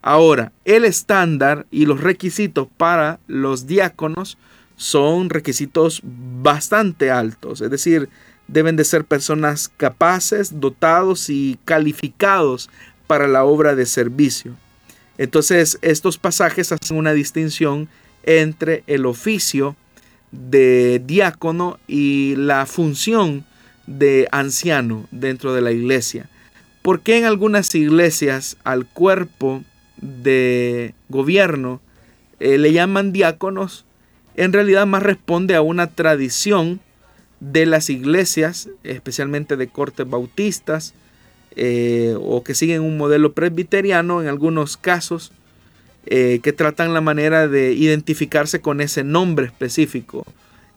Ahora, 0.03 0.53
el 0.65 0.85
estándar 0.85 1.67
y 1.71 1.87
los 1.87 2.01
requisitos 2.01 2.69
para 2.77 3.19
los 3.27 3.67
diáconos 3.67 4.39
son 4.77 5.29
requisitos 5.29 6.01
bastante 6.05 7.11
altos, 7.11 7.61
es 7.61 7.71
decir, 7.71 8.09
deben 8.47 8.77
de 8.77 8.85
ser 8.85 9.05
personas 9.05 9.71
capaces, 9.77 10.61
dotados 10.61 11.29
y 11.31 11.59
calificados 11.65 12.71
para 13.07 13.27
la 13.27 13.45
obra 13.45 13.75
de 13.75 13.87
servicio. 13.87 14.55
Entonces, 15.19 15.79
estos 15.83 16.17
pasajes 16.17 16.71
hacen 16.71 16.97
una 16.97 17.13
distinción 17.13 17.89
entre 18.23 18.85
el 18.87 19.05
oficio 19.05 19.77
de 20.31 21.03
diácono 21.05 21.79
y 21.89 22.37
la 22.37 22.67
función 22.67 23.45
de 23.87 24.29
anciano 24.31 25.07
dentro 25.11 25.55
de 25.55 25.63
la 25.63 25.73
iglesia. 25.73 26.29
Porque 26.83 27.19
en 27.19 27.25
algunas 27.25 27.75
iglesias 27.75 28.57
al 28.65 28.87
cuerpo 28.87 29.65
de 30.01 30.95
gobierno 31.09 31.81
eh, 32.41 32.59
le 32.59 32.73
llaman 32.73 33.13
diáconos, 33.13 33.85
en 34.37 34.53
realidad 34.53 34.87
más 34.87 35.03
responde 35.03 35.57
a 35.57 35.63
una 35.63 35.89
tradición 35.89 36.81
de 37.41 37.67
las 37.67 37.91
iglesias, 37.91 38.69
especialmente 38.85 39.57
de 39.57 39.69
cortes 39.69 40.09
bautistas, 40.09 40.95
eh, 41.57 42.15
o 42.21 42.45
que 42.45 42.55
siguen 42.55 42.83
un 42.83 42.97
modelo 42.97 43.33
presbiteriano 43.33 44.23
en 44.23 44.29
algunos 44.29 44.77
casos, 44.77 45.33
eh, 46.07 46.41
que 46.43 46.53
tratan 46.53 46.95
la 46.95 47.01
manera 47.01 47.49
de 47.49 47.73
identificarse 47.73 48.61
con 48.61 48.81
ese 48.81 49.05
nombre 49.05 49.47
específico. 49.47 50.25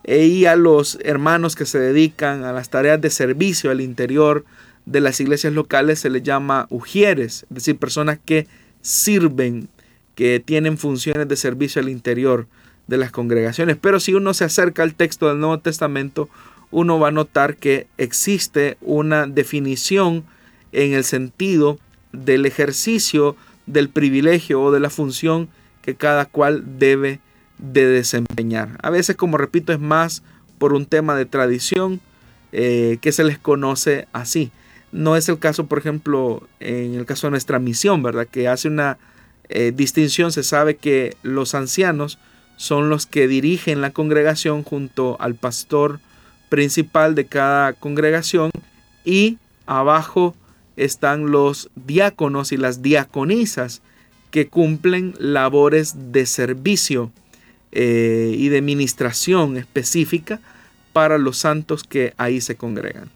E 0.03 0.25
y 0.25 0.45
a 0.45 0.55
los 0.55 0.97
hermanos 1.03 1.55
que 1.55 1.67
se 1.67 1.79
dedican 1.79 2.43
a 2.43 2.51
las 2.51 2.69
tareas 2.69 2.99
de 2.99 3.11
servicio 3.11 3.69
al 3.69 3.81
interior 3.81 4.43
de 4.85 4.99
las 4.99 5.19
iglesias 5.19 5.53
locales 5.53 5.99
se 5.99 6.09
les 6.09 6.23
llama 6.23 6.65
ujieres, 6.69 7.43
es 7.43 7.49
decir, 7.55 7.77
personas 7.77 8.17
que 8.23 8.47
sirven, 8.81 9.69
que 10.15 10.39
tienen 10.39 10.77
funciones 10.77 11.27
de 11.27 11.35
servicio 11.35 11.81
al 11.81 11.89
interior 11.89 12.47
de 12.87 12.97
las 12.97 13.11
congregaciones. 13.11 13.77
Pero 13.79 13.99
si 13.99 14.13
uno 14.13 14.33
se 14.33 14.43
acerca 14.43 14.83
al 14.83 14.95
texto 14.95 15.27
del 15.27 15.39
Nuevo 15.39 15.59
Testamento, 15.59 16.29
uno 16.71 16.99
va 16.99 17.09
a 17.09 17.11
notar 17.11 17.57
que 17.57 17.87
existe 17.97 18.77
una 18.81 19.27
definición 19.27 20.23
en 20.71 20.93
el 20.93 21.03
sentido 21.03 21.79
del 22.11 22.45
ejercicio 22.45 23.35
del 23.65 23.89
privilegio 23.89 24.61
o 24.61 24.71
de 24.71 24.79
la 24.79 24.89
función 24.89 25.49
que 25.81 25.95
cada 25.95 26.25
cual 26.25 26.63
debe 26.77 27.19
de 27.57 27.85
desempeñar. 27.85 28.77
A 28.81 28.89
veces, 28.89 29.15
como 29.15 29.37
repito, 29.37 29.73
es 29.73 29.79
más 29.79 30.23
por 30.57 30.73
un 30.73 30.85
tema 30.85 31.15
de 31.15 31.25
tradición 31.25 31.99
eh, 32.51 32.97
que 33.01 33.11
se 33.11 33.23
les 33.23 33.37
conoce 33.37 34.07
así. 34.13 34.51
No 34.91 35.15
es 35.15 35.29
el 35.29 35.39
caso, 35.39 35.67
por 35.67 35.77
ejemplo, 35.77 36.47
en 36.59 36.95
el 36.95 37.05
caso 37.05 37.27
de 37.27 37.31
nuestra 37.31 37.59
misión, 37.59 38.03
¿verdad? 38.03 38.27
Que 38.27 38.47
hace 38.47 38.67
una 38.67 38.97
eh, 39.49 39.71
distinción. 39.75 40.31
Se 40.31 40.43
sabe 40.43 40.75
que 40.75 41.15
los 41.23 41.55
ancianos 41.55 42.19
son 42.57 42.89
los 42.89 43.05
que 43.05 43.27
dirigen 43.27 43.81
la 43.81 43.91
congregación 43.91 44.63
junto 44.63 45.17
al 45.19 45.35
pastor 45.35 45.99
principal 46.49 47.15
de 47.15 47.25
cada 47.25 47.73
congregación 47.73 48.51
y 49.05 49.37
abajo 49.65 50.35
están 50.75 51.31
los 51.31 51.69
diáconos 51.75 52.51
y 52.51 52.57
las 52.57 52.81
diaconisas 52.81 53.81
que 54.31 54.47
cumplen 54.47 55.13
labores 55.17 56.11
de 56.11 56.25
servicio 56.25 57.11
eh, 57.71 58.33
y 58.37 58.49
de 58.49 58.61
ministración 58.61 59.57
específica 59.57 60.39
para 60.93 61.17
los 61.17 61.37
santos 61.37 61.83
que 61.83 62.13
ahí 62.17 62.41
se 62.41 62.55
congregan. 62.55 63.09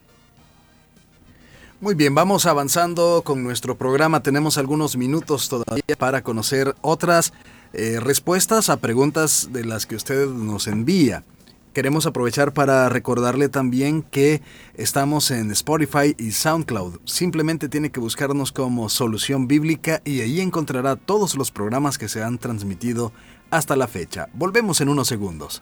Muy 1.82 1.94
bien, 1.94 2.16
vamos 2.16 2.46
avanzando 2.46 3.22
con 3.26 3.44
nuestro 3.44 3.78
programa. 3.78 4.24
Tenemos 4.24 4.58
algunos 4.58 4.96
minutos 4.96 5.50
todavía 5.50 5.84
para 5.98 6.24
conocer 6.24 6.74
otras 6.82 7.34
eh, 7.74 8.00
respuestas 8.00 8.70
a 8.70 8.78
preguntas 8.78 9.50
de 9.52 9.66
las 9.66 9.86
que 9.86 9.98
usted 9.98 10.26
nos 10.28 10.68
envía. 10.68 11.26
Queremos 11.74 12.06
aprovechar 12.06 12.54
para 12.54 12.88
recordarle 12.88 13.50
también 13.50 14.04
que 14.04 14.42
estamos 14.76 15.30
en 15.32 15.52
Spotify 15.52 16.16
y 16.18 16.32
SoundCloud. 16.32 17.02
Simplemente 17.04 17.68
tiene 17.68 17.90
que 17.90 18.00
buscarnos 18.00 18.54
como 18.54 18.88
Solución 18.88 19.50
Bíblica 19.50 20.02
y 20.06 20.22
ahí 20.22 20.40
encontrará 20.40 20.96
todos 20.96 21.36
los 21.36 21.52
programas 21.52 21.98
que 21.98 22.08
se 22.08 22.24
han 22.24 22.38
transmitido 22.38 23.12
hasta 23.52 23.76
la 23.76 23.90
fecha. 23.90 24.30
Volvemos 24.34 24.80
en 24.80 24.88
unos 24.88 25.10
segundos. 25.10 25.62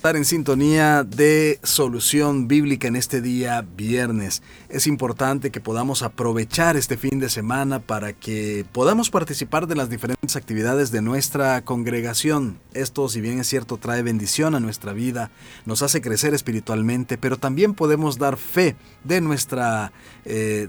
Estar 0.00 0.16
en 0.16 0.24
sintonía 0.24 1.04
de 1.04 1.60
solución 1.62 2.48
bíblica 2.48 2.88
en 2.88 2.96
este 2.96 3.20
día 3.20 3.66
viernes. 3.76 4.42
Es 4.70 4.86
importante 4.86 5.50
que 5.50 5.60
podamos 5.60 6.02
aprovechar 6.02 6.78
este 6.78 6.96
fin 6.96 7.20
de 7.20 7.28
semana 7.28 7.80
para 7.80 8.14
que 8.14 8.64
podamos 8.72 9.10
participar 9.10 9.66
de 9.66 9.74
las 9.74 9.90
diferentes 9.90 10.36
actividades 10.36 10.90
de 10.90 11.02
nuestra 11.02 11.66
congregación. 11.66 12.58
Esto, 12.72 13.10
si 13.10 13.20
bien 13.20 13.40
es 13.40 13.48
cierto, 13.48 13.76
trae 13.76 14.00
bendición 14.00 14.54
a 14.54 14.60
nuestra 14.60 14.94
vida, 14.94 15.30
nos 15.66 15.82
hace 15.82 16.00
crecer 16.00 16.32
espiritualmente, 16.32 17.18
pero 17.18 17.36
también 17.36 17.74
podemos 17.74 18.16
dar 18.16 18.38
fe 18.38 18.76
de 19.04 19.20
nuestra... 19.20 19.92
Eh, 20.24 20.68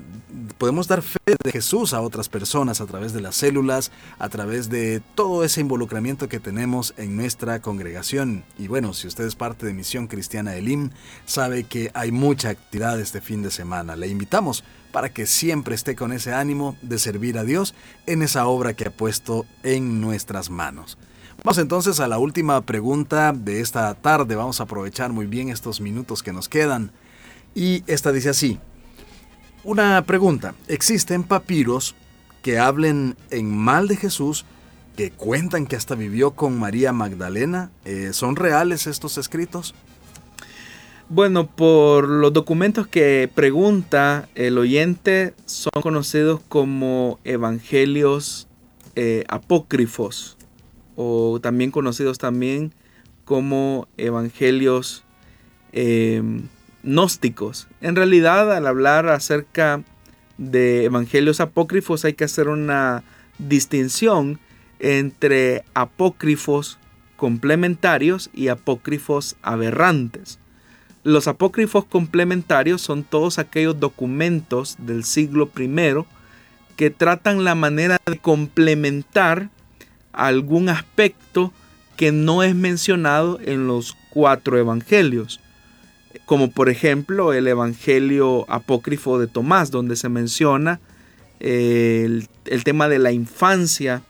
podemos 0.58 0.90
dar 0.90 1.02
fe 1.02 1.20
de 1.42 1.52
Jesús 1.52 1.94
a 1.94 2.02
otras 2.02 2.28
personas 2.28 2.82
a 2.82 2.86
través 2.86 3.14
de 3.14 3.22
las 3.22 3.38
células, 3.38 3.94
a 4.20 4.28
través 4.28 4.70
de 4.70 5.02
todo 5.16 5.46
ese 5.46 5.62
involucramiento 5.62 6.28
que 6.28 6.42
tenemos 6.42 6.94
en 6.98 7.16
nuestra 7.16 7.62
congregación. 7.62 8.44
Y 8.58 8.68
bueno, 8.68 8.94
si 8.94 9.08
usted 9.08 9.21
es 9.26 9.36
parte 9.36 9.66
de 9.66 9.74
Misión 9.74 10.08
Cristiana 10.08 10.56
Elim, 10.56 10.90
sabe 11.26 11.64
que 11.64 11.92
hay 11.94 12.12
mucha 12.12 12.50
actividad 12.50 13.00
este 13.00 13.22
fin 13.22 13.42
de 13.42 13.52
semana. 13.52 13.96
Le 13.96 14.08
invitamos 14.08 14.64
para 14.92 15.10
que 15.14 15.26
siempre 15.26 15.76
esté 15.76 15.96
con 15.96 16.12
ese 16.12 16.34
ánimo 16.34 16.78
de 16.82 17.00
servir 17.00 17.38
a 17.38 17.44
Dios 17.44 17.74
en 18.06 18.22
esa 18.22 18.46
obra 18.48 18.74
que 18.74 18.88
ha 18.88 18.92
puesto 18.92 19.46
en 19.64 20.02
nuestras 20.02 20.50
manos. 20.50 20.98
Vamos 21.44 21.58
entonces 21.58 22.00
a 22.00 22.08
la 22.08 22.20
última 22.20 22.62
pregunta 22.62 23.34
de 23.34 23.62
esta 23.62 23.94
tarde. 23.96 24.36
Vamos 24.36 24.60
a 24.60 24.64
aprovechar 24.64 25.12
muy 25.12 25.26
bien 25.26 25.50
estos 25.50 25.82
minutos 25.82 26.22
que 26.22 26.34
nos 26.34 26.48
quedan. 26.48 26.92
Y 27.56 27.84
esta 27.88 28.12
dice 28.12 28.30
así. 28.30 28.60
Una 29.64 30.04
pregunta. 30.06 30.54
¿Existen 30.68 31.24
papiros 31.24 31.96
que 32.44 32.60
hablen 32.60 33.16
en 33.30 33.56
mal 33.56 33.88
de 33.88 33.96
Jesús 33.96 34.46
que 34.96 35.12
cuentan 35.12 35.68
que 35.68 35.76
hasta 35.76 35.96
vivió 35.96 36.32
con 36.32 36.60
María 36.60 36.94
Magdalena. 36.94 37.72
Eh, 37.86 38.12
¿Son 38.14 38.36
reales 38.36 38.88
estos 38.88 39.18
escritos? 39.18 39.74
Bueno, 41.10 41.48
por 41.48 42.08
los 42.08 42.32
documentos 42.32 42.88
que 42.88 43.30
pregunta 43.34 44.30
el 44.34 44.58
oyente, 44.58 45.34
son 45.46 45.82
conocidos 45.82 46.40
como 46.48 47.20
evangelios 47.26 48.48
eh, 48.96 49.26
apócrifos 49.28 50.38
o 50.96 51.40
también 51.42 51.72
conocidos 51.72 52.18
también 52.18 52.74
como 53.26 53.88
evangelios 53.98 55.04
em, 55.74 56.48
gnósticos. 56.84 57.68
En 57.82 57.96
realidad, 57.96 58.54
al 58.56 58.68
hablar 58.68 59.08
acerca 59.10 59.84
de 60.38 60.86
evangelios 60.86 61.40
apócrifos 61.40 62.04
hay 62.06 62.14
que 62.14 62.24
hacer 62.24 62.48
una 62.48 63.04
distinción 63.38 64.40
entre 64.82 65.64
apócrifos 65.76 66.80
complementarios 67.16 68.32
y 68.34 68.48
apócrifos 68.48 69.38
aberrantes. 69.44 70.40
Los 71.04 71.28
apócrifos 71.28 71.86
complementarios 71.86 72.82
son 72.82 73.04
todos 73.04 73.40
aquellos 73.40 73.80
documentos 73.80 74.76
del 74.80 75.04
siglo 75.04 75.50
I 75.56 75.70
que 76.76 76.90
tratan 76.90 77.44
la 77.44 77.54
manera 77.54 77.98
de 78.06 78.18
complementar 78.18 79.50
algún 80.14 80.68
aspecto 80.68 81.54
que 81.96 82.12
no 82.12 82.42
es 82.42 82.56
mencionado 82.56 83.40
en 83.44 83.68
los 83.68 83.96
cuatro 84.10 84.58
evangelios, 84.58 85.40
como 86.26 86.50
por 86.50 86.70
ejemplo 86.70 87.34
el 87.34 87.48
evangelio 87.48 88.50
apócrifo 88.50 89.20
de 89.20 89.28
Tomás, 89.28 89.70
donde 89.70 89.96
se 89.96 90.10
menciona 90.10 90.80
el, 91.40 92.28
el 92.46 92.64
tema 92.64 92.90
de 92.90 92.98
la 92.98 93.12
infancia 93.12 94.02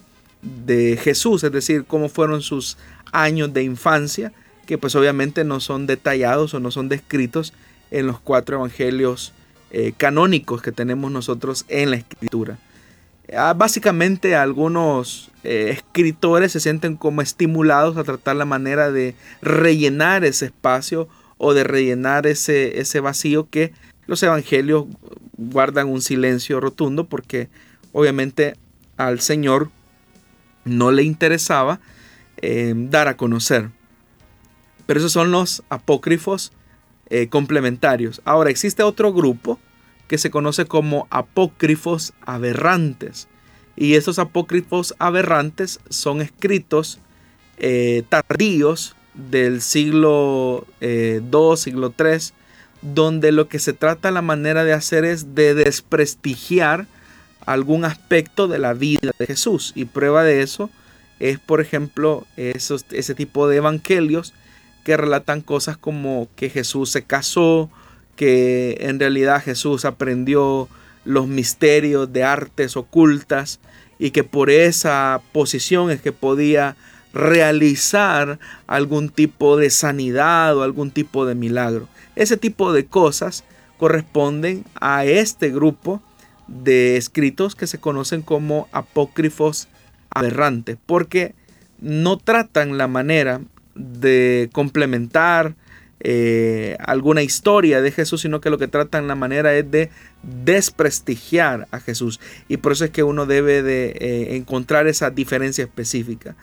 de 0.42 0.98
Jesús, 0.98 1.44
es 1.44 1.52
decir, 1.52 1.86
cómo 1.88 2.10
fueron 2.10 2.42
sus 2.42 2.78
años 3.12 3.54
de 3.54 3.64
infancia, 3.64 4.32
que 4.66 4.78
pues 4.78 4.96
obviamente 4.96 5.44
no 5.44 5.60
son 5.60 5.88
detallados 5.88 6.54
o 6.54 6.60
no 6.60 6.72
son 6.72 6.90
descritos 6.90 7.54
en 7.92 8.08
los 8.08 8.20
cuatro 8.20 8.58
evangelios 8.58 9.34
eh, 9.72 9.94
canónicos 9.96 10.62
que 10.62 10.72
tenemos 10.72 11.12
nosotros 11.12 11.66
en 11.68 11.92
la 11.92 11.98
escritura. 11.98 12.58
Ah, 13.34 13.54
básicamente 13.54 14.36
algunos 14.36 15.32
eh, 15.44 15.70
escritores 15.72 16.52
se 16.52 16.60
sienten 16.60 16.98
como 16.98 17.22
estimulados 17.22 17.96
a 17.96 18.04
tratar 18.04 18.36
la 18.36 18.46
manera 18.46 18.92
de 18.92 19.16
rellenar 19.42 20.26
ese 20.26 20.48
espacio 20.48 21.08
o 21.38 21.54
de 21.54 21.64
rellenar 21.64 22.28
ese, 22.28 22.80
ese 22.82 23.00
vacío 23.00 23.48
que 23.50 23.72
los 24.06 24.22
evangelios 24.24 24.86
guardan 25.38 25.88
un 25.88 26.02
silencio 26.02 26.60
rotundo 26.60 27.06
porque 27.06 27.48
obviamente 27.94 28.56
al 28.98 29.22
Señor 29.22 29.70
no 30.66 30.92
le 30.92 31.04
interesaba 31.04 31.80
eh, 32.38 32.74
dar 32.76 33.08
a 33.08 33.18
conocer. 33.18 33.70
Pero 34.86 35.00
esos 35.00 35.12
son 35.12 35.32
los 35.32 35.64
apócrifos 35.70 36.52
eh, 37.10 37.28
complementarios. 37.28 38.22
Ahora 38.26 38.50
existe 38.50 38.84
otro 38.84 39.14
grupo 39.14 39.60
que 40.08 40.18
se 40.18 40.32
conoce 40.32 40.66
como 40.66 41.08
apócrifos 41.10 42.14
aberrantes. 42.22 43.28
Y 43.76 43.96
estos 43.96 44.20
apócrifos 44.20 44.96
aberrantes 45.00 45.80
son 45.90 46.22
escritos 46.22 47.00
eh, 47.58 48.04
tardíos 48.10 48.96
del 49.14 49.62
siglo 49.62 50.66
II, 50.82 51.58
siglo 51.58 51.94
III, 51.98 52.34
donde 52.82 53.32
lo 53.32 53.48
que 53.48 53.60
se 53.60 53.74
trata 53.74 54.12
la 54.12 54.22
manera 54.22 54.64
de 54.64 54.74
hacer 54.74 55.06
es 55.06 55.36
de 55.36 55.54
desprestigiar 55.54 56.88
algún 57.46 57.86
aspecto 57.86 58.48
de 58.48 58.60
la 58.60 58.74
vida 58.74 59.12
de 59.18 59.26
Jesús. 59.26 59.74
Y 59.76 59.86
prueba 59.86 60.24
de 60.24 60.42
eso 60.42 60.70
es, 61.20 61.40
por 61.40 61.62
ejemplo, 61.62 62.26
esos, 62.38 62.86
ese 62.92 63.16
tipo 63.16 63.48
de 63.48 63.58
evangelios 63.58 64.34
que 64.84 64.98
relatan 64.98 65.42
cosas 65.42 65.78
como 65.78 66.28
que 66.36 66.50
Jesús 66.50 66.92
se 66.92 67.04
casó, 67.04 67.70
que 68.16 68.78
en 68.82 69.00
realidad 69.00 69.44
Jesús 69.44 69.86
aprendió 69.86 70.68
los 71.06 71.28
misterios 71.28 72.12
de 72.12 72.24
artes 72.24 72.78
ocultas 72.78 73.60
y 74.00 74.12
que 74.12 74.24
por 74.24 74.50
esa 74.50 75.22
posición 75.32 75.92
es 75.92 76.02
que 76.02 76.12
podía 76.12 76.76
realizar 77.14 78.40
algún 78.68 79.10
tipo 79.10 79.58
de 79.58 79.70
sanidad 79.70 80.56
o 80.58 80.64
algún 80.64 80.92
tipo 80.92 81.26
de 81.26 81.36
milagro. 81.36 81.88
Ese 82.16 82.38
tipo 82.38 82.74
de 82.74 82.86
cosas 82.86 83.44
corresponden 83.78 84.64
a 84.80 85.06
este 85.06 85.50
grupo 85.50 86.02
de 86.52 86.98
escritos 86.98 87.56
que 87.56 87.68
se 87.68 87.80
conocen 87.80 88.22
como 88.22 88.68
apócrifos 88.72 89.68
aberrantes, 90.10 90.78
porque 90.86 91.34
no 91.80 92.18
tratan 92.18 92.78
la 92.78 92.88
manera 92.88 93.42
de 93.76 94.50
complementar 94.52 95.56
eh, 96.04 96.78
alguna 96.80 97.22
historia 97.22 97.82
de 97.82 97.92
Jesús, 97.92 98.22
sino 98.22 98.42
que 98.42 98.50
lo 98.50 98.58
que 98.58 98.68
tratan 98.68 99.08
la 99.08 99.16
manera 99.16 99.54
es 99.54 99.70
de 99.70 99.90
desprestigiar 100.24 101.68
a 101.72 101.80
Jesús. 101.80 102.20
Y 102.48 102.58
por 102.58 102.72
eso 102.72 102.86
es 102.86 102.92
que 102.92 103.04
uno 103.04 103.26
debe 103.26 103.62
de 103.62 103.96
eh, 104.00 104.36
encontrar 104.36 104.88
esa 104.88 105.12
diferencia 105.12 105.64
específica. 105.64 106.36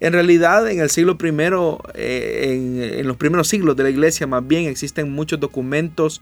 En 0.00 0.12
realidad, 0.12 0.70
en 0.70 0.80
el 0.80 0.90
siglo 0.90 1.16
primero, 1.16 1.80
eh, 1.94 2.98
en, 2.98 3.06
los 3.06 3.16
primeros 3.16 3.48
siglos 3.48 3.76
de 3.76 3.84
la 3.84 3.90
iglesia, 3.90 4.26
más 4.26 4.46
bien 4.46 4.66
existen 4.66 5.10
muchos 5.10 5.40
documentos 5.40 6.20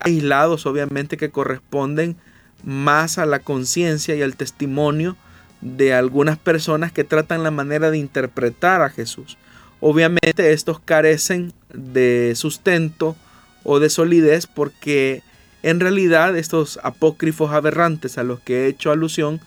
aislados, 0.00 0.66
obviamente, 0.66 1.16
que 1.16 1.30
corresponden 1.30 2.16
más 2.64 3.18
a 3.18 3.26
la 3.26 3.40
conciencia 3.40 4.14
y 4.14 4.22
al 4.22 4.36
testimonio 4.36 5.16
de 5.60 5.94
algunas 5.94 6.38
personas 6.38 6.92
que 6.92 7.04
tratan 7.04 7.42
la 7.42 7.50
manera 7.50 7.90
de 7.90 7.98
interpretar 7.98 8.82
a 8.82 8.90
Jesús. 8.90 9.38
Obviamente 9.80 10.52
estos 10.52 10.80
carecen 10.80 11.52
de 11.72 12.32
sustento 12.36 13.16
o 13.64 13.80
de 13.80 13.90
solidez 13.90 14.46
porque 14.46 15.22
en 15.62 15.80
realidad 15.80 16.36
estos 16.36 16.78
apócrifos 16.82 17.52
aberrantes 17.52 18.18
a 18.18 18.22
los 18.22 18.40
que 18.40 18.64
he 18.64 18.66
hecho 18.68 18.90
alusión 18.90 19.40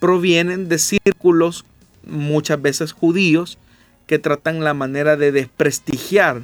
provienen 0.00 0.68
de 0.68 0.78
círculos 0.78 1.64
muchas 2.04 2.60
veces 2.60 2.92
judíos 2.92 3.58
que 4.06 4.18
tratan 4.18 4.64
la 4.64 4.74
manera 4.74 5.16
de 5.16 5.32
desprestigiar 5.32 6.42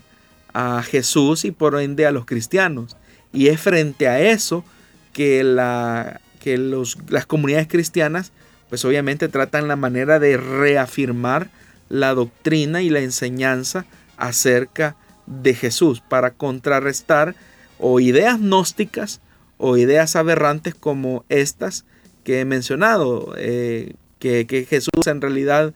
a 0.54 0.82
Jesús 0.82 1.44
y 1.44 1.50
por 1.50 1.78
ende 1.80 2.06
a 2.06 2.12
los 2.12 2.24
cristianos. 2.24 2.96
Y 3.32 3.48
es 3.48 3.60
frente 3.60 4.08
a 4.08 4.20
eso 4.20 4.64
que, 5.12 5.44
la, 5.44 6.20
que 6.40 6.58
los, 6.58 6.96
las 7.08 7.26
comunidades 7.26 7.68
cristianas 7.68 8.32
pues 8.68 8.84
obviamente 8.84 9.28
tratan 9.28 9.68
la 9.68 9.76
manera 9.76 10.18
de 10.18 10.36
reafirmar 10.36 11.48
la 11.88 12.14
doctrina 12.14 12.82
y 12.82 12.90
la 12.90 13.00
enseñanza 13.00 13.86
acerca 14.16 14.96
de 15.26 15.54
Jesús 15.54 16.02
para 16.06 16.32
contrarrestar 16.32 17.34
o 17.78 18.00
ideas 18.00 18.38
gnósticas 18.40 19.20
o 19.56 19.76
ideas 19.76 20.16
aberrantes 20.16 20.74
como 20.74 21.24
estas 21.28 21.84
que 22.24 22.40
he 22.40 22.44
mencionado, 22.44 23.34
eh, 23.38 23.94
que, 24.18 24.66
Jesús 24.68 25.06
en 25.06 25.20
realidad 25.20 25.72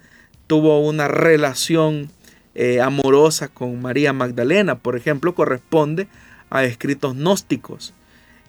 tuvo 0.46 0.80
una 0.80 1.08
relación 1.08 2.10
eh, 2.54 2.80
amorosa 2.80 3.48
con 3.48 3.80
María 3.80 4.12
Magdalena, 4.12 4.78
por 4.78 4.96
ejemplo, 4.96 5.34
corresponde 5.34 6.08
a 6.50 6.64
escritos 6.64 7.14
gnósticos. 7.14 7.94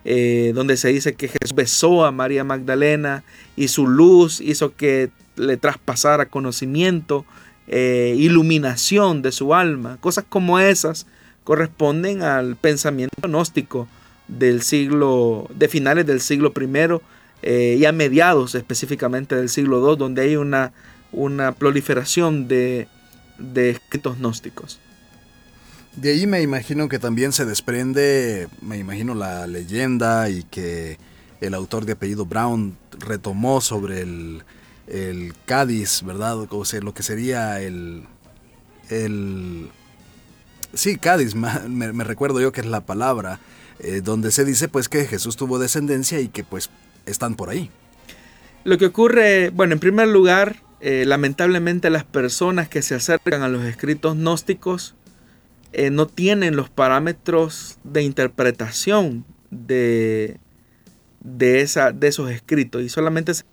Eh, 0.05 0.51
donde 0.53 0.75
se 0.75 0.89
dice 0.89 1.13
que 1.13 1.29
Jesús 1.29 1.55
besó 1.55 2.03
a 2.03 2.11
María 2.11 2.43
Magdalena 2.43 3.23
y 3.55 3.69
su 3.69 3.87
luz 3.87 4.41
hizo 4.41 4.75
que 4.75 5.11
le 5.37 5.55
traspasara 5.55 6.25
conocimiento 6.25 7.25
eh, 7.67 8.15
iluminación 8.17 9.21
de 9.21 9.31
su 9.31 9.55
alma. 9.55 9.97
Cosas 10.01 10.25
como 10.27 10.59
esas 10.59 11.07
corresponden 11.45 12.21
al 12.21 12.57
pensamiento 12.57 13.15
gnóstico 13.21 13.87
del 14.27 14.61
siglo, 14.61 15.49
de 15.55 15.67
finales 15.69 16.05
del 16.05 16.19
siglo 16.19 16.51
I 16.59 16.99
eh, 17.41 17.77
y 17.79 17.85
a 17.85 17.91
mediados 17.91 18.55
específicamente 18.55 19.35
del 19.35 19.49
siglo 19.49 19.89
II, 19.89 19.97
donde 19.97 20.23
hay 20.23 20.35
una, 20.35 20.73
una 21.11 21.53
proliferación 21.53 22.47
de, 22.47 22.87
de 23.37 23.71
escritos 23.71 24.17
gnósticos. 24.17 24.79
De 25.95 26.11
ahí 26.11 26.25
me 26.25 26.41
imagino 26.41 26.89
que 26.89 26.97
también 26.97 27.33
se 27.33 27.45
desprende, 27.45 28.47
me 28.61 28.77
imagino 28.77 29.13
la 29.13 29.45
leyenda 29.45 30.27
y 30.29 30.43
que 30.43 30.97
el 31.39 31.53
autor 31.53 31.85
de 31.85 31.93
apellido 31.93 32.25
Brown 32.25 32.75
retomó 32.99 33.61
sobre 33.61 34.01
el, 34.01 34.43
Cádiz, 35.45 36.01
¿verdad? 36.03 36.47
O 36.49 36.65
sea, 36.65 36.81
lo 36.81 36.93
que 36.93 37.03
sería 37.03 37.61
el, 37.61 38.03
el 38.89 39.69
sí, 40.73 40.97
Cádiz, 40.97 41.35
me, 41.35 42.03
recuerdo 42.03 42.41
yo 42.41 42.51
que 42.51 42.61
es 42.61 42.67
la 42.67 42.81
palabra, 42.81 43.39
eh, 43.79 44.01
donde 44.03 44.31
se 44.31 44.45
dice 44.45 44.67
pues 44.67 44.89
que 44.89 45.05
Jesús 45.05 45.35
tuvo 45.35 45.59
descendencia 45.59 46.19
y 46.19 46.27
que 46.27 46.43
pues 46.43 46.71
están 47.05 47.35
por 47.35 47.49
ahí. 47.49 47.69
Lo 48.63 48.77
que 48.77 48.87
ocurre, 48.87 49.49
bueno, 49.51 49.73
en 49.73 49.79
primer 49.79 50.07
lugar, 50.07 50.57
eh, 50.81 51.05
lamentablemente 51.05 51.89
las 51.89 52.03
personas 52.03 52.67
que 52.67 52.81
se 52.81 52.95
acercan 52.95 53.43
a 53.43 53.47
los 53.47 53.63
escritos 53.65 54.15
gnósticos 54.15 54.95
eh, 55.73 55.89
no 55.89 56.07
tienen 56.07 56.55
los 56.55 56.69
parámetros 56.69 57.77
de 57.83 58.03
interpretación 58.03 59.25
de, 59.49 60.39
de, 61.19 61.93
de 61.95 62.07
esos 62.07 62.31
escritos 62.31 62.81
y 62.81 62.89
solamente 62.89 63.33
se 63.33 63.43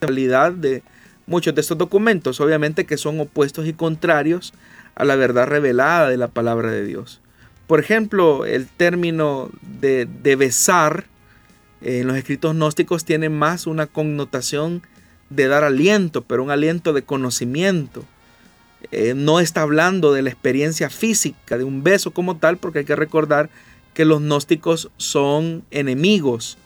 realidad 0.00 0.52
de 0.52 0.82
muchos 1.26 1.54
de 1.54 1.60
estos 1.60 1.76
documentos, 1.76 2.40
obviamente 2.40 2.86
que 2.86 2.96
son 2.96 3.20
opuestos 3.20 3.66
y 3.66 3.72
contrarios 3.72 4.54
a 4.94 5.04
la 5.04 5.16
verdad 5.16 5.46
revelada 5.46 6.08
de 6.08 6.16
la 6.16 6.28
palabra 6.28 6.70
de 6.70 6.84
Dios. 6.84 7.20
Por 7.66 7.80
ejemplo, 7.80 8.46
el 8.46 8.66
término 8.66 9.50
de, 9.80 10.06
de 10.06 10.36
besar 10.36 11.04
en 11.82 12.06
los 12.06 12.16
escritos 12.16 12.54
gnósticos 12.54 13.04
tiene 13.04 13.28
más 13.28 13.66
una 13.66 13.86
connotación 13.86 14.82
de 15.30 15.48
dar 15.48 15.64
aliento, 15.64 16.24
pero 16.24 16.42
un 16.42 16.50
aliento 16.50 16.92
de 16.92 17.02
conocimiento. 17.02 18.04
Eh, 18.92 19.14
no 19.14 19.40
está 19.40 19.62
hablando 19.62 20.12
de 20.12 20.22
la 20.22 20.30
experiencia 20.30 20.88
física 20.88 21.58
de 21.58 21.64
un 21.64 21.82
beso 21.82 22.12
como 22.12 22.36
tal, 22.36 22.58
porque 22.58 22.80
hay 22.80 22.84
que 22.84 22.96
recordar 22.96 23.50
que 23.94 24.04
los 24.04 24.20
gnósticos 24.20 24.90
son 24.96 25.64
enemigos 25.70 26.58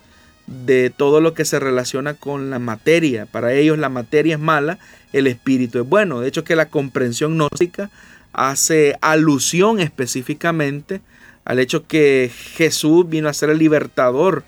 de 0.47 0.91
todo 0.91 1.21
lo 1.21 1.35
que 1.35 1.45
se 1.45 1.59
relaciona 1.59 2.15
con 2.15 2.51
la 2.51 2.59
materia. 2.59 3.27
Para 3.27 3.55
ellos 3.55 3.79
la 3.79 3.89
materia 3.89 4.35
es 4.35 4.41
mala, 4.41 4.79
el 5.13 5.27
espíritu 5.27 5.81
es 5.81 5.89
bueno. 5.89 6.21
De 6.21 6.29
hecho 6.29 6.45
que 6.45 6.57
la 6.57 6.69
comprensión 6.69 7.35
gnóstica 7.35 7.91
hace 8.33 8.97
alusión 9.01 9.81
específicamente 9.81 11.01
al 11.45 11.59
hecho 11.59 11.87
que 11.87 12.31
Jesús 12.55 13.09
vino 13.09 13.29
a 13.29 13.35
ser 13.35 13.51
el 13.51 13.59
libertador 13.59 14.45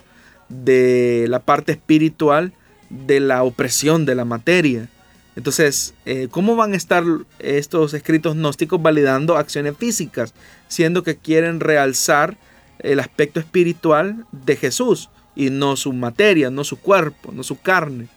de 0.48 1.26
la 1.28 1.40
parte 1.40 1.72
espiritual 1.72 2.52
de 2.90 3.20
la 3.20 3.42
opresión 3.42 4.06
de 4.06 4.14
la 4.14 4.24
materia. 4.24 4.88
Entonces, 5.36 5.94
eh, 6.06 6.28
¿cómo 6.30 6.56
van 6.56 6.74
a 6.74 6.76
estar 6.76 7.04
estos 7.38 7.92
escritos 7.94 8.36
gnósticos 8.36 8.80
validando 8.80 9.36
acciones 9.36 9.76
físicas, 9.76 10.32
siendo 10.68 11.02
que 11.02 11.16
quieren 11.16 11.60
realzar 11.60 12.36
el 12.78 13.00
aspecto 13.00 13.40
espiritual 13.40 14.26
de 14.30 14.56
Jesús 14.56 15.10
y 15.34 15.50
no 15.50 15.76
su 15.76 15.92
materia, 15.92 16.50
no 16.50 16.62
su 16.62 16.78
cuerpo, 16.78 17.32
no 17.32 17.42
su 17.42 17.60
carne? 17.60 18.08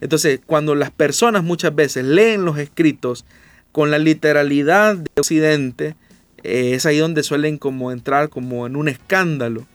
Entonces, 0.00 0.40
cuando 0.44 0.74
las 0.74 0.90
personas 0.90 1.44
muchas 1.44 1.74
veces 1.74 2.04
leen 2.04 2.44
los 2.44 2.58
escritos 2.58 3.24
con 3.72 3.90
la 3.90 3.98
literalidad 3.98 4.96
de 4.96 5.10
Occidente, 5.16 5.96
eh, 6.42 6.74
es 6.74 6.86
ahí 6.86 6.98
donde 6.98 7.22
suelen 7.22 7.58
como 7.58 7.92
entrar 7.92 8.28
como 8.28 8.66
en 8.66 8.76
un 8.76 8.88
escándalo. 8.88 9.66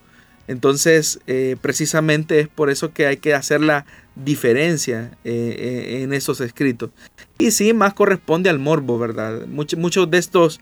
Entonces, 0.47 1.19
eh, 1.27 1.55
precisamente 1.61 2.39
es 2.39 2.47
por 2.47 2.69
eso 2.69 2.91
que 2.93 3.05
hay 3.05 3.17
que 3.17 3.33
hacer 3.33 3.61
la 3.61 3.85
diferencia 4.15 5.17
eh, 5.23 6.01
en 6.03 6.13
esos 6.13 6.41
escritos. 6.41 6.91
Y 7.37 7.51
sí, 7.51 7.73
más 7.73 7.93
corresponde 7.93 8.49
al 8.49 8.59
morbo, 8.59 8.99
¿verdad? 8.99 9.45
muchos 9.47 10.09
de 10.09 10.17
estos 10.17 10.59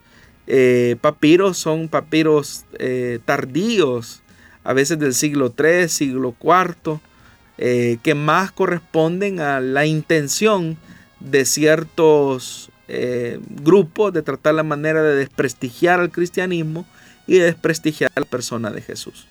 papiros 1.00 1.56
son 1.56 1.88
papiros 1.88 2.64
tardíos, 3.24 4.22
a 4.64 4.72
veces 4.72 4.98
del 4.98 5.14
siglo 5.14 5.54
III, 5.56 5.88
siglo 5.88 6.34
IV, 6.42 6.98
que 8.02 8.14
más 8.14 8.50
corresponden 8.52 9.40
a 9.40 9.60
la 9.60 9.86
intención 9.86 10.76
de 11.20 11.44
ciertos 11.44 12.72
eh, 12.88 13.40
grupos 13.48 14.12
de 14.12 14.22
tratar 14.22 14.54
la 14.54 14.64
manera 14.64 15.02
de 15.02 15.14
desprestigiar 15.14 16.00
al 16.00 16.10
cristianismo 16.10 16.84
y 17.26 17.38
de 17.38 17.44
desprestigiar 17.44 18.10
a 18.14 18.20
la 18.20 18.26
persona 18.26 18.70
de 18.70 18.82
Jesús. 18.82 19.26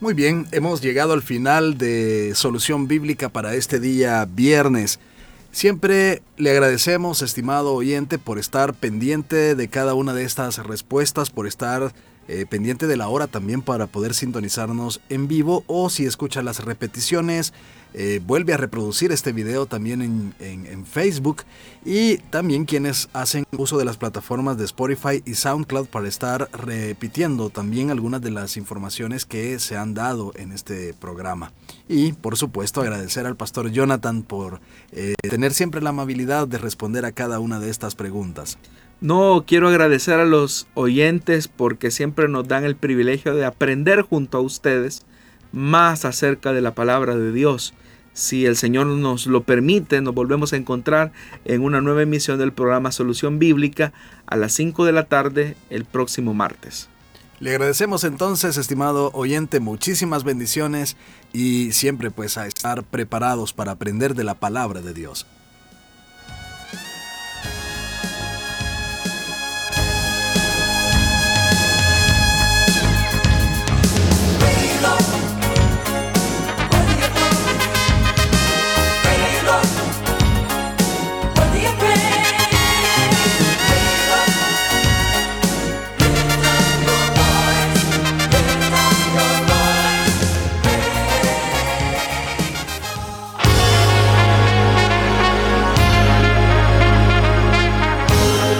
Muy 0.00 0.14
bien, 0.14 0.46
hemos 0.52 0.80
llegado 0.80 1.12
al 1.12 1.22
final 1.22 1.76
de 1.76 2.30
Solución 2.36 2.86
Bíblica 2.86 3.30
para 3.30 3.56
este 3.56 3.80
día 3.80 4.24
viernes. 4.32 5.00
Siempre 5.50 6.22
le 6.36 6.52
agradecemos, 6.52 7.20
estimado 7.20 7.74
oyente, 7.74 8.16
por 8.16 8.38
estar 8.38 8.74
pendiente 8.74 9.56
de 9.56 9.66
cada 9.66 9.94
una 9.94 10.14
de 10.14 10.22
estas 10.22 10.64
respuestas, 10.64 11.30
por 11.30 11.48
estar 11.48 11.92
eh, 12.28 12.46
pendiente 12.48 12.86
de 12.86 12.96
la 12.96 13.08
hora 13.08 13.26
también 13.26 13.62
para 13.62 13.86
poder 13.86 14.14
sintonizarnos 14.14 15.00
en 15.08 15.28
vivo 15.28 15.64
o 15.66 15.90
si 15.90 16.04
escucha 16.04 16.42
las 16.42 16.64
repeticiones 16.64 17.52
eh, 17.94 18.20
vuelve 18.24 18.52
a 18.52 18.58
reproducir 18.58 19.12
este 19.12 19.32
video 19.32 19.64
también 19.64 20.34
en, 20.38 20.86
Facebook 20.86 21.42
y 21.84 22.18
también 22.18 22.64
quienes 22.64 23.08
hacen 23.12 23.44
uso 23.56 23.78
de 23.78 23.84
las 23.84 23.96
plataformas 23.96 24.56
de 24.58 24.64
Spotify 24.64 25.22
y 25.24 25.34
SoundCloud 25.34 25.86
para 25.86 26.08
estar 26.08 26.48
repitiendo 26.52 27.50
también 27.50 27.90
algunas 27.90 28.20
de 28.20 28.30
las 28.30 28.56
informaciones 28.56 29.24
que 29.24 29.58
se 29.58 29.76
han 29.76 29.94
dado 29.94 30.32
en 30.36 30.52
este 30.52 30.94
programa. 30.94 31.52
Y 31.88 32.12
por 32.12 32.36
supuesto 32.36 32.80
agradecer 32.80 33.26
al 33.26 33.36
pastor 33.36 33.70
Jonathan 33.70 34.22
por 34.22 34.60
eh, 34.92 35.14
tener 35.28 35.52
siempre 35.52 35.80
la 35.80 35.90
amabilidad 35.90 36.46
de 36.46 36.58
responder 36.58 37.04
a 37.04 37.12
cada 37.12 37.40
una 37.40 37.58
de 37.58 37.70
estas 37.70 37.94
preguntas. 37.94 38.58
No 39.00 39.44
quiero 39.46 39.68
agradecer 39.68 40.18
a 40.18 40.24
los 40.24 40.66
oyentes 40.74 41.46
porque 41.46 41.92
siempre 41.92 42.26
nos 42.26 42.48
dan 42.48 42.64
el 42.64 42.74
privilegio 42.74 43.32
de 43.32 43.44
aprender 43.44 44.02
junto 44.02 44.38
a 44.38 44.40
ustedes 44.40 45.06
más 45.52 46.04
acerca 46.04 46.52
de 46.52 46.62
la 46.62 46.74
palabra 46.74 47.16
de 47.16 47.30
Dios. 47.30 47.74
Si 48.12 48.44
el 48.44 48.56
Señor 48.56 48.88
nos 48.88 49.28
lo 49.28 49.44
permite, 49.44 50.00
nos 50.00 50.14
volvemos 50.14 50.52
a 50.52 50.56
encontrar 50.56 51.12
en 51.44 51.62
una 51.62 51.80
nueva 51.80 52.02
emisión 52.02 52.40
del 52.40 52.52
programa 52.52 52.90
Solución 52.90 53.38
Bíblica 53.38 53.92
a 54.26 54.36
las 54.36 54.52
5 54.54 54.84
de 54.84 54.92
la 54.92 55.04
tarde 55.04 55.56
el 55.70 55.84
próximo 55.84 56.34
martes. 56.34 56.88
Le 57.38 57.50
agradecemos 57.50 58.02
entonces, 58.02 58.56
estimado 58.56 59.12
oyente, 59.14 59.60
muchísimas 59.60 60.24
bendiciones 60.24 60.96
y 61.32 61.70
siempre 61.70 62.10
pues 62.10 62.36
a 62.36 62.48
estar 62.48 62.82
preparados 62.82 63.52
para 63.52 63.70
aprender 63.70 64.16
de 64.16 64.24
la 64.24 64.34
palabra 64.34 64.80
de 64.80 64.92
Dios. 64.92 65.24